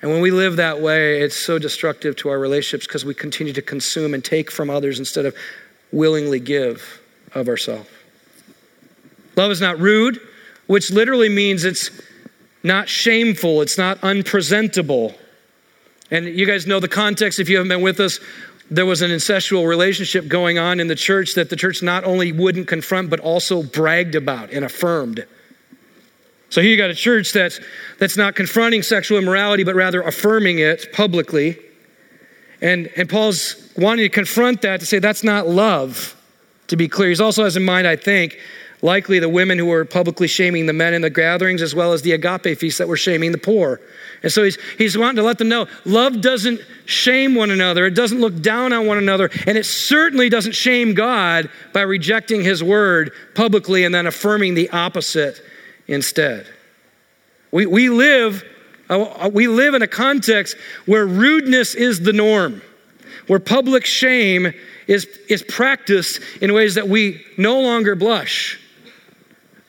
And 0.00 0.12
when 0.12 0.20
we 0.20 0.30
live 0.30 0.54
that 0.56 0.80
way, 0.80 1.20
it's 1.20 1.34
so 1.34 1.58
destructive 1.58 2.14
to 2.18 2.28
our 2.28 2.38
relationships 2.38 2.86
because 2.86 3.04
we 3.04 3.14
continue 3.14 3.52
to 3.52 3.62
consume 3.62 4.14
and 4.14 4.24
take 4.24 4.52
from 4.52 4.70
others 4.70 5.00
instead 5.00 5.26
of 5.26 5.34
willingly 5.90 6.38
give 6.38 7.00
of 7.34 7.48
ourselves. 7.48 7.90
Love 9.34 9.50
is 9.50 9.60
not 9.60 9.76
rude, 9.80 10.20
which 10.68 10.92
literally 10.92 11.28
means 11.28 11.64
it's 11.64 11.90
not 12.62 12.88
shameful, 12.88 13.62
it's 13.62 13.78
not 13.78 13.98
unpresentable. 14.02 15.14
And 16.10 16.26
you 16.26 16.46
guys 16.46 16.66
know 16.66 16.80
the 16.80 16.88
context 16.88 17.38
if 17.38 17.48
you 17.48 17.56
haven't 17.56 17.68
been 17.68 17.82
with 17.82 18.00
us. 18.00 18.18
There 18.70 18.86
was 18.86 19.00
an 19.00 19.10
incestual 19.10 19.66
relationship 19.66 20.28
going 20.28 20.58
on 20.58 20.80
in 20.80 20.88
the 20.88 20.94
church 20.94 21.34
that 21.34 21.48
the 21.48 21.56
church 21.56 21.82
not 21.82 22.04
only 22.04 22.32
wouldn't 22.32 22.68
confront, 22.68 23.08
but 23.08 23.20
also 23.20 23.62
bragged 23.62 24.14
about 24.14 24.50
and 24.50 24.64
affirmed. 24.64 25.26
So 26.50 26.62
here 26.62 26.70
you 26.70 26.76
got 26.76 26.90
a 26.90 26.94
church 26.94 27.32
that's, 27.32 27.60
that's 27.98 28.16
not 28.16 28.34
confronting 28.34 28.82
sexual 28.82 29.18
immorality, 29.18 29.64
but 29.64 29.74
rather 29.74 30.02
affirming 30.02 30.58
it 30.58 30.92
publicly. 30.92 31.58
And, 32.60 32.90
and 32.96 33.08
Paul's 33.08 33.70
wanting 33.76 34.04
to 34.04 34.08
confront 34.08 34.62
that 34.62 34.80
to 34.80 34.86
say 34.86 34.98
that's 34.98 35.24
not 35.24 35.48
love, 35.48 36.16
to 36.68 36.76
be 36.76 36.88
clear. 36.88 37.10
He 37.10 37.22
also 37.22 37.44
has 37.44 37.56
in 37.56 37.64
mind, 37.64 37.86
I 37.86 37.96
think, 37.96 38.38
likely 38.82 39.18
the 39.18 39.28
women 39.28 39.58
who 39.58 39.66
were 39.66 39.84
publicly 39.84 40.28
shaming 40.28 40.66
the 40.66 40.72
men 40.72 40.94
in 40.94 41.02
the 41.02 41.10
gatherings, 41.10 41.62
as 41.62 41.74
well 41.74 41.92
as 41.92 42.02
the 42.02 42.12
agape 42.12 42.58
feast 42.58 42.78
that 42.78 42.88
were 42.88 42.96
shaming 42.96 43.32
the 43.32 43.38
poor. 43.38 43.80
And 44.22 44.32
so 44.32 44.44
he's, 44.44 44.58
he's 44.76 44.96
wanting 44.96 45.16
to 45.16 45.22
let 45.22 45.38
them 45.38 45.48
know 45.48 45.66
love 45.84 46.20
doesn't 46.20 46.60
shame 46.86 47.34
one 47.34 47.50
another, 47.50 47.86
it 47.86 47.94
doesn't 47.94 48.20
look 48.20 48.40
down 48.40 48.72
on 48.72 48.86
one 48.86 48.98
another, 48.98 49.30
and 49.46 49.58
it 49.58 49.66
certainly 49.66 50.28
doesn't 50.28 50.52
shame 50.52 50.94
God 50.94 51.50
by 51.72 51.82
rejecting 51.82 52.42
his 52.42 52.62
word 52.62 53.12
publicly 53.34 53.84
and 53.84 53.94
then 53.94 54.06
affirming 54.06 54.54
the 54.54 54.70
opposite 54.70 55.40
instead. 55.86 56.46
We, 57.50 57.66
we, 57.66 57.88
live, 57.88 58.44
uh, 58.90 59.30
we 59.32 59.48
live 59.48 59.74
in 59.74 59.82
a 59.82 59.88
context 59.88 60.56
where 60.86 61.06
rudeness 61.06 61.74
is 61.74 62.00
the 62.00 62.12
norm, 62.12 62.62
where 63.26 63.40
public 63.40 63.86
shame 63.86 64.52
is, 64.86 65.06
is 65.28 65.42
practiced 65.42 66.20
in 66.40 66.52
ways 66.52 66.74
that 66.74 66.88
we 66.88 67.24
no 67.36 67.60
longer 67.60 67.94
blush. 67.94 68.58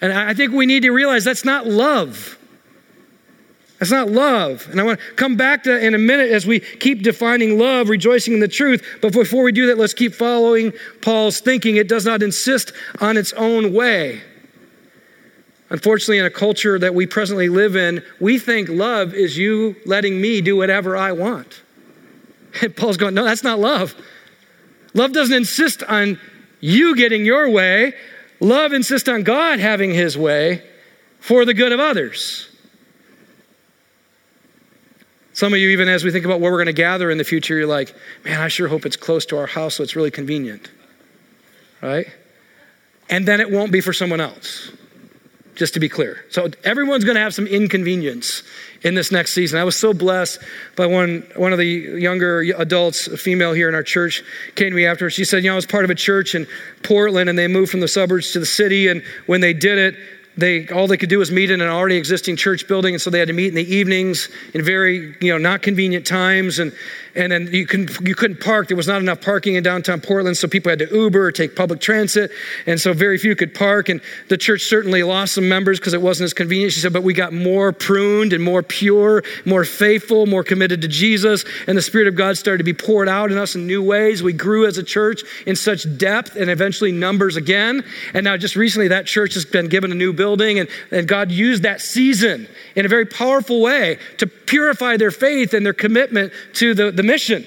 And 0.02 0.14
I 0.14 0.34
think 0.34 0.54
we 0.54 0.66
need 0.66 0.84
to 0.84 0.92
realize 0.92 1.24
that's 1.24 1.46
not 1.46 1.68
love. 1.68 2.38
That's 3.80 3.92
not 3.92 4.10
love. 4.10 4.68
And 4.70 4.80
I 4.80 4.84
want 4.84 5.00
to 5.00 5.14
come 5.14 5.38
back 5.38 5.64
to 5.64 5.86
in 5.86 5.94
a 5.94 5.98
minute 5.98 6.32
as 6.32 6.46
we 6.46 6.60
keep 6.60 7.02
defining 7.02 7.58
love, 7.58 7.88
rejoicing 7.88 8.34
in 8.34 8.40
the 8.42 8.48
truth. 8.48 8.86
But 9.02 9.14
before 9.14 9.44
we 9.44 9.54
do 9.54 9.68
that, 9.68 9.78
let's 9.78 9.94
keep 9.94 10.14
following 10.14 10.74
Paul's 11.02 11.40
thinking. 11.40 11.78
It 11.78 11.88
does 11.88 12.06
not 12.06 12.22
insist 12.22 12.74
on 13.00 13.16
its 13.16 13.32
own 13.34 13.74
way. 13.74 14.22
Unfortunately, 15.70 16.18
in 16.18 16.26
a 16.26 16.32
culture 16.32 16.80
that 16.80 16.94
we 16.94 17.06
presently 17.06 17.48
live 17.48 17.76
in, 17.76 18.04
we 18.20 18.40
think 18.40 18.70
love 18.70 19.14
is 19.14 19.38
you 19.38 19.76
letting 19.86 20.20
me 20.20 20.42
do 20.42 20.58
whatever 20.58 20.96
I 20.96 21.12
want. 21.12 21.62
And 22.64 22.76
Paul's 22.76 22.98
going, 22.98 23.14
no, 23.14 23.24
that's 23.24 23.44
not 23.44 23.60
love. 23.60 23.96
Love 24.96 25.14
doesn't 25.14 25.36
insist 25.36 25.84
on 25.84 26.20
you 26.60 26.96
getting 26.96 27.24
your 27.24 27.48
way. 27.48 27.94
Love 28.40 28.74
insists 28.74 29.10
on 29.10 29.24
God 29.24 29.60
having 29.60 29.94
his 29.94 30.18
way 30.18 30.64
for 31.20 31.46
the 31.46 31.54
good 31.54 31.72
of 31.72 31.80
others. 31.80 32.48
Some 35.34 35.54
of 35.54 35.60
you, 35.60 35.70
even 35.70 35.88
as 35.88 36.04
we 36.04 36.12
think 36.12 36.26
about 36.26 36.42
where 36.42 36.52
we're 36.52 36.58
going 36.58 36.68
to 36.68 36.74
gather 36.74 37.10
in 37.10 37.18
the 37.18 37.24
future, 37.24 37.58
you're 37.58 37.68
like, 37.68 37.96
man, 38.26 38.42
I 38.42 38.50
sure 38.50 38.68
hope 38.68 38.86
it's 38.86 38.98
close 38.98 39.26
to 39.28 39.38
our 39.38 39.48
house 39.48 39.76
so 39.76 39.84
it's 39.84 39.96
really 39.96 40.12
convenient. 40.12 40.70
Right? 41.82 42.08
And 43.10 43.26
then 43.26 43.40
it 43.40 43.50
won't 43.50 43.72
be 43.72 43.82
for 43.82 43.94
someone 43.94 44.20
else 44.20 44.72
just 45.56 45.74
to 45.76 45.80
be 45.80 45.90
clear. 45.90 46.26
So 46.30 46.50
everyone's 46.64 47.04
going 47.04 47.16
to 47.16 47.22
have 47.22 47.34
some 47.34 47.48
inconvenience 47.48 48.44
in 48.84 48.96
this 48.96 49.12
next 49.12 49.34
season. 49.34 49.60
I 49.60 49.64
was 49.64 49.76
so 49.76 49.94
blessed 49.94 50.40
by 50.76 50.86
one, 50.86 51.28
one 51.36 51.52
of 51.52 51.60
the 51.60 51.66
younger 51.66 52.42
adults, 52.58 53.08
a 53.08 53.18
female 53.18 53.54
here 53.54 53.70
in 53.70 53.76
our 53.76 53.84
church, 53.84 54.24
came 54.56 54.70
to 54.70 54.76
me 54.76 54.86
after. 54.86 55.10
She 55.10 55.26
said, 55.26 55.44
You 55.44 55.50
know, 55.50 55.54
I 55.54 55.56
was 55.58 55.66
part 55.66 55.84
of 55.84 55.90
a 55.90 55.96
church 55.96 56.36
in 56.36 56.48
Portland 56.84 57.30
and 57.30 57.38
they 57.38 57.48
moved 57.48 57.72
from 57.72 57.82
the 57.82 57.88
suburbs 57.88 58.32
to 58.34 58.40
the 58.40 58.46
city. 58.46 58.88
And 58.88 59.04
when 59.26 59.42
they 59.42 59.54
did 59.54 59.78
it, 59.78 60.00
they 60.38 60.68
all 60.70 60.88
they 60.88 60.98
could 60.98 61.10
do 61.10 61.20
was 61.20 61.32
meet 61.32 61.52
in 61.52 61.62
an 61.62 61.68
already 61.68 61.98
existing 61.98 62.36
church 62.36 62.68
building 62.68 62.94
and 62.94 63.02
so 63.02 63.10
they 63.10 63.20
had 63.20 63.28
to 63.28 63.34
meet 63.34 63.50
in 63.50 63.56
the 63.56 63.76
evenings 63.76 64.30
in 64.54 64.64
very 64.64 65.16
you 65.20 65.32
know 65.32 65.38
not 65.38 65.62
convenient 65.62 66.06
times 66.06 66.60
and 66.60 66.72
and 67.20 67.32
then 67.32 67.48
you 67.54 67.68
couldn't 67.68 68.08
you 68.08 68.16
couldn't 68.16 68.40
park. 68.40 68.68
There 68.68 68.78
was 68.78 68.88
not 68.88 69.02
enough 69.02 69.22
parking 69.22 69.56
in 69.56 69.64
downtown 69.64 70.02
portland 70.02 70.38
so 70.38 70.48
people 70.48 70.70
had 70.70 70.80
to 70.80 70.88
uber 70.92 71.26
or 71.28 71.32
take 71.32 71.56
public 71.56 71.82
transit 71.82 72.32
and 72.66 72.80
so 72.80 72.94
very 72.94 73.18
few 73.18 73.36
could 73.36 73.54
park. 73.54 73.90
And 73.90 74.02
the 74.30 74.38
church 74.38 74.64
certainly 74.64 75.04
lost 75.04 75.34
some 75.34 75.48
members 75.48 75.80
because 75.80 75.94
it 75.94 76.02
wasn't 76.02 76.26
as 76.26 76.34
convenient 76.34 76.74
she 76.74 76.80
said 76.80 76.94
but 76.94 77.04
we 77.04 77.14
got 77.14 77.34
more 77.34 77.72
pruned 77.74 78.34
and 78.34 78.44
more 78.44 78.64
pure 78.64 79.24
more 79.46 79.66
faithful 79.66 80.26
more 80.26 80.44
committed 80.44 80.82
to 80.82 80.88
jesus 80.88 81.44
and 81.68 81.78
the 81.78 81.82
spirit 81.82 82.08
of 82.08 82.16
god 82.16 82.38
started 82.38 82.60
to 82.60 82.64
be 82.64 82.74
poured 82.74 83.10
out 83.10 83.32
in 83.32 83.38
us 83.38 83.56
in 83.56 83.68
new 83.68 83.84
ways. 83.84 84.24
We 84.24 84.34
grew 84.34 84.66
as 84.66 84.78
a 84.78 84.84
church 84.84 85.22
in 85.46 85.56
such 85.56 85.86
depth 85.98 86.36
and 86.36 86.50
eventually 86.50 86.92
numbers 86.92 87.36
again. 87.36 87.84
And 88.14 88.24
now 88.24 88.38
just 88.38 88.56
recently 88.56 88.88
that 88.90 89.06
church 89.06 89.34
has 89.34 89.46
been 89.46 89.68
given 89.68 89.92
a 89.92 89.96
new 89.96 90.14
building 90.14 90.60
and, 90.60 90.70
and 90.92 91.08
god 91.08 91.32
used 91.32 91.64
that 91.64 91.82
season 91.82 92.48
in 92.76 92.86
a 92.86 92.90
very 92.90 93.06
powerful 93.06 93.62
way 93.62 94.00
to 94.18 94.28
purify 94.50 94.98
their 94.98 95.12
faith 95.12 95.54
and 95.54 95.66
their 95.66 95.74
commitment 95.74 96.34
to 96.54 96.74
the, 96.74 96.92
the 96.92 97.04
mission. 97.04 97.46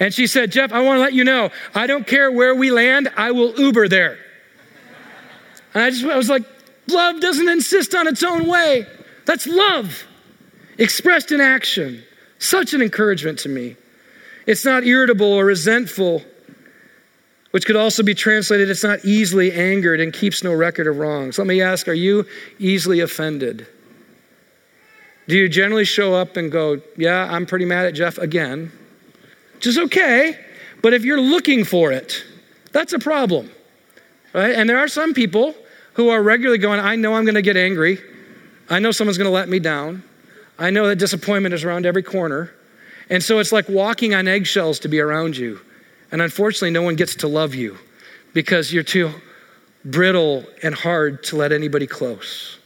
And 0.00 0.14
she 0.14 0.28
said, 0.28 0.52
Jeff, 0.52 0.72
I 0.72 0.80
want 0.80 0.98
to 0.98 1.00
let 1.00 1.12
you 1.12 1.24
know, 1.24 1.50
I 1.74 1.88
don't 1.88 2.06
care 2.06 2.30
where 2.30 2.54
we 2.54 2.70
land, 2.70 3.08
I 3.16 3.32
will 3.32 3.58
Uber 3.58 3.88
there. 3.88 4.18
And 5.74 5.82
I 5.82 5.90
just 5.90 6.04
I 6.04 6.16
was 6.16 6.30
like, 6.30 6.44
love 6.86 7.20
doesn't 7.20 7.48
insist 7.48 7.94
on 7.94 8.06
its 8.06 8.22
own 8.22 8.46
way. 8.46 8.86
That's 9.26 9.46
love 9.46 10.06
expressed 10.78 11.32
in 11.32 11.40
action. 11.40 12.04
Such 12.38 12.72
an 12.72 12.82
encouragement 12.82 13.40
to 13.40 13.48
me. 13.48 13.76
It's 14.46 14.64
not 14.64 14.84
irritable 14.84 15.26
or 15.26 15.44
resentful, 15.44 16.22
which 17.50 17.66
could 17.66 17.76
also 17.76 18.02
be 18.02 18.14
translated, 18.14 18.70
it's 18.70 18.84
not 18.84 19.04
easily 19.04 19.52
angered 19.52 20.00
and 20.00 20.12
keeps 20.12 20.44
no 20.44 20.54
record 20.54 20.86
of 20.86 20.98
wrongs. 20.98 21.36
Let 21.36 21.48
me 21.48 21.60
ask, 21.60 21.88
are 21.88 21.92
you 21.92 22.24
easily 22.58 23.00
offended? 23.00 23.66
Do 25.28 25.36
you 25.36 25.48
generally 25.48 25.84
show 25.84 26.14
up 26.14 26.36
and 26.36 26.50
go, 26.50 26.80
Yeah, 26.96 27.28
I'm 27.30 27.46
pretty 27.46 27.64
mad 27.64 27.86
at 27.86 27.94
Jeff 27.94 28.18
again? 28.18 28.72
Which 29.54 29.66
is 29.66 29.78
okay, 29.78 30.38
but 30.82 30.94
if 30.94 31.04
you're 31.04 31.20
looking 31.20 31.64
for 31.64 31.92
it, 31.92 32.24
that's 32.72 32.92
a 32.92 32.98
problem. 32.98 33.50
Right? 34.32 34.54
And 34.54 34.68
there 34.68 34.78
are 34.78 34.88
some 34.88 35.14
people 35.14 35.54
who 35.94 36.10
are 36.10 36.22
regularly 36.22 36.58
going, 36.58 36.80
I 36.80 36.96
know 36.96 37.14
I'm 37.14 37.24
going 37.24 37.34
to 37.34 37.42
get 37.42 37.56
angry. 37.56 37.98
I 38.70 38.78
know 38.78 38.90
someone's 38.90 39.18
going 39.18 39.26
to 39.26 39.32
let 39.32 39.48
me 39.48 39.58
down. 39.58 40.02
I 40.58 40.70
know 40.70 40.86
that 40.86 40.96
disappointment 40.96 41.54
is 41.54 41.64
around 41.64 41.86
every 41.86 42.02
corner. 42.02 42.52
And 43.10 43.22
so 43.22 43.38
it's 43.38 43.52
like 43.52 43.68
walking 43.68 44.14
on 44.14 44.28
eggshells 44.28 44.78
to 44.80 44.88
be 44.88 45.00
around 45.00 45.36
you. 45.36 45.60
And 46.12 46.22
unfortunately, 46.22 46.70
no 46.70 46.82
one 46.82 46.94
gets 46.94 47.14
to 47.16 47.28
love 47.28 47.54
you 47.54 47.76
because 48.32 48.72
you're 48.72 48.82
too 48.82 49.10
brittle 49.84 50.44
and 50.62 50.74
hard 50.74 51.22
to 51.24 51.36
let 51.36 51.52
anybody 51.52 51.86
close. 51.86 52.57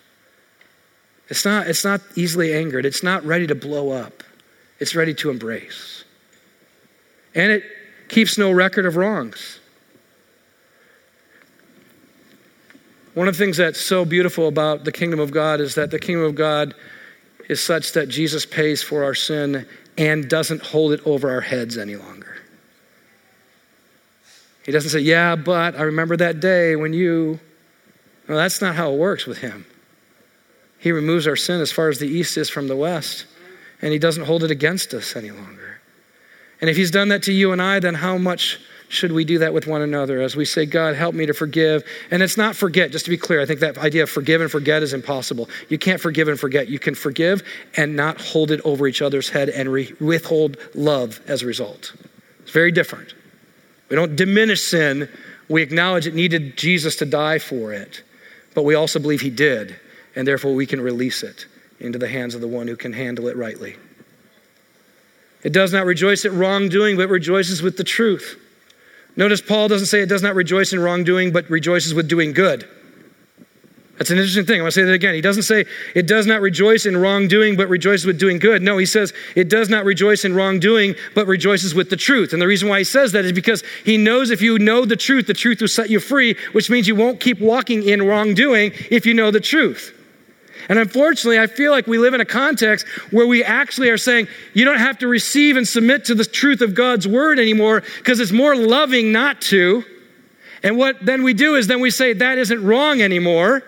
It's 1.32 1.46
not, 1.46 1.66
it's 1.66 1.82
not 1.82 2.02
easily 2.14 2.52
angered. 2.52 2.84
It's 2.84 3.02
not 3.02 3.24
ready 3.24 3.46
to 3.46 3.54
blow 3.54 3.88
up. 3.88 4.22
It's 4.78 4.94
ready 4.94 5.14
to 5.14 5.30
embrace. 5.30 6.04
And 7.34 7.50
it 7.50 7.64
keeps 8.10 8.36
no 8.36 8.52
record 8.52 8.84
of 8.84 8.96
wrongs. 8.96 9.58
One 13.14 13.28
of 13.28 13.34
the 13.34 13.38
things 13.42 13.56
that's 13.56 13.80
so 13.80 14.04
beautiful 14.04 14.46
about 14.46 14.84
the 14.84 14.92
kingdom 14.92 15.20
of 15.20 15.30
God 15.30 15.62
is 15.62 15.74
that 15.76 15.90
the 15.90 15.98
kingdom 15.98 16.26
of 16.26 16.34
God 16.34 16.74
is 17.48 17.62
such 17.62 17.92
that 17.92 18.10
Jesus 18.10 18.44
pays 18.44 18.82
for 18.82 19.02
our 19.02 19.14
sin 19.14 19.66
and 19.96 20.28
doesn't 20.28 20.60
hold 20.60 20.92
it 20.92 21.00
over 21.06 21.30
our 21.30 21.40
heads 21.40 21.78
any 21.78 21.96
longer. 21.96 22.36
He 24.66 24.70
doesn't 24.70 24.90
say, 24.90 25.00
Yeah, 25.00 25.34
but 25.36 25.76
I 25.76 25.84
remember 25.84 26.14
that 26.18 26.40
day 26.40 26.76
when 26.76 26.92
you. 26.92 27.40
No, 28.28 28.36
that's 28.36 28.60
not 28.60 28.74
how 28.74 28.92
it 28.92 28.98
works 28.98 29.24
with 29.24 29.38
him. 29.38 29.64
He 30.82 30.90
removes 30.90 31.28
our 31.28 31.36
sin 31.36 31.60
as 31.60 31.70
far 31.70 31.90
as 31.90 32.00
the 32.00 32.08
east 32.08 32.36
is 32.36 32.50
from 32.50 32.66
the 32.66 32.74
west, 32.74 33.26
and 33.80 33.92
He 33.92 34.00
doesn't 34.00 34.24
hold 34.24 34.42
it 34.42 34.50
against 34.50 34.92
us 34.94 35.14
any 35.14 35.30
longer. 35.30 35.80
And 36.60 36.68
if 36.68 36.76
He's 36.76 36.90
done 36.90 37.06
that 37.08 37.22
to 37.22 37.32
you 37.32 37.52
and 37.52 37.62
I, 37.62 37.78
then 37.78 37.94
how 37.94 38.18
much 38.18 38.58
should 38.88 39.12
we 39.12 39.24
do 39.24 39.38
that 39.38 39.54
with 39.54 39.68
one 39.68 39.80
another 39.80 40.20
as 40.20 40.34
we 40.34 40.44
say, 40.44 40.66
God, 40.66 40.96
help 40.96 41.14
me 41.14 41.24
to 41.24 41.34
forgive? 41.34 41.84
And 42.10 42.20
it's 42.20 42.36
not 42.36 42.56
forget, 42.56 42.90
just 42.90 43.04
to 43.04 43.12
be 43.12 43.16
clear. 43.16 43.40
I 43.40 43.46
think 43.46 43.60
that 43.60 43.78
idea 43.78 44.02
of 44.02 44.10
forgive 44.10 44.40
and 44.40 44.50
forget 44.50 44.82
is 44.82 44.92
impossible. 44.92 45.48
You 45.68 45.78
can't 45.78 46.00
forgive 46.00 46.26
and 46.26 46.38
forget. 46.38 46.66
You 46.66 46.80
can 46.80 46.96
forgive 46.96 47.44
and 47.76 47.94
not 47.94 48.20
hold 48.20 48.50
it 48.50 48.60
over 48.64 48.88
each 48.88 49.02
other's 49.02 49.28
head 49.28 49.50
and 49.50 49.72
re- 49.72 49.94
withhold 50.00 50.56
love 50.74 51.20
as 51.28 51.42
a 51.42 51.46
result. 51.46 51.94
It's 52.40 52.50
very 52.50 52.72
different. 52.72 53.14
We 53.88 53.94
don't 53.94 54.16
diminish 54.16 54.62
sin, 54.62 55.08
we 55.48 55.62
acknowledge 55.62 56.08
it 56.08 56.14
needed 56.14 56.56
Jesus 56.56 56.96
to 56.96 57.04
die 57.04 57.38
for 57.38 57.72
it, 57.72 58.02
but 58.52 58.64
we 58.64 58.74
also 58.74 58.98
believe 58.98 59.20
He 59.20 59.30
did 59.30 59.78
and 60.14 60.26
therefore 60.26 60.54
we 60.54 60.66
can 60.66 60.80
release 60.80 61.22
it 61.22 61.46
into 61.80 61.98
the 61.98 62.08
hands 62.08 62.34
of 62.34 62.40
the 62.40 62.48
one 62.48 62.68
who 62.68 62.76
can 62.76 62.92
handle 62.92 63.28
it 63.28 63.36
rightly. 63.36 63.76
It 65.42 65.52
does 65.52 65.72
not 65.72 65.86
rejoice 65.86 66.24
at 66.24 66.32
wrongdoing, 66.32 66.96
but 66.96 67.08
rejoices 67.08 67.62
with 67.62 67.76
the 67.76 67.84
truth. 67.84 68.38
Notice 69.16 69.40
Paul 69.40 69.68
doesn't 69.68 69.88
say 69.88 70.02
it 70.02 70.08
does 70.08 70.22
not 70.22 70.34
rejoice 70.34 70.72
in 70.72 70.80
wrongdoing, 70.80 71.32
but 71.32 71.50
rejoices 71.50 71.94
with 71.94 72.08
doing 72.08 72.32
good. 72.32 72.68
That's 73.98 74.10
an 74.10 74.18
interesting 74.18 74.46
thing. 74.46 74.60
I 74.60 74.62
want 74.62 74.74
to 74.74 74.80
say 74.80 74.84
that 74.84 74.92
again. 74.94 75.14
He 75.14 75.20
doesn't 75.20 75.42
say 75.42 75.66
it 75.94 76.06
does 76.06 76.26
not 76.26 76.40
rejoice 76.40 76.86
in 76.86 76.96
wrongdoing, 76.96 77.56
but 77.56 77.68
rejoices 77.68 78.06
with 78.06 78.18
doing 78.18 78.38
good. 78.38 78.62
No, 78.62 78.78
he 78.78 78.86
says 78.86 79.12
it 79.36 79.48
does 79.50 79.68
not 79.68 79.84
rejoice 79.84 80.24
in 80.24 80.34
wrongdoing, 80.34 80.94
but 81.14 81.26
rejoices 81.26 81.74
with 81.74 81.90
the 81.90 81.96
truth. 81.96 82.32
And 82.32 82.40
the 82.40 82.46
reason 82.46 82.68
why 82.68 82.78
he 82.78 82.84
says 82.84 83.12
that 83.12 83.24
is 83.24 83.32
because 83.32 83.62
he 83.84 83.98
knows 83.98 84.30
if 84.30 84.40
you 84.40 84.58
know 84.58 84.86
the 84.86 84.96
truth, 84.96 85.26
the 85.26 85.34
truth 85.34 85.60
will 85.60 85.68
set 85.68 85.90
you 85.90 86.00
free, 86.00 86.36
which 86.52 86.70
means 86.70 86.88
you 86.88 86.96
won't 86.96 87.20
keep 87.20 87.38
walking 87.38 87.82
in 87.82 88.06
wrongdoing 88.06 88.72
if 88.90 89.04
you 89.04 89.12
know 89.14 89.30
the 89.30 89.40
truth. 89.40 89.94
And 90.68 90.78
unfortunately, 90.78 91.38
I 91.38 91.46
feel 91.46 91.70
like 91.72 91.86
we 91.86 91.98
live 91.98 92.14
in 92.14 92.20
a 92.20 92.26
context 92.26 92.86
where 93.10 93.26
we 93.26 93.42
actually 93.44 93.90
are 93.90 93.98
saying, 93.98 94.28
you 94.54 94.64
don't 94.64 94.78
have 94.78 94.98
to 94.98 95.08
receive 95.08 95.56
and 95.56 95.66
submit 95.66 96.06
to 96.06 96.14
the 96.14 96.24
truth 96.24 96.60
of 96.60 96.74
God's 96.74 97.06
word 97.06 97.38
anymore 97.38 97.82
because 97.98 98.20
it's 98.20 98.32
more 98.32 98.56
loving 98.56 99.12
not 99.12 99.40
to. 99.42 99.84
And 100.62 100.76
what 100.78 101.04
then 101.04 101.22
we 101.22 101.34
do 101.34 101.56
is 101.56 101.66
then 101.66 101.80
we 101.80 101.90
say 101.90 102.12
that 102.12 102.38
isn't 102.38 102.64
wrong 102.64 103.02
anymore. 103.02 103.62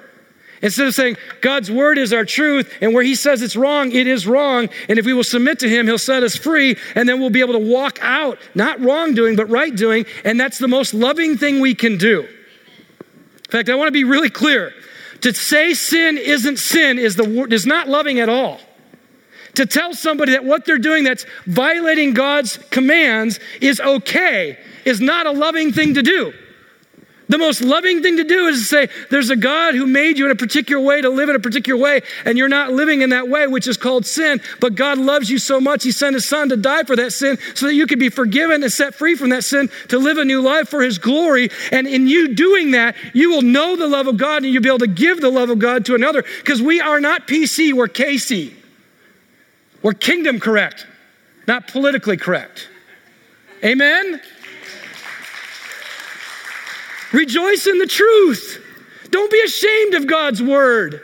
Instead 0.62 0.86
of 0.86 0.94
saying, 0.94 1.16
God's 1.42 1.70
word 1.70 1.98
is 1.98 2.14
our 2.14 2.24
truth, 2.24 2.72
and 2.80 2.94
where 2.94 3.02
he 3.02 3.14
says 3.14 3.42
it's 3.42 3.54
wrong, 3.54 3.92
it 3.92 4.06
is 4.06 4.26
wrong. 4.26 4.70
And 4.88 4.98
if 4.98 5.04
we 5.04 5.12
will 5.12 5.22
submit 5.22 5.58
to 5.58 5.68
him, 5.68 5.86
he'll 5.86 5.98
set 5.98 6.22
us 6.22 6.36
free, 6.36 6.78
and 6.94 7.06
then 7.06 7.20
we'll 7.20 7.28
be 7.28 7.40
able 7.40 7.52
to 7.52 7.58
walk 7.58 7.98
out, 8.00 8.38
not 8.54 8.80
wrongdoing, 8.80 9.36
but 9.36 9.50
right 9.50 9.76
doing. 9.76 10.06
And 10.24 10.40
that's 10.40 10.56
the 10.56 10.68
most 10.68 10.94
loving 10.94 11.36
thing 11.36 11.60
we 11.60 11.74
can 11.74 11.98
do. 11.98 12.22
In 12.22 13.50
fact, 13.50 13.68
I 13.68 13.74
want 13.74 13.88
to 13.88 13.92
be 13.92 14.04
really 14.04 14.30
clear. 14.30 14.72
To 15.24 15.32
say 15.32 15.72
sin 15.72 16.18
isn't 16.18 16.58
sin 16.58 16.98
is, 16.98 17.16
the, 17.16 17.46
is 17.50 17.64
not 17.64 17.88
loving 17.88 18.20
at 18.20 18.28
all. 18.28 18.60
To 19.54 19.64
tell 19.64 19.94
somebody 19.94 20.32
that 20.32 20.44
what 20.44 20.66
they're 20.66 20.76
doing 20.76 21.02
that's 21.02 21.24
violating 21.46 22.12
God's 22.12 22.58
commands 22.68 23.40
is 23.62 23.80
okay 23.80 24.58
is 24.84 25.00
not 25.00 25.24
a 25.24 25.30
loving 25.30 25.72
thing 25.72 25.94
to 25.94 26.02
do. 26.02 26.34
The 27.28 27.38
most 27.38 27.62
loving 27.62 28.02
thing 28.02 28.18
to 28.18 28.24
do 28.24 28.48
is 28.48 28.58
to 28.58 28.64
say, 28.64 28.88
There's 29.10 29.30
a 29.30 29.36
God 29.36 29.74
who 29.74 29.86
made 29.86 30.18
you 30.18 30.26
in 30.26 30.30
a 30.30 30.36
particular 30.36 30.82
way 30.82 31.00
to 31.00 31.08
live 31.08 31.30
in 31.30 31.36
a 31.36 31.40
particular 31.40 31.80
way, 31.80 32.02
and 32.26 32.36
you're 32.36 32.50
not 32.50 32.72
living 32.72 33.00
in 33.00 33.10
that 33.10 33.28
way, 33.28 33.46
which 33.46 33.66
is 33.66 33.78
called 33.78 34.04
sin. 34.04 34.42
But 34.60 34.74
God 34.74 34.98
loves 34.98 35.30
you 35.30 35.38
so 35.38 35.58
much, 35.58 35.84
He 35.84 35.92
sent 35.92 36.14
His 36.14 36.28
Son 36.28 36.50
to 36.50 36.56
die 36.56 36.82
for 36.82 36.96
that 36.96 37.12
sin 37.12 37.38
so 37.54 37.66
that 37.66 37.74
you 37.74 37.86
could 37.86 37.98
be 37.98 38.10
forgiven 38.10 38.62
and 38.62 38.70
set 38.70 38.94
free 38.94 39.14
from 39.14 39.30
that 39.30 39.42
sin 39.44 39.70
to 39.88 39.98
live 39.98 40.18
a 40.18 40.24
new 40.24 40.42
life 40.42 40.68
for 40.68 40.82
His 40.82 40.98
glory. 40.98 41.48
And 41.72 41.86
in 41.86 42.08
you 42.08 42.34
doing 42.34 42.72
that, 42.72 42.94
you 43.14 43.30
will 43.30 43.42
know 43.42 43.74
the 43.76 43.88
love 43.88 44.06
of 44.06 44.18
God 44.18 44.42
and 44.42 44.52
you'll 44.52 44.62
be 44.62 44.68
able 44.68 44.78
to 44.80 44.86
give 44.86 45.22
the 45.22 45.30
love 45.30 45.48
of 45.48 45.58
God 45.58 45.86
to 45.86 45.94
another 45.94 46.24
because 46.40 46.60
we 46.60 46.80
are 46.80 47.00
not 47.00 47.26
PC, 47.26 47.72
we're 47.72 47.88
KC. 47.88 48.52
We're 49.82 49.92
kingdom 49.92 50.40
correct, 50.40 50.86
not 51.46 51.68
politically 51.68 52.16
correct. 52.16 52.68
Amen? 53.62 54.20
Rejoice 57.14 57.66
in 57.66 57.78
the 57.78 57.86
truth. 57.86 58.60
Don't 59.10 59.30
be 59.30 59.40
ashamed 59.40 59.94
of 59.94 60.06
God's 60.08 60.42
word. 60.42 61.00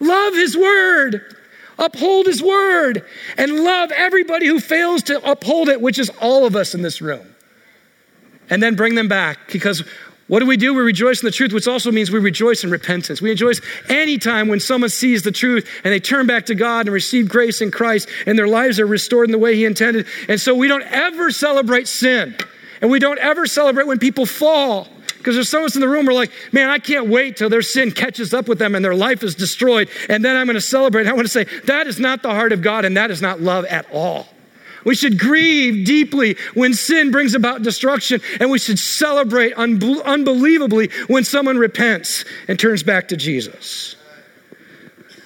Love 0.00 0.34
his 0.34 0.56
word. 0.56 1.36
Uphold 1.78 2.26
his 2.26 2.42
word. 2.42 3.04
And 3.36 3.60
love 3.60 3.92
everybody 3.92 4.46
who 4.46 4.58
fails 4.58 5.02
to 5.04 5.30
uphold 5.30 5.68
it, 5.68 5.80
which 5.80 5.98
is 5.98 6.10
all 6.22 6.46
of 6.46 6.56
us 6.56 6.74
in 6.74 6.80
this 6.80 7.02
room. 7.02 7.34
And 8.48 8.62
then 8.62 8.76
bring 8.76 8.94
them 8.94 9.08
back 9.08 9.52
because 9.52 9.84
what 10.28 10.40
do 10.40 10.46
we 10.46 10.56
do? 10.56 10.72
We 10.72 10.80
rejoice 10.80 11.20
in 11.22 11.26
the 11.26 11.32
truth, 11.32 11.52
which 11.52 11.68
also 11.68 11.92
means 11.92 12.10
we 12.10 12.18
rejoice 12.18 12.64
in 12.64 12.70
repentance. 12.70 13.20
We 13.20 13.30
rejoice 13.30 13.60
anytime 13.90 14.48
when 14.48 14.58
someone 14.58 14.90
sees 14.90 15.22
the 15.22 15.32
truth 15.32 15.68
and 15.84 15.92
they 15.92 16.00
turn 16.00 16.26
back 16.26 16.46
to 16.46 16.54
God 16.54 16.86
and 16.86 16.94
receive 16.94 17.28
grace 17.28 17.60
in 17.60 17.70
Christ 17.70 18.08
and 18.26 18.38
their 18.38 18.48
lives 18.48 18.80
are 18.80 18.86
restored 18.86 19.28
in 19.28 19.32
the 19.32 19.38
way 19.38 19.54
He 19.54 19.66
intended. 19.66 20.06
And 20.28 20.40
so 20.40 20.54
we 20.54 20.66
don't 20.66 20.84
ever 20.84 21.30
celebrate 21.30 21.88
sin 21.88 22.36
and 22.80 22.90
we 22.90 22.98
don't 22.98 23.18
ever 23.18 23.46
celebrate 23.46 23.86
when 23.86 23.98
people 23.98 24.24
fall. 24.24 24.88
Because 25.26 25.34
there's 25.34 25.48
some 25.48 25.62
of 25.62 25.66
us 25.66 25.74
in 25.74 25.80
the 25.80 25.88
room 25.88 26.04
who 26.04 26.12
are 26.12 26.14
like, 26.14 26.30
man, 26.52 26.70
I 26.70 26.78
can't 26.78 27.08
wait 27.08 27.36
till 27.36 27.48
their 27.48 27.60
sin 27.60 27.90
catches 27.90 28.32
up 28.32 28.46
with 28.46 28.60
them 28.60 28.76
and 28.76 28.84
their 28.84 28.94
life 28.94 29.24
is 29.24 29.34
destroyed. 29.34 29.88
And 30.08 30.24
then 30.24 30.36
I'm 30.36 30.46
going 30.46 30.54
to 30.54 30.60
celebrate. 30.60 31.08
I 31.08 31.12
want 31.14 31.26
to 31.26 31.32
say, 31.32 31.42
that 31.64 31.88
is 31.88 31.98
not 31.98 32.22
the 32.22 32.30
heart 32.30 32.52
of 32.52 32.62
God 32.62 32.84
and 32.84 32.96
that 32.96 33.10
is 33.10 33.20
not 33.20 33.40
love 33.40 33.64
at 33.64 33.90
all. 33.92 34.28
We 34.84 34.94
should 34.94 35.18
grieve 35.18 35.84
deeply 35.84 36.36
when 36.54 36.74
sin 36.74 37.10
brings 37.10 37.34
about 37.34 37.64
destruction, 37.64 38.20
and 38.38 38.52
we 38.52 38.60
should 38.60 38.78
celebrate 38.78 39.52
unbelievably 39.54 40.90
when 41.08 41.24
someone 41.24 41.58
repents 41.58 42.24
and 42.46 42.56
turns 42.56 42.84
back 42.84 43.08
to 43.08 43.16
Jesus. 43.16 43.96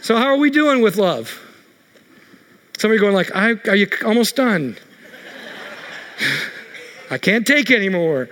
So, 0.01 0.17
how 0.17 0.29
are 0.29 0.39
we 0.39 0.49
doing 0.49 0.81
with 0.81 0.97
love? 0.97 1.29
Some 2.79 2.91
of 2.91 2.97
Somebody 2.97 3.01
going 3.01 3.13
like, 3.13 3.37
I 3.37 3.57
"Are 3.69 3.77
you 3.77 3.87
almost 4.03 4.35
done? 4.35 4.79
I 7.11 7.19
can't 7.19 7.47
take 7.47 7.71
anymore." 7.71 8.31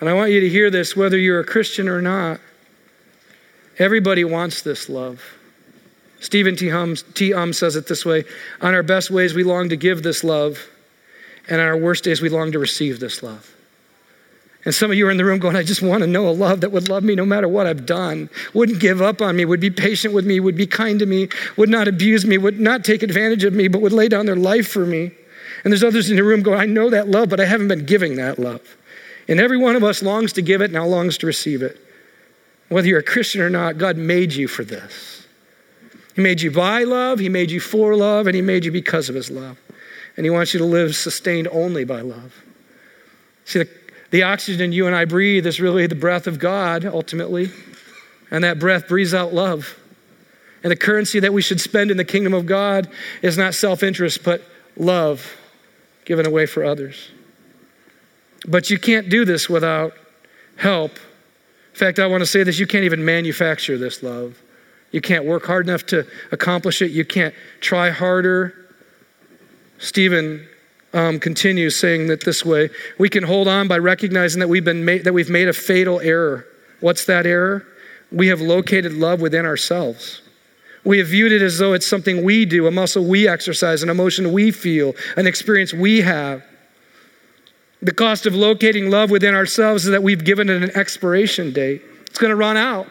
And 0.00 0.08
I 0.08 0.12
want 0.12 0.30
you 0.30 0.40
to 0.40 0.48
hear 0.48 0.70
this 0.70 0.96
whether 0.96 1.18
you're 1.18 1.40
a 1.40 1.44
Christian 1.44 1.88
or 1.88 2.02
not. 2.02 2.40
Everybody 3.78 4.24
wants 4.24 4.62
this 4.62 4.88
love. 4.88 5.22
Stephen 6.20 6.56
T. 6.56 6.68
Hum, 6.68 6.96
T. 7.14 7.34
Um 7.34 7.52
says 7.52 7.76
it 7.76 7.88
this 7.88 8.04
way 8.04 8.24
On 8.60 8.74
our 8.74 8.82
best 8.82 9.10
ways, 9.10 9.34
we 9.34 9.44
long 9.44 9.68
to 9.68 9.76
give 9.76 10.02
this 10.02 10.24
love, 10.24 10.66
and 11.48 11.60
on 11.60 11.66
our 11.66 11.76
worst 11.76 12.04
days, 12.04 12.20
we 12.20 12.28
long 12.28 12.52
to 12.52 12.58
receive 12.58 13.00
this 13.00 13.22
love. 13.22 13.54
And 14.64 14.74
some 14.74 14.90
of 14.90 14.96
you 14.96 15.06
are 15.06 15.12
in 15.12 15.16
the 15.16 15.24
room 15.24 15.38
going, 15.38 15.54
I 15.54 15.62
just 15.62 15.80
want 15.80 16.00
to 16.00 16.08
know 16.08 16.28
a 16.28 16.30
love 16.30 16.62
that 16.62 16.72
would 16.72 16.88
love 16.88 17.04
me 17.04 17.14
no 17.14 17.24
matter 17.24 17.46
what 17.46 17.68
I've 17.68 17.86
done, 17.86 18.28
wouldn't 18.52 18.80
give 18.80 19.00
up 19.00 19.22
on 19.22 19.36
me, 19.36 19.44
would 19.44 19.60
be 19.60 19.70
patient 19.70 20.12
with 20.12 20.26
me, 20.26 20.40
would 20.40 20.56
be 20.56 20.66
kind 20.66 20.98
to 20.98 21.06
me, 21.06 21.28
would 21.56 21.68
not 21.68 21.86
abuse 21.86 22.26
me, 22.26 22.36
would 22.36 22.58
not 22.58 22.84
take 22.84 23.04
advantage 23.04 23.44
of 23.44 23.52
me, 23.52 23.68
but 23.68 23.80
would 23.80 23.92
lay 23.92 24.08
down 24.08 24.26
their 24.26 24.34
life 24.34 24.66
for 24.66 24.84
me. 24.84 25.12
And 25.62 25.72
there's 25.72 25.84
others 25.84 26.10
in 26.10 26.16
the 26.16 26.24
room 26.24 26.42
going, 26.42 26.58
I 26.58 26.66
know 26.66 26.90
that 26.90 27.06
love, 27.06 27.28
but 27.28 27.38
I 27.38 27.44
haven't 27.44 27.68
been 27.68 27.86
giving 27.86 28.16
that 28.16 28.40
love. 28.40 28.76
And 29.28 29.40
every 29.40 29.56
one 29.56 29.76
of 29.76 29.82
us 29.82 30.02
longs 30.02 30.32
to 30.34 30.42
give 30.42 30.60
it, 30.60 30.70
now 30.70 30.86
longs 30.86 31.18
to 31.18 31.26
receive 31.26 31.62
it. 31.62 31.80
Whether 32.68 32.88
you're 32.88 33.00
a 33.00 33.04
Christian 33.04 33.40
or 33.40 33.50
not, 33.50 33.78
God 33.78 33.96
made 33.96 34.32
you 34.32 34.48
for 34.48 34.64
this. 34.64 35.26
He 36.14 36.22
made 36.22 36.40
you 36.40 36.50
by 36.50 36.84
love, 36.84 37.18
He 37.18 37.28
made 37.28 37.50
you 37.50 37.60
for 37.60 37.94
love, 37.94 38.26
and 38.26 38.34
He 38.34 38.42
made 38.42 38.64
you 38.64 38.72
because 38.72 39.08
of 39.08 39.14
His 39.14 39.30
love. 39.30 39.58
And 40.16 40.24
He 40.24 40.30
wants 40.30 40.54
you 40.54 40.58
to 40.58 40.64
live 40.64 40.96
sustained 40.96 41.48
only 41.48 41.84
by 41.84 42.00
love. 42.00 42.34
See, 43.44 43.60
the, 43.60 43.68
the 44.10 44.22
oxygen 44.22 44.72
you 44.72 44.86
and 44.86 44.96
I 44.96 45.04
breathe 45.04 45.46
is 45.46 45.60
really 45.60 45.86
the 45.86 45.94
breath 45.94 46.26
of 46.26 46.38
God, 46.38 46.84
ultimately. 46.84 47.50
And 48.30 48.42
that 48.44 48.58
breath 48.58 48.88
breathes 48.88 49.14
out 49.14 49.34
love. 49.34 49.78
And 50.62 50.70
the 50.70 50.76
currency 50.76 51.20
that 51.20 51.32
we 51.32 51.42
should 51.42 51.60
spend 51.60 51.90
in 51.90 51.96
the 51.96 52.04
kingdom 52.04 52.34
of 52.34 52.46
God 52.46 52.88
is 53.22 53.38
not 53.38 53.54
self 53.54 53.82
interest, 53.82 54.24
but 54.24 54.42
love 54.76 55.36
given 56.04 56.26
away 56.26 56.46
for 56.46 56.64
others. 56.64 57.10
But 58.46 58.70
you 58.70 58.78
can't 58.78 59.08
do 59.08 59.24
this 59.24 59.48
without 59.48 59.92
help. 60.56 60.92
In 60.92 61.78
fact, 61.78 61.98
I 61.98 62.06
want 62.06 62.22
to 62.22 62.26
say 62.26 62.42
this 62.42 62.58
you 62.58 62.66
can't 62.66 62.84
even 62.84 63.04
manufacture 63.04 63.76
this 63.76 64.02
love. 64.02 64.38
You 64.92 65.00
can't 65.00 65.24
work 65.24 65.44
hard 65.44 65.68
enough 65.68 65.84
to 65.86 66.06
accomplish 66.32 66.80
it. 66.80 66.90
You 66.90 67.04
can't 67.04 67.34
try 67.60 67.90
harder. 67.90 68.54
Stephen 69.78 70.46
um, 70.94 71.20
continues 71.20 71.76
saying 71.76 72.06
that 72.06 72.24
this 72.24 72.44
way 72.44 72.70
we 72.98 73.08
can 73.08 73.22
hold 73.22 73.48
on 73.48 73.68
by 73.68 73.78
recognizing 73.78 74.40
that 74.40 74.48
we've, 74.48 74.64
been 74.64 74.84
made, 74.84 75.04
that 75.04 75.12
we've 75.12 75.28
made 75.28 75.48
a 75.48 75.52
fatal 75.52 76.00
error. 76.00 76.46
What's 76.80 77.04
that 77.06 77.26
error? 77.26 77.66
We 78.12 78.28
have 78.28 78.40
located 78.40 78.94
love 78.94 79.20
within 79.20 79.44
ourselves. 79.44 80.22
We 80.84 80.98
have 80.98 81.08
viewed 81.08 81.32
it 81.32 81.42
as 81.42 81.58
though 81.58 81.72
it's 81.72 81.86
something 81.86 82.22
we 82.22 82.46
do, 82.46 82.68
a 82.68 82.70
muscle 82.70 83.04
we 83.04 83.26
exercise, 83.26 83.82
an 83.82 83.90
emotion 83.90 84.32
we 84.32 84.52
feel, 84.52 84.94
an 85.16 85.26
experience 85.26 85.74
we 85.74 86.00
have. 86.00 86.44
The 87.82 87.92
cost 87.92 88.26
of 88.26 88.34
locating 88.34 88.90
love 88.90 89.10
within 89.10 89.34
ourselves 89.34 89.84
is 89.84 89.90
that 89.90 90.02
we've 90.02 90.24
given 90.24 90.48
it 90.48 90.62
an 90.62 90.76
expiration 90.76 91.52
date. 91.52 91.82
It's 92.06 92.18
going 92.18 92.30
to 92.30 92.36
run 92.36 92.56
out. 92.56 92.88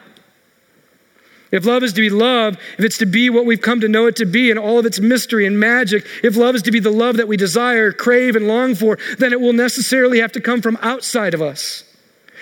If 1.51 1.65
love 1.65 1.83
is 1.83 1.93
to 1.93 2.01
be 2.01 2.09
love, 2.09 2.57
if 2.77 2.85
it's 2.85 2.97
to 2.97 3.05
be 3.05 3.29
what 3.29 3.45
we've 3.45 3.61
come 3.61 3.79
to 3.81 3.87
know 3.87 4.07
it 4.07 4.17
to 4.17 4.25
be 4.25 4.49
and 4.49 4.59
all 4.59 4.77
of 4.77 4.85
its 4.85 4.99
mystery 4.99 5.45
and 5.45 5.59
magic, 5.59 6.05
if 6.23 6.35
love 6.35 6.55
is 6.55 6.61
to 6.63 6.71
be 6.71 6.79
the 6.79 6.91
love 6.91 7.17
that 7.17 7.27
we 7.27 7.37
desire, 7.37 7.91
crave, 7.91 8.35
and 8.35 8.47
long 8.47 8.75
for, 8.75 8.97
then 9.19 9.31
it 9.31 9.39
will 9.39 9.53
necessarily 9.53 10.19
have 10.19 10.31
to 10.33 10.41
come 10.41 10.61
from 10.61 10.77
outside 10.81 11.33
of 11.33 11.41
us. 11.41 11.83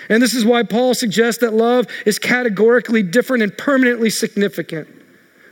And 0.08 0.22
this 0.22 0.34
is 0.34 0.44
why 0.44 0.64
Paul 0.64 0.94
suggests 0.94 1.40
that 1.40 1.54
love 1.54 1.86
is 2.04 2.18
categorically 2.18 3.02
different 3.02 3.42
and 3.42 3.56
permanently 3.56 4.10
significant. 4.10 4.88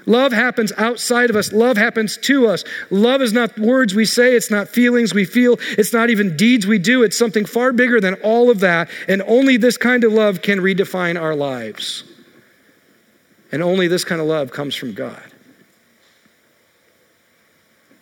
Love 0.07 0.33
happens 0.33 0.73
outside 0.77 1.31
of 1.31 1.37
us. 1.37 1.53
Love 1.53 1.77
happens 1.77 2.17
to 2.17 2.47
us. 2.49 2.65
Love 2.91 3.23
is 3.23 3.33
not 3.33 3.57
words 3.59 3.95
we 3.95 4.05
say, 4.05 4.35
it's 4.35 4.51
not 4.51 4.69
feelings 4.69 5.15
we 5.15 5.25
feel, 5.25 5.59
it's 5.79 5.93
not 5.93 6.11
even 6.11 6.37
deeds 6.37 6.67
we 6.67 6.79
do. 6.79 7.03
It's 7.03 7.17
something 7.17 7.45
far 7.45 7.73
bigger 7.73 8.01
than 8.01 8.15
all 8.15 8.51
of 8.51 8.61
that. 8.61 8.91
And 9.09 9.23
only 9.23 9.57
this 9.57 9.77
kind 9.77 10.05
of 10.05 10.13
love 10.13 10.43
can 10.43 10.59
redefine 10.59 11.21
our 11.21 11.35
lives. 11.35 12.05
And 13.53 13.63
only 13.63 13.87
this 13.87 14.05
kind 14.05 14.21
of 14.21 14.27
love 14.27 14.51
comes 14.51 14.75
from 14.75 14.95
God. 14.95 15.23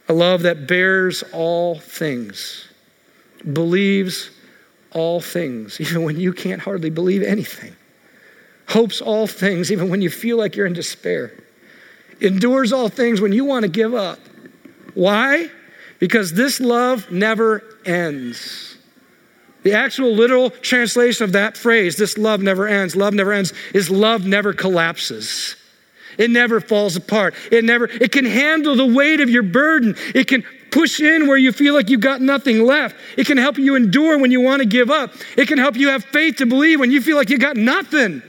A 0.08 0.12
love 0.12 0.42
that 0.42 0.66
bears 0.66 1.22
all 1.32 1.78
things, 1.78 2.68
believes 3.52 4.30
all 4.92 5.20
things, 5.20 5.80
even 5.80 6.02
when 6.02 6.18
you 6.18 6.32
can't 6.32 6.60
hardly 6.60 6.90
believe 6.90 7.22
anything, 7.22 7.76
hopes 8.68 9.00
all 9.00 9.26
things, 9.26 9.70
even 9.70 9.88
when 9.88 10.00
you 10.00 10.10
feel 10.10 10.36
like 10.36 10.56
you're 10.56 10.66
in 10.66 10.72
despair, 10.72 11.32
endures 12.20 12.72
all 12.72 12.88
things 12.88 13.20
when 13.20 13.32
you 13.32 13.44
want 13.44 13.62
to 13.64 13.68
give 13.68 13.94
up. 13.94 14.18
Why? 14.94 15.50
Because 15.98 16.32
this 16.32 16.60
love 16.60 17.10
never 17.10 17.62
ends. 17.84 18.76
The 19.62 19.74
actual 19.74 20.14
literal 20.14 20.50
translation 20.50 21.24
of 21.24 21.32
that 21.32 21.56
phrase, 21.56 21.96
this 21.96 22.16
love 22.16 22.40
never 22.40 22.66
ends, 22.66 22.96
love 22.96 23.12
never 23.12 23.32
ends, 23.32 23.52
is 23.74 23.90
love 23.90 24.26
never 24.26 24.54
collapses. 24.54 25.56
It 26.18 26.30
never 26.30 26.60
falls 26.60 26.96
apart. 26.96 27.34
It 27.52 27.64
never, 27.64 27.84
it 27.86 28.12
can 28.12 28.24
handle 28.24 28.74
the 28.74 28.86
weight 28.86 29.20
of 29.20 29.30
your 29.30 29.42
burden. 29.42 29.94
It 30.14 30.26
can 30.28 30.44
push 30.70 31.00
in 31.00 31.26
where 31.26 31.36
you 31.36 31.52
feel 31.52 31.74
like 31.74 31.90
you've 31.90 32.00
got 32.00 32.20
nothing 32.20 32.64
left. 32.64 32.96
It 33.16 33.26
can 33.26 33.36
help 33.36 33.58
you 33.58 33.76
endure 33.76 34.18
when 34.18 34.30
you 34.30 34.40
want 34.40 34.60
to 34.60 34.66
give 34.66 34.90
up. 34.90 35.12
It 35.36 35.46
can 35.46 35.58
help 35.58 35.76
you 35.76 35.88
have 35.88 36.04
faith 36.04 36.36
to 36.36 36.46
believe 36.46 36.80
when 36.80 36.90
you 36.90 37.00
feel 37.00 37.16
like 37.16 37.30
you 37.30 37.38
got 37.38 37.56
nothing. 37.56 38.22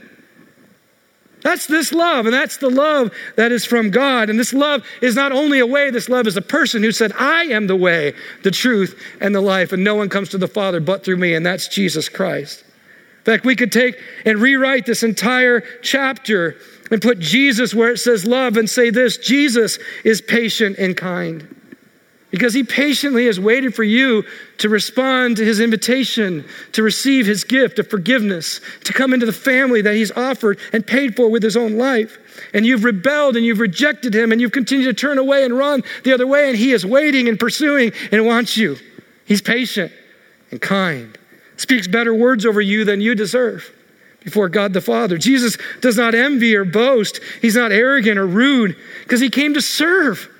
That's 1.42 1.66
this 1.66 1.92
love, 1.92 2.26
and 2.26 2.34
that's 2.34 2.58
the 2.58 2.70
love 2.70 3.12
that 3.36 3.52
is 3.52 3.64
from 3.64 3.90
God. 3.90 4.30
And 4.30 4.38
this 4.38 4.52
love 4.52 4.84
is 5.00 5.14
not 5.16 5.32
only 5.32 5.58
a 5.58 5.66
way, 5.66 5.90
this 5.90 6.08
love 6.08 6.26
is 6.26 6.36
a 6.36 6.42
person 6.42 6.82
who 6.82 6.92
said, 6.92 7.12
I 7.18 7.44
am 7.44 7.66
the 7.66 7.76
way, 7.76 8.14
the 8.42 8.50
truth, 8.50 9.00
and 9.20 9.34
the 9.34 9.40
life, 9.40 9.72
and 9.72 9.82
no 9.82 9.94
one 9.94 10.08
comes 10.08 10.28
to 10.30 10.38
the 10.38 10.48
Father 10.48 10.80
but 10.80 11.04
through 11.04 11.16
me, 11.16 11.34
and 11.34 11.44
that's 11.44 11.68
Jesus 11.68 12.08
Christ. 12.08 12.62
In 12.62 13.24
fact, 13.24 13.44
we 13.44 13.56
could 13.56 13.70
take 13.70 13.96
and 14.24 14.38
rewrite 14.38 14.86
this 14.86 15.02
entire 15.02 15.62
chapter 15.82 16.56
and 16.90 17.00
put 17.00 17.18
Jesus 17.18 17.74
where 17.74 17.92
it 17.92 17.98
says 17.98 18.26
love 18.26 18.56
and 18.56 18.68
say 18.68 18.90
this 18.90 19.16
Jesus 19.16 19.78
is 20.04 20.20
patient 20.20 20.76
and 20.78 20.96
kind. 20.96 21.61
Because 22.32 22.54
he 22.54 22.64
patiently 22.64 23.26
has 23.26 23.38
waited 23.38 23.74
for 23.74 23.84
you 23.84 24.24
to 24.58 24.70
respond 24.70 25.36
to 25.36 25.44
his 25.44 25.60
invitation, 25.60 26.44
to 26.72 26.82
receive 26.82 27.26
his 27.26 27.44
gift 27.44 27.78
of 27.78 27.88
forgiveness, 27.88 28.60
to 28.84 28.92
come 28.94 29.12
into 29.12 29.26
the 29.26 29.32
family 29.34 29.82
that 29.82 29.94
he's 29.94 30.10
offered 30.10 30.58
and 30.72 30.84
paid 30.84 31.14
for 31.14 31.30
with 31.30 31.42
his 31.42 31.58
own 31.58 31.76
life. 31.76 32.18
And 32.54 32.64
you've 32.64 32.84
rebelled 32.84 33.36
and 33.36 33.44
you've 33.44 33.60
rejected 33.60 34.14
him 34.14 34.32
and 34.32 34.40
you've 34.40 34.50
continued 34.50 34.86
to 34.86 34.94
turn 34.94 35.18
away 35.18 35.44
and 35.44 35.56
run 35.56 35.84
the 36.04 36.14
other 36.14 36.26
way, 36.26 36.48
and 36.48 36.56
he 36.56 36.72
is 36.72 36.86
waiting 36.86 37.28
and 37.28 37.38
pursuing 37.38 37.92
and 38.10 38.26
wants 38.26 38.56
you. 38.56 38.76
He's 39.26 39.42
patient 39.42 39.92
and 40.50 40.60
kind, 40.60 41.16
speaks 41.58 41.86
better 41.86 42.14
words 42.14 42.46
over 42.46 42.62
you 42.62 42.86
than 42.86 43.02
you 43.02 43.14
deserve 43.14 43.70
before 44.20 44.48
God 44.48 44.72
the 44.72 44.80
Father. 44.80 45.18
Jesus 45.18 45.58
does 45.80 45.98
not 45.98 46.14
envy 46.14 46.56
or 46.56 46.64
boast, 46.64 47.20
he's 47.42 47.56
not 47.56 47.72
arrogant 47.72 48.18
or 48.18 48.26
rude 48.26 48.74
because 49.02 49.20
he 49.20 49.28
came 49.28 49.52
to 49.52 49.60
serve 49.60 50.30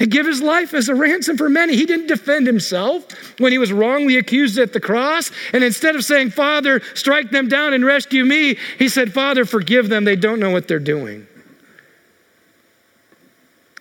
and 0.00 0.10
give 0.10 0.26
his 0.26 0.40
life 0.40 0.72
as 0.72 0.88
a 0.88 0.94
ransom 0.94 1.36
for 1.36 1.50
many. 1.50 1.76
He 1.76 1.84
didn't 1.84 2.06
defend 2.06 2.46
himself 2.46 3.06
when 3.38 3.52
he 3.52 3.58
was 3.58 3.70
wrongly 3.70 4.16
accused 4.16 4.58
at 4.58 4.72
the 4.72 4.80
cross. 4.80 5.30
And 5.52 5.62
instead 5.62 5.94
of 5.94 6.04
saying, 6.04 6.30
Father, 6.30 6.80
strike 6.94 7.30
them 7.30 7.48
down 7.48 7.74
and 7.74 7.84
rescue 7.84 8.24
me, 8.24 8.56
he 8.78 8.88
said, 8.88 9.12
Father, 9.12 9.44
forgive 9.44 9.90
them. 9.90 10.04
They 10.04 10.16
don't 10.16 10.40
know 10.40 10.50
what 10.50 10.66
they're 10.66 10.78
doing. 10.78 11.26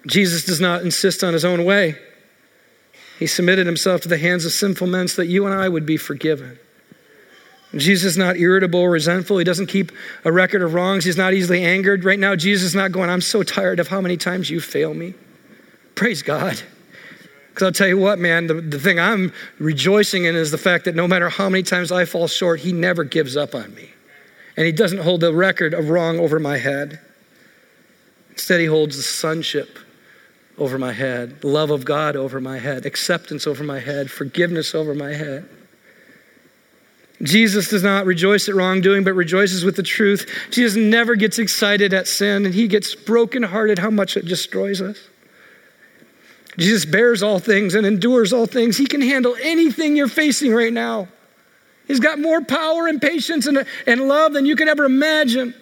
Jesus 0.05 0.43
does 0.43 0.59
not 0.59 0.81
insist 0.81 1.23
on 1.23 1.33
his 1.33 1.45
own 1.45 1.63
way. 1.63 1.95
He 3.17 3.27
submitted 3.27 3.65
himself 3.65 4.01
to 4.01 4.09
the 4.09 4.17
hands 4.17 4.45
of 4.45 4.51
sinful 4.51 4.87
men 4.87 5.07
so 5.07 5.21
that 5.21 5.27
you 5.27 5.45
and 5.45 5.55
I 5.55 5.69
would 5.69 5.85
be 5.85 5.97
forgiven. 5.97 6.59
Jesus 7.75 8.13
is 8.13 8.17
not 8.17 8.37
irritable 8.37 8.87
resentful. 8.87 9.37
He 9.37 9.43
doesn't 9.43 9.67
keep 9.67 9.91
a 10.25 10.31
record 10.31 10.61
of 10.61 10.73
wrongs. 10.73 11.05
He's 11.05 11.17
not 11.17 11.33
easily 11.33 11.63
angered. 11.63 12.03
Right 12.03 12.19
now, 12.19 12.35
Jesus 12.35 12.69
is 12.69 12.75
not 12.75 12.91
going, 12.91 13.09
I'm 13.09 13.21
so 13.21 13.43
tired 13.43 13.79
of 13.79 13.89
how 13.89 14.01
many 14.01 14.17
times 14.17 14.49
you 14.49 14.59
fail 14.59 14.93
me. 14.93 15.13
Praise 15.99 16.21
God. 16.21 16.61
Because 17.49 17.65
I'll 17.65 17.73
tell 17.73 17.89
you 17.89 17.97
what, 17.97 18.19
man, 18.19 18.47
the, 18.47 18.53
the 18.53 18.79
thing 18.79 19.01
I'm 19.01 19.33
rejoicing 19.59 20.23
in 20.23 20.33
is 20.33 20.49
the 20.49 20.57
fact 20.57 20.85
that 20.85 20.95
no 20.95 21.09
matter 21.09 21.27
how 21.27 21.49
many 21.49 21.61
times 21.61 21.91
I 21.91 22.05
fall 22.05 22.29
short, 22.29 22.61
He 22.61 22.71
never 22.71 23.03
gives 23.03 23.35
up 23.35 23.53
on 23.53 23.75
me. 23.75 23.89
And 24.55 24.65
He 24.65 24.71
doesn't 24.71 24.99
hold 24.99 25.19
the 25.19 25.33
record 25.33 25.73
of 25.73 25.89
wrong 25.89 26.17
over 26.17 26.39
my 26.39 26.55
head. 26.55 27.01
Instead, 28.31 28.61
He 28.61 28.65
holds 28.67 28.95
the 28.95 29.03
sonship 29.03 29.77
over 30.57 30.77
my 30.77 30.93
head, 30.93 31.41
the 31.41 31.47
love 31.47 31.69
of 31.69 31.83
God 31.83 32.15
over 32.15 32.39
my 32.39 32.59
head, 32.59 32.85
acceptance 32.85 33.45
over 33.45 33.65
my 33.65 33.81
head, 33.81 34.09
forgiveness 34.09 34.73
over 34.73 34.95
my 34.95 35.13
head. 35.13 35.49
Jesus 37.23 37.67
does 37.67 37.83
not 37.83 38.05
rejoice 38.05 38.47
at 38.47 38.55
wrongdoing, 38.55 39.03
but 39.03 39.15
rejoices 39.15 39.65
with 39.65 39.75
the 39.75 39.83
truth. 39.83 40.47
Jesus 40.49 40.77
never 40.77 41.15
gets 41.15 41.39
excited 41.39 41.93
at 41.93 42.07
sin, 42.07 42.45
and 42.45 42.55
he 42.55 42.69
gets 42.69 42.95
brokenhearted 42.95 43.79
how 43.79 43.89
much 43.89 44.15
it 44.15 44.23
destroys 44.25 44.81
us. 44.81 44.97
Jesus 46.59 46.85
bears 46.85 47.23
all 47.23 47.39
things 47.39 47.75
and 47.75 47.85
endures 47.85 48.33
all 48.33 48.45
things. 48.45 48.77
He 48.77 48.85
can 48.85 49.01
handle 49.01 49.35
anything 49.41 49.95
you're 49.95 50.07
facing 50.07 50.53
right 50.53 50.73
now. 50.73 51.07
He's 51.87 51.99
got 51.99 52.19
more 52.19 52.41
power 52.41 52.87
and 52.87 53.01
patience 53.01 53.47
and, 53.47 53.65
and 53.87 54.07
love 54.07 54.33
than 54.33 54.45
you 54.45 54.55
could 54.55 54.67
ever 54.67 54.85
imagine. 54.85 55.55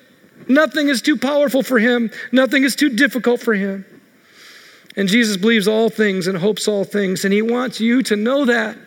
Nothing 0.48 0.90
is 0.90 1.02
too 1.02 1.18
powerful 1.18 1.64
for 1.64 1.80
him, 1.80 2.12
nothing 2.32 2.64
is 2.64 2.76
too 2.76 2.90
difficult 2.90 3.42
for 3.42 3.54
him. 3.54 3.86
And 4.96 5.08
Jesus 5.08 5.38
believes 5.38 5.68
all 5.68 5.90
things 5.90 6.28
and 6.28 6.38
hopes 6.38 6.68
all 6.68 6.84
things, 6.84 7.24
and 7.24 7.34
he 7.34 7.42
wants 7.42 7.80
you 7.80 8.02
to 8.04 8.16
know 8.16 8.46
that. 8.46 8.78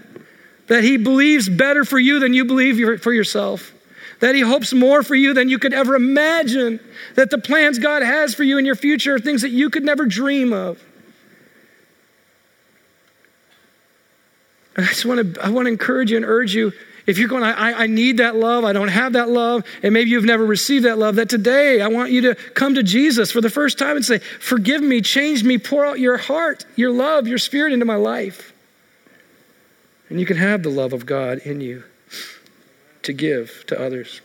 That 0.66 0.84
he 0.84 0.96
believes 0.96 1.48
better 1.48 1.84
for 1.84 1.98
you 1.98 2.20
than 2.20 2.34
you 2.34 2.44
believe 2.44 3.00
for 3.00 3.12
yourself. 3.12 3.72
That 4.20 4.34
he 4.34 4.40
hopes 4.40 4.72
more 4.72 5.02
for 5.02 5.14
you 5.14 5.34
than 5.34 5.48
you 5.48 5.58
could 5.58 5.72
ever 5.72 5.94
imagine. 5.94 6.80
That 7.14 7.30
the 7.30 7.38
plans 7.38 7.78
God 7.78 8.02
has 8.02 8.34
for 8.34 8.44
you 8.44 8.58
in 8.58 8.66
your 8.66 8.74
future 8.76 9.14
are 9.14 9.18
things 9.18 9.42
that 9.42 9.50
you 9.50 9.70
could 9.70 9.84
never 9.84 10.04
dream 10.04 10.52
of. 10.52 10.82
I 14.84 14.88
just 14.88 15.04
want 15.04 15.34
to 15.34 15.44
I 15.44 15.50
want 15.50 15.66
to 15.66 15.72
encourage 15.72 16.10
you 16.10 16.16
and 16.16 16.26
urge 16.26 16.54
you 16.54 16.72
if 17.06 17.18
you're 17.18 17.28
going, 17.28 17.42
I, 17.42 17.72
I 17.72 17.86
need 17.86 18.18
that 18.18 18.36
love, 18.36 18.64
I 18.64 18.72
don't 18.72 18.88
have 18.88 19.14
that 19.14 19.28
love, 19.28 19.64
and 19.82 19.92
maybe 19.92 20.10
you've 20.10 20.24
never 20.24 20.44
received 20.44 20.84
that 20.84 20.98
love, 20.98 21.16
that 21.16 21.28
today 21.28 21.80
I 21.80 21.88
want 21.88 22.12
you 22.12 22.20
to 22.22 22.34
come 22.34 22.74
to 22.74 22.82
Jesus 22.82 23.32
for 23.32 23.40
the 23.40 23.50
first 23.50 23.78
time 23.78 23.96
and 23.96 24.04
say, 24.04 24.18
Forgive 24.18 24.82
me, 24.82 25.00
change 25.00 25.42
me, 25.42 25.58
pour 25.58 25.84
out 25.84 25.98
your 25.98 26.16
heart, 26.16 26.64
your 26.76 26.92
love, 26.92 27.26
your 27.26 27.38
spirit 27.38 27.72
into 27.72 27.84
my 27.84 27.96
life. 27.96 28.52
And 30.08 30.20
you 30.20 30.26
can 30.26 30.36
have 30.36 30.62
the 30.62 30.70
love 30.70 30.92
of 30.92 31.06
God 31.06 31.38
in 31.38 31.60
you 31.60 31.84
to 33.02 33.12
give 33.12 33.64
to 33.68 33.80
others. 33.80 34.20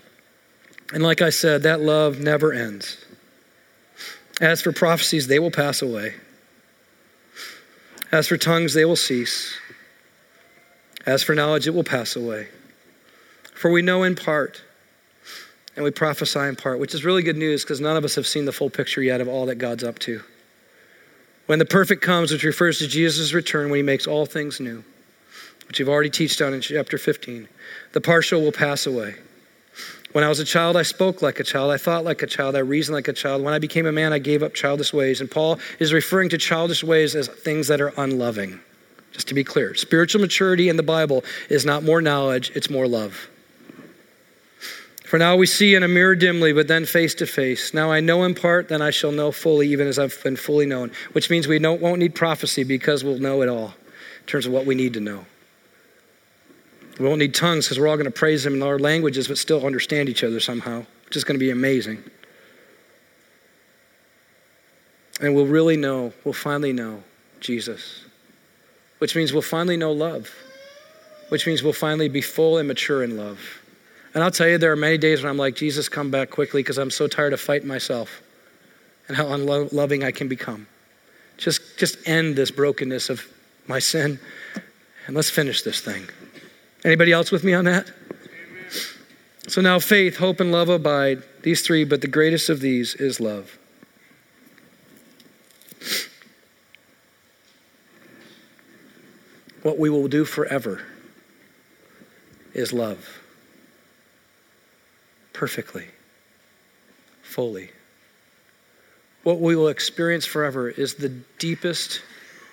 And 0.93 1.01
like 1.01 1.22
I 1.22 1.30
said, 1.30 1.64
that 1.64 1.82
love 1.82 2.20
never 2.20 2.53
ends. 2.53 3.03
As 4.41 4.62
for 4.62 4.72
prophecies, 4.72 5.28
they 5.28 5.39
will 5.39 5.51
pass 5.51 5.82
away. 5.82 6.14
As 8.12 8.28
for 8.28 8.38
tongues, 8.38 8.74
they 8.74 8.86
will 8.86 8.95
cease. 8.95 9.58
As 11.06 11.24
for 11.24 11.36
knowledge, 11.36 11.68
it 11.68 11.74
will 11.74 11.84
pass 11.84 12.16
away. 12.16 12.47
For 13.53 13.72
we 13.72 13.82
know 13.82 14.03
in 14.03 14.16
part, 14.16 14.62
and 15.76 15.84
we 15.84 15.91
prophesy 15.91 16.39
in 16.39 16.56
part, 16.56 16.80
which 16.80 16.93
is 16.93 17.06
really 17.06 17.22
good 17.22 17.38
news 17.38 17.64
because 17.64 17.82
none 17.82 17.97
of 17.97 18.03
us 18.03 18.16
have 18.16 18.28
seen 18.28 18.45
the 18.45 18.51
full 18.51 18.70
picture 18.70 19.01
yet 19.01 19.22
of 19.22 19.28
all 19.28 19.45
that 19.45 19.56
God's 19.56 19.84
up 19.84 19.99
to. 19.99 20.22
When 21.47 21.60
the 21.60 21.66
perfect 21.66 22.01
comes, 22.01 22.32
which 22.32 22.43
refers 22.43 22.80
to 22.80 22.88
Jesus' 22.88 23.34
return 23.34 23.70
when 23.70 23.78
he 23.78 23.84
makes 23.84 24.08
all 24.08 24.26
things 24.26 24.60
new, 24.60 24.84
which 25.68 25.80
we've 25.80 25.89
already 25.89 26.10
teached 26.10 26.41
on 26.41 26.53
in 26.53 26.62
chapter 26.62 26.97
15, 26.97 27.47
the 27.93 28.01
partial 28.01 28.41
will 28.41 28.51
pass 28.51 28.88
away. 28.88 29.16
When 30.12 30.24
I 30.24 30.30
was 30.30 30.39
a 30.39 30.45
child, 30.45 30.78
I 30.78 30.84
spoke 30.84 31.22
like 31.22 31.41
a 31.41 31.43
child. 31.43 31.72
I 31.72 31.78
thought 31.78 32.06
like 32.06 32.22
a 32.22 32.28
child. 32.28 32.56
I 32.56 32.60
reasoned 32.60 32.95
like 32.95 33.10
a 33.10 33.14
child. 33.14 33.43
When 33.43 33.53
I 33.53 33.60
became 33.60 33.86
a 33.86 33.91
man, 33.91 34.14
I 34.14 34.20
gave 34.20 34.43
up 34.43 34.53
childish 34.53 34.93
ways. 34.93 35.20
And 35.20 35.30
Paul 35.30 35.60
is 35.78 35.91
referring 35.91 36.30
to 36.30 36.38
childish 36.38 36.86
ways 36.86 37.16
as 37.16 37.28
things 37.28 37.68
that 37.68 37.82
are 37.82 37.93
unloving. 37.97 38.62
Just 39.16 39.30
to 39.30 39.34
be 39.34 39.45
clear, 39.45 39.74
spiritual 39.76 40.20
maturity 40.20 40.68
in 40.68 40.76
the 40.76 40.84
Bible 40.84 41.24
is 41.49 41.66
not 41.66 41.84
more 41.84 42.01
knowledge, 42.01 42.51
it's 42.53 42.70
more 42.70 42.86
love. 42.86 43.30
For 45.05 45.18
now 45.18 45.38
we 45.38 45.45
see 45.45 45.74
in 45.74 45.84
a 45.84 45.88
mirror 45.88 46.16
dimly, 46.16 46.51
but 46.51 46.68
then 46.68 46.86
face 46.86 47.16
to 47.16 47.26
face. 47.26 47.74
Now 47.74 47.93
I 47.93 48.01
know 48.01 48.26
in 48.26 48.36
part, 48.36 48.68
then 48.68 48.82
I 48.82 48.89
shall 48.89 49.13
know 49.13 49.32
fully, 49.32 49.70
even 49.70 49.88
as 49.88 49.97
I've 49.97 50.22
been 50.22 50.36
fully 50.36 50.66
known. 50.66 50.91
Which 51.13 51.30
means 51.30 51.47
we 51.47 51.59
won't 51.59 51.99
need 51.99 52.13
prophecy 52.13 52.66
because 52.66 53.05
we'll 53.05 53.20
know 53.20 53.41
it 53.41 53.47
all 53.47 53.68
in 53.68 54.26
terms 54.28 54.47
of 54.47 54.51
what 54.51 54.66
we 54.66 54.76
need 54.76 54.95
to 54.95 54.99
know. 54.99 55.26
We 56.99 57.07
won't 57.07 57.20
need 57.20 57.34
tongues 57.34 57.68
because 57.68 57.80
we're 57.80 57.88
all 57.88 57.95
going 57.95 58.03
to 58.03 58.11
praise 58.11 58.45
Him 58.45 58.55
in 58.55 58.63
our 58.63 58.78
languages, 58.78 59.30
but 59.30 59.38
still 59.38 59.66
understand 59.66 60.09
each 60.09 60.26
other 60.26 60.41
somehow, 60.41 60.86
which 61.05 61.16
is 61.16 61.24
going 61.24 61.36
to 61.36 61.45
be 61.45 61.51
amazing. 61.51 62.03
And 65.22 65.34
we'll 65.34 65.45
really 65.45 65.78
know, 65.78 66.11
we'll 66.26 66.34
finally 66.34 66.74
know 66.74 67.01
Jesus 67.39 68.05
which 69.00 69.16
means 69.16 69.34
we'll 69.34 69.41
finally 69.41 69.78
know 69.78 69.91
love, 69.91 70.34
which 71.30 71.46
means 71.48 71.64
we'll 71.64 71.74
finally 71.74 72.10
be 72.10 72.22
full 72.22 72.58
and 72.58 72.68
mature 72.68 73.04
in 73.04 73.18
love. 73.18 73.39
And 74.14 74.24
I'll 74.24 74.32
tell 74.32 74.48
you, 74.48 74.58
there 74.58 74.72
are 74.72 74.78
many 74.78 74.98
days 74.98 75.22
when 75.22 75.30
I'm 75.30 75.38
like, 75.38 75.56
Jesus, 75.56 75.89
come 75.89 76.10
back 76.10 76.30
quickly 76.30 76.64
because 76.64 76.78
I'm 76.78 76.91
so 76.91 77.08
tired 77.08 77.34
of 77.34 77.41
fighting 77.41 77.68
myself 77.68 78.22
and 79.08 79.18
how 79.18 79.28
unloving 79.34 80.04
I 80.04 80.12
can 80.12 80.28
become. 80.28 80.68
Just, 81.38 81.78
just 81.78 81.98
end 82.08 82.36
this 82.36 82.50
brokenness 82.50 83.10
of 83.10 83.26
my 83.68 83.80
sin 83.80 84.20
and 85.08 85.16
let's 85.16 85.30
finish 85.30 85.64
this 85.64 85.82
thing. 85.82 86.08
Anybody 86.86 87.12
else 87.12 87.32
with 87.32 87.43
me 87.43 87.54
on 87.54 87.66
that? 87.66 87.91
So 89.48 89.62
now 89.62 89.80
faith, 89.80 90.18
hope, 90.18 90.39
and 90.39 90.52
love 90.52 90.70
abide, 90.70 91.22
these 91.43 91.62
three, 91.62 91.84
but 91.84 92.02
the 92.02 92.08
greatest 92.08 92.50
of 92.50 92.62
these 92.62 92.96
is 92.96 93.20
love. 93.20 93.60
What 99.66 99.80
we 99.80 99.89
will 99.89 100.07
do 100.07 100.26
forever 100.26 100.84
is 102.53 102.72
love. 102.72 103.20
Perfectly, 105.34 105.88
fully. 107.24 107.72
What 109.24 109.39
we 109.39 109.55
will 109.55 109.70
experience 109.70 110.24
forever 110.24 110.70
is 110.70 110.93
the 110.93 111.09
deepest 111.39 112.03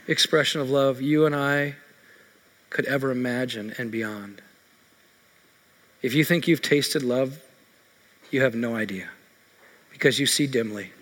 expression 0.08 0.62
of 0.62 0.70
love 0.70 1.02
you 1.02 1.26
and 1.26 1.36
I 1.36 1.74
could 2.70 2.86
ever 2.86 3.10
imagine 3.10 3.74
and 3.76 3.90
beyond. 3.90 4.40
If 6.00 6.14
you 6.14 6.24
think 6.24 6.48
you've 6.48 6.62
tasted 6.62 7.02
love, 7.02 7.42
you 8.30 8.40
have 8.40 8.54
no 8.54 8.74
idea 8.74 9.10
because 9.90 10.18
you 10.18 10.24
see 10.24 10.46
dimly 10.46 10.92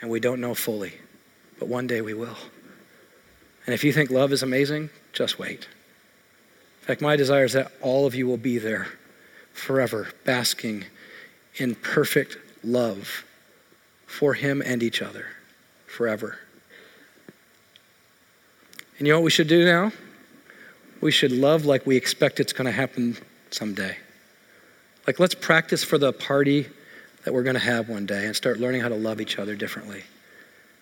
and 0.00 0.08
we 0.08 0.20
don't 0.20 0.40
know 0.40 0.54
fully, 0.54 0.92
but 1.58 1.66
one 1.66 1.88
day 1.88 2.00
we 2.00 2.14
will. 2.14 2.36
And 3.66 3.74
if 3.74 3.82
you 3.82 3.92
think 3.92 4.10
love 4.10 4.32
is 4.32 4.42
amazing, 4.42 4.90
just 5.12 5.38
wait. 5.38 5.68
In 6.80 6.86
fact, 6.86 7.00
my 7.00 7.16
desire 7.16 7.44
is 7.44 7.52
that 7.54 7.72
all 7.82 8.06
of 8.06 8.14
you 8.14 8.26
will 8.26 8.36
be 8.36 8.58
there 8.58 8.86
forever, 9.52 10.08
basking 10.24 10.84
in 11.56 11.74
perfect 11.74 12.38
love 12.62 13.24
for 14.06 14.34
Him 14.34 14.62
and 14.64 14.82
each 14.82 15.02
other 15.02 15.26
forever. 15.86 16.38
And 18.98 19.06
you 19.06 19.12
know 19.12 19.18
what 19.18 19.24
we 19.24 19.30
should 19.30 19.48
do 19.48 19.64
now? 19.64 19.92
We 21.00 21.10
should 21.10 21.32
love 21.32 21.64
like 21.66 21.86
we 21.86 21.96
expect 21.96 22.40
it's 22.40 22.52
going 22.52 22.66
to 22.66 22.72
happen 22.72 23.16
someday. 23.50 23.96
Like, 25.06 25.20
let's 25.20 25.34
practice 25.34 25.84
for 25.84 25.98
the 25.98 26.12
party 26.12 26.66
that 27.24 27.34
we're 27.34 27.42
going 27.42 27.54
to 27.54 27.60
have 27.60 27.88
one 27.88 28.06
day 28.06 28.26
and 28.26 28.34
start 28.34 28.58
learning 28.58 28.80
how 28.80 28.88
to 28.88 28.94
love 28.94 29.20
each 29.20 29.38
other 29.38 29.54
differently. 29.54 30.04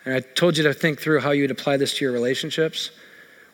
And 0.05 0.15
I 0.15 0.21
told 0.21 0.57
you 0.57 0.65
to 0.65 0.75
think 0.75 1.01
through 1.01 1.21
how 1.21 1.31
you'd 1.31 1.51
apply 1.51 1.77
this 1.77 1.97
to 1.99 2.05
your 2.05 2.13
relationships. 2.13 2.91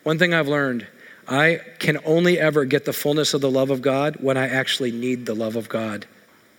One 0.02 0.18
thing 0.18 0.34
I've 0.34 0.48
learned 0.48 0.86
I 1.28 1.60
can 1.78 1.98
only 2.04 2.40
ever 2.40 2.64
get 2.64 2.84
the 2.84 2.92
fullness 2.92 3.34
of 3.34 3.40
the 3.40 3.50
love 3.50 3.70
of 3.70 3.82
God 3.82 4.16
when 4.16 4.36
I 4.36 4.48
actually 4.48 4.90
need 4.90 5.26
the 5.26 5.34
love 5.34 5.54
of 5.54 5.68
God 5.68 6.06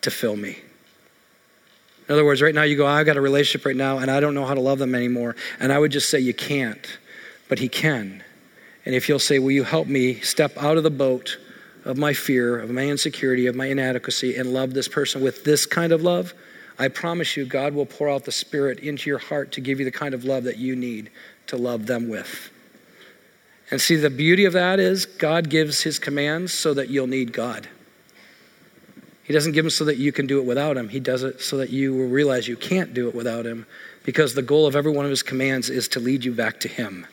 to 0.01 0.11
fill 0.11 0.37
me. 0.37 0.57
In 2.07 2.13
other 2.13 2.25
words, 2.25 2.41
right 2.41 2.55
now 2.55 2.63
you 2.63 2.77
go, 2.77 2.87
I've 2.87 3.05
got 3.05 3.17
a 3.17 3.21
relationship 3.21 3.65
right 3.65 3.75
now 3.75 3.97
and 3.97 4.09
I 4.09 4.19
don't 4.19 4.33
know 4.33 4.45
how 4.45 4.53
to 4.53 4.61
love 4.61 4.79
them 4.79 4.95
anymore. 4.95 5.35
And 5.59 5.71
I 5.73 5.79
would 5.79 5.91
just 5.91 6.09
say, 6.09 6.19
You 6.19 6.33
can't, 6.33 6.85
but 7.49 7.59
He 7.59 7.69
can. 7.69 8.23
And 8.85 8.95
if 8.95 9.09
you'll 9.09 9.19
say, 9.19 9.39
Will 9.39 9.51
you 9.51 9.63
help 9.63 9.87
me 9.87 10.19
step 10.21 10.57
out 10.57 10.77
of 10.77 10.83
the 10.83 10.89
boat 10.89 11.37
of 11.83 11.97
my 11.97 12.13
fear, 12.13 12.59
of 12.59 12.69
my 12.69 12.85
insecurity, 12.85 13.47
of 13.47 13.55
my 13.55 13.67
inadequacy, 13.67 14.35
and 14.35 14.53
love 14.53 14.73
this 14.73 14.87
person 14.87 15.21
with 15.21 15.43
this 15.43 15.65
kind 15.65 15.91
of 15.91 16.01
love? 16.01 16.33
I 16.81 16.87
promise 16.87 17.37
you, 17.37 17.45
God 17.45 17.75
will 17.75 17.85
pour 17.85 18.09
out 18.09 18.25
the 18.25 18.31
Spirit 18.31 18.79
into 18.79 19.07
your 19.07 19.19
heart 19.19 19.51
to 19.51 19.61
give 19.61 19.77
you 19.77 19.85
the 19.85 19.91
kind 19.91 20.15
of 20.15 20.25
love 20.25 20.45
that 20.45 20.57
you 20.57 20.75
need 20.75 21.11
to 21.45 21.55
love 21.55 21.85
them 21.85 22.09
with. 22.09 22.49
And 23.69 23.79
see, 23.79 23.97
the 23.97 24.09
beauty 24.09 24.45
of 24.45 24.53
that 24.53 24.79
is 24.79 25.05
God 25.05 25.47
gives 25.47 25.83
his 25.83 25.99
commands 25.99 26.51
so 26.53 26.73
that 26.73 26.89
you'll 26.89 27.05
need 27.05 27.33
God. 27.33 27.69
He 29.21 29.31
doesn't 29.31 29.51
give 29.51 29.63
them 29.63 29.69
so 29.69 29.85
that 29.85 29.97
you 29.97 30.11
can 30.11 30.25
do 30.25 30.39
it 30.39 30.45
without 30.45 30.75
him. 30.75 30.89
He 30.89 30.99
does 30.99 31.21
it 31.21 31.39
so 31.39 31.57
that 31.57 31.69
you 31.69 31.93
will 31.93 32.07
realize 32.07 32.47
you 32.47 32.57
can't 32.57 32.95
do 32.95 33.07
it 33.07 33.13
without 33.13 33.45
him 33.45 33.67
because 34.03 34.33
the 34.33 34.41
goal 34.41 34.65
of 34.65 34.75
every 34.75 34.91
one 34.91 35.05
of 35.05 35.11
his 35.11 35.21
commands 35.21 35.69
is 35.69 35.87
to 35.89 35.99
lead 35.99 36.25
you 36.25 36.33
back 36.33 36.59
to 36.61 36.67
him. 36.67 37.05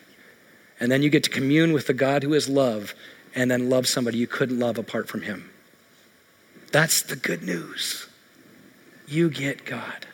And 0.81 0.91
then 0.91 1.03
you 1.03 1.11
get 1.11 1.25
to 1.25 1.31
commune 1.31 1.75
with 1.75 1.87
the 1.87 1.93
God 1.93 2.23
who 2.23 2.33
is 2.33 2.49
love 2.49 2.95
and 3.35 3.51
then 3.51 3.69
love 3.69 3.87
somebody 3.87 4.17
you 4.17 4.27
couldn't 4.27 4.59
love 4.59 4.79
apart 4.79 5.09
from 5.09 5.21
him. 5.21 5.51
That's 6.73 7.03
the 7.03 7.17
good 7.17 7.43
news. 7.43 8.08
You 9.11 9.31
get 9.31 9.65
God. 9.65 10.07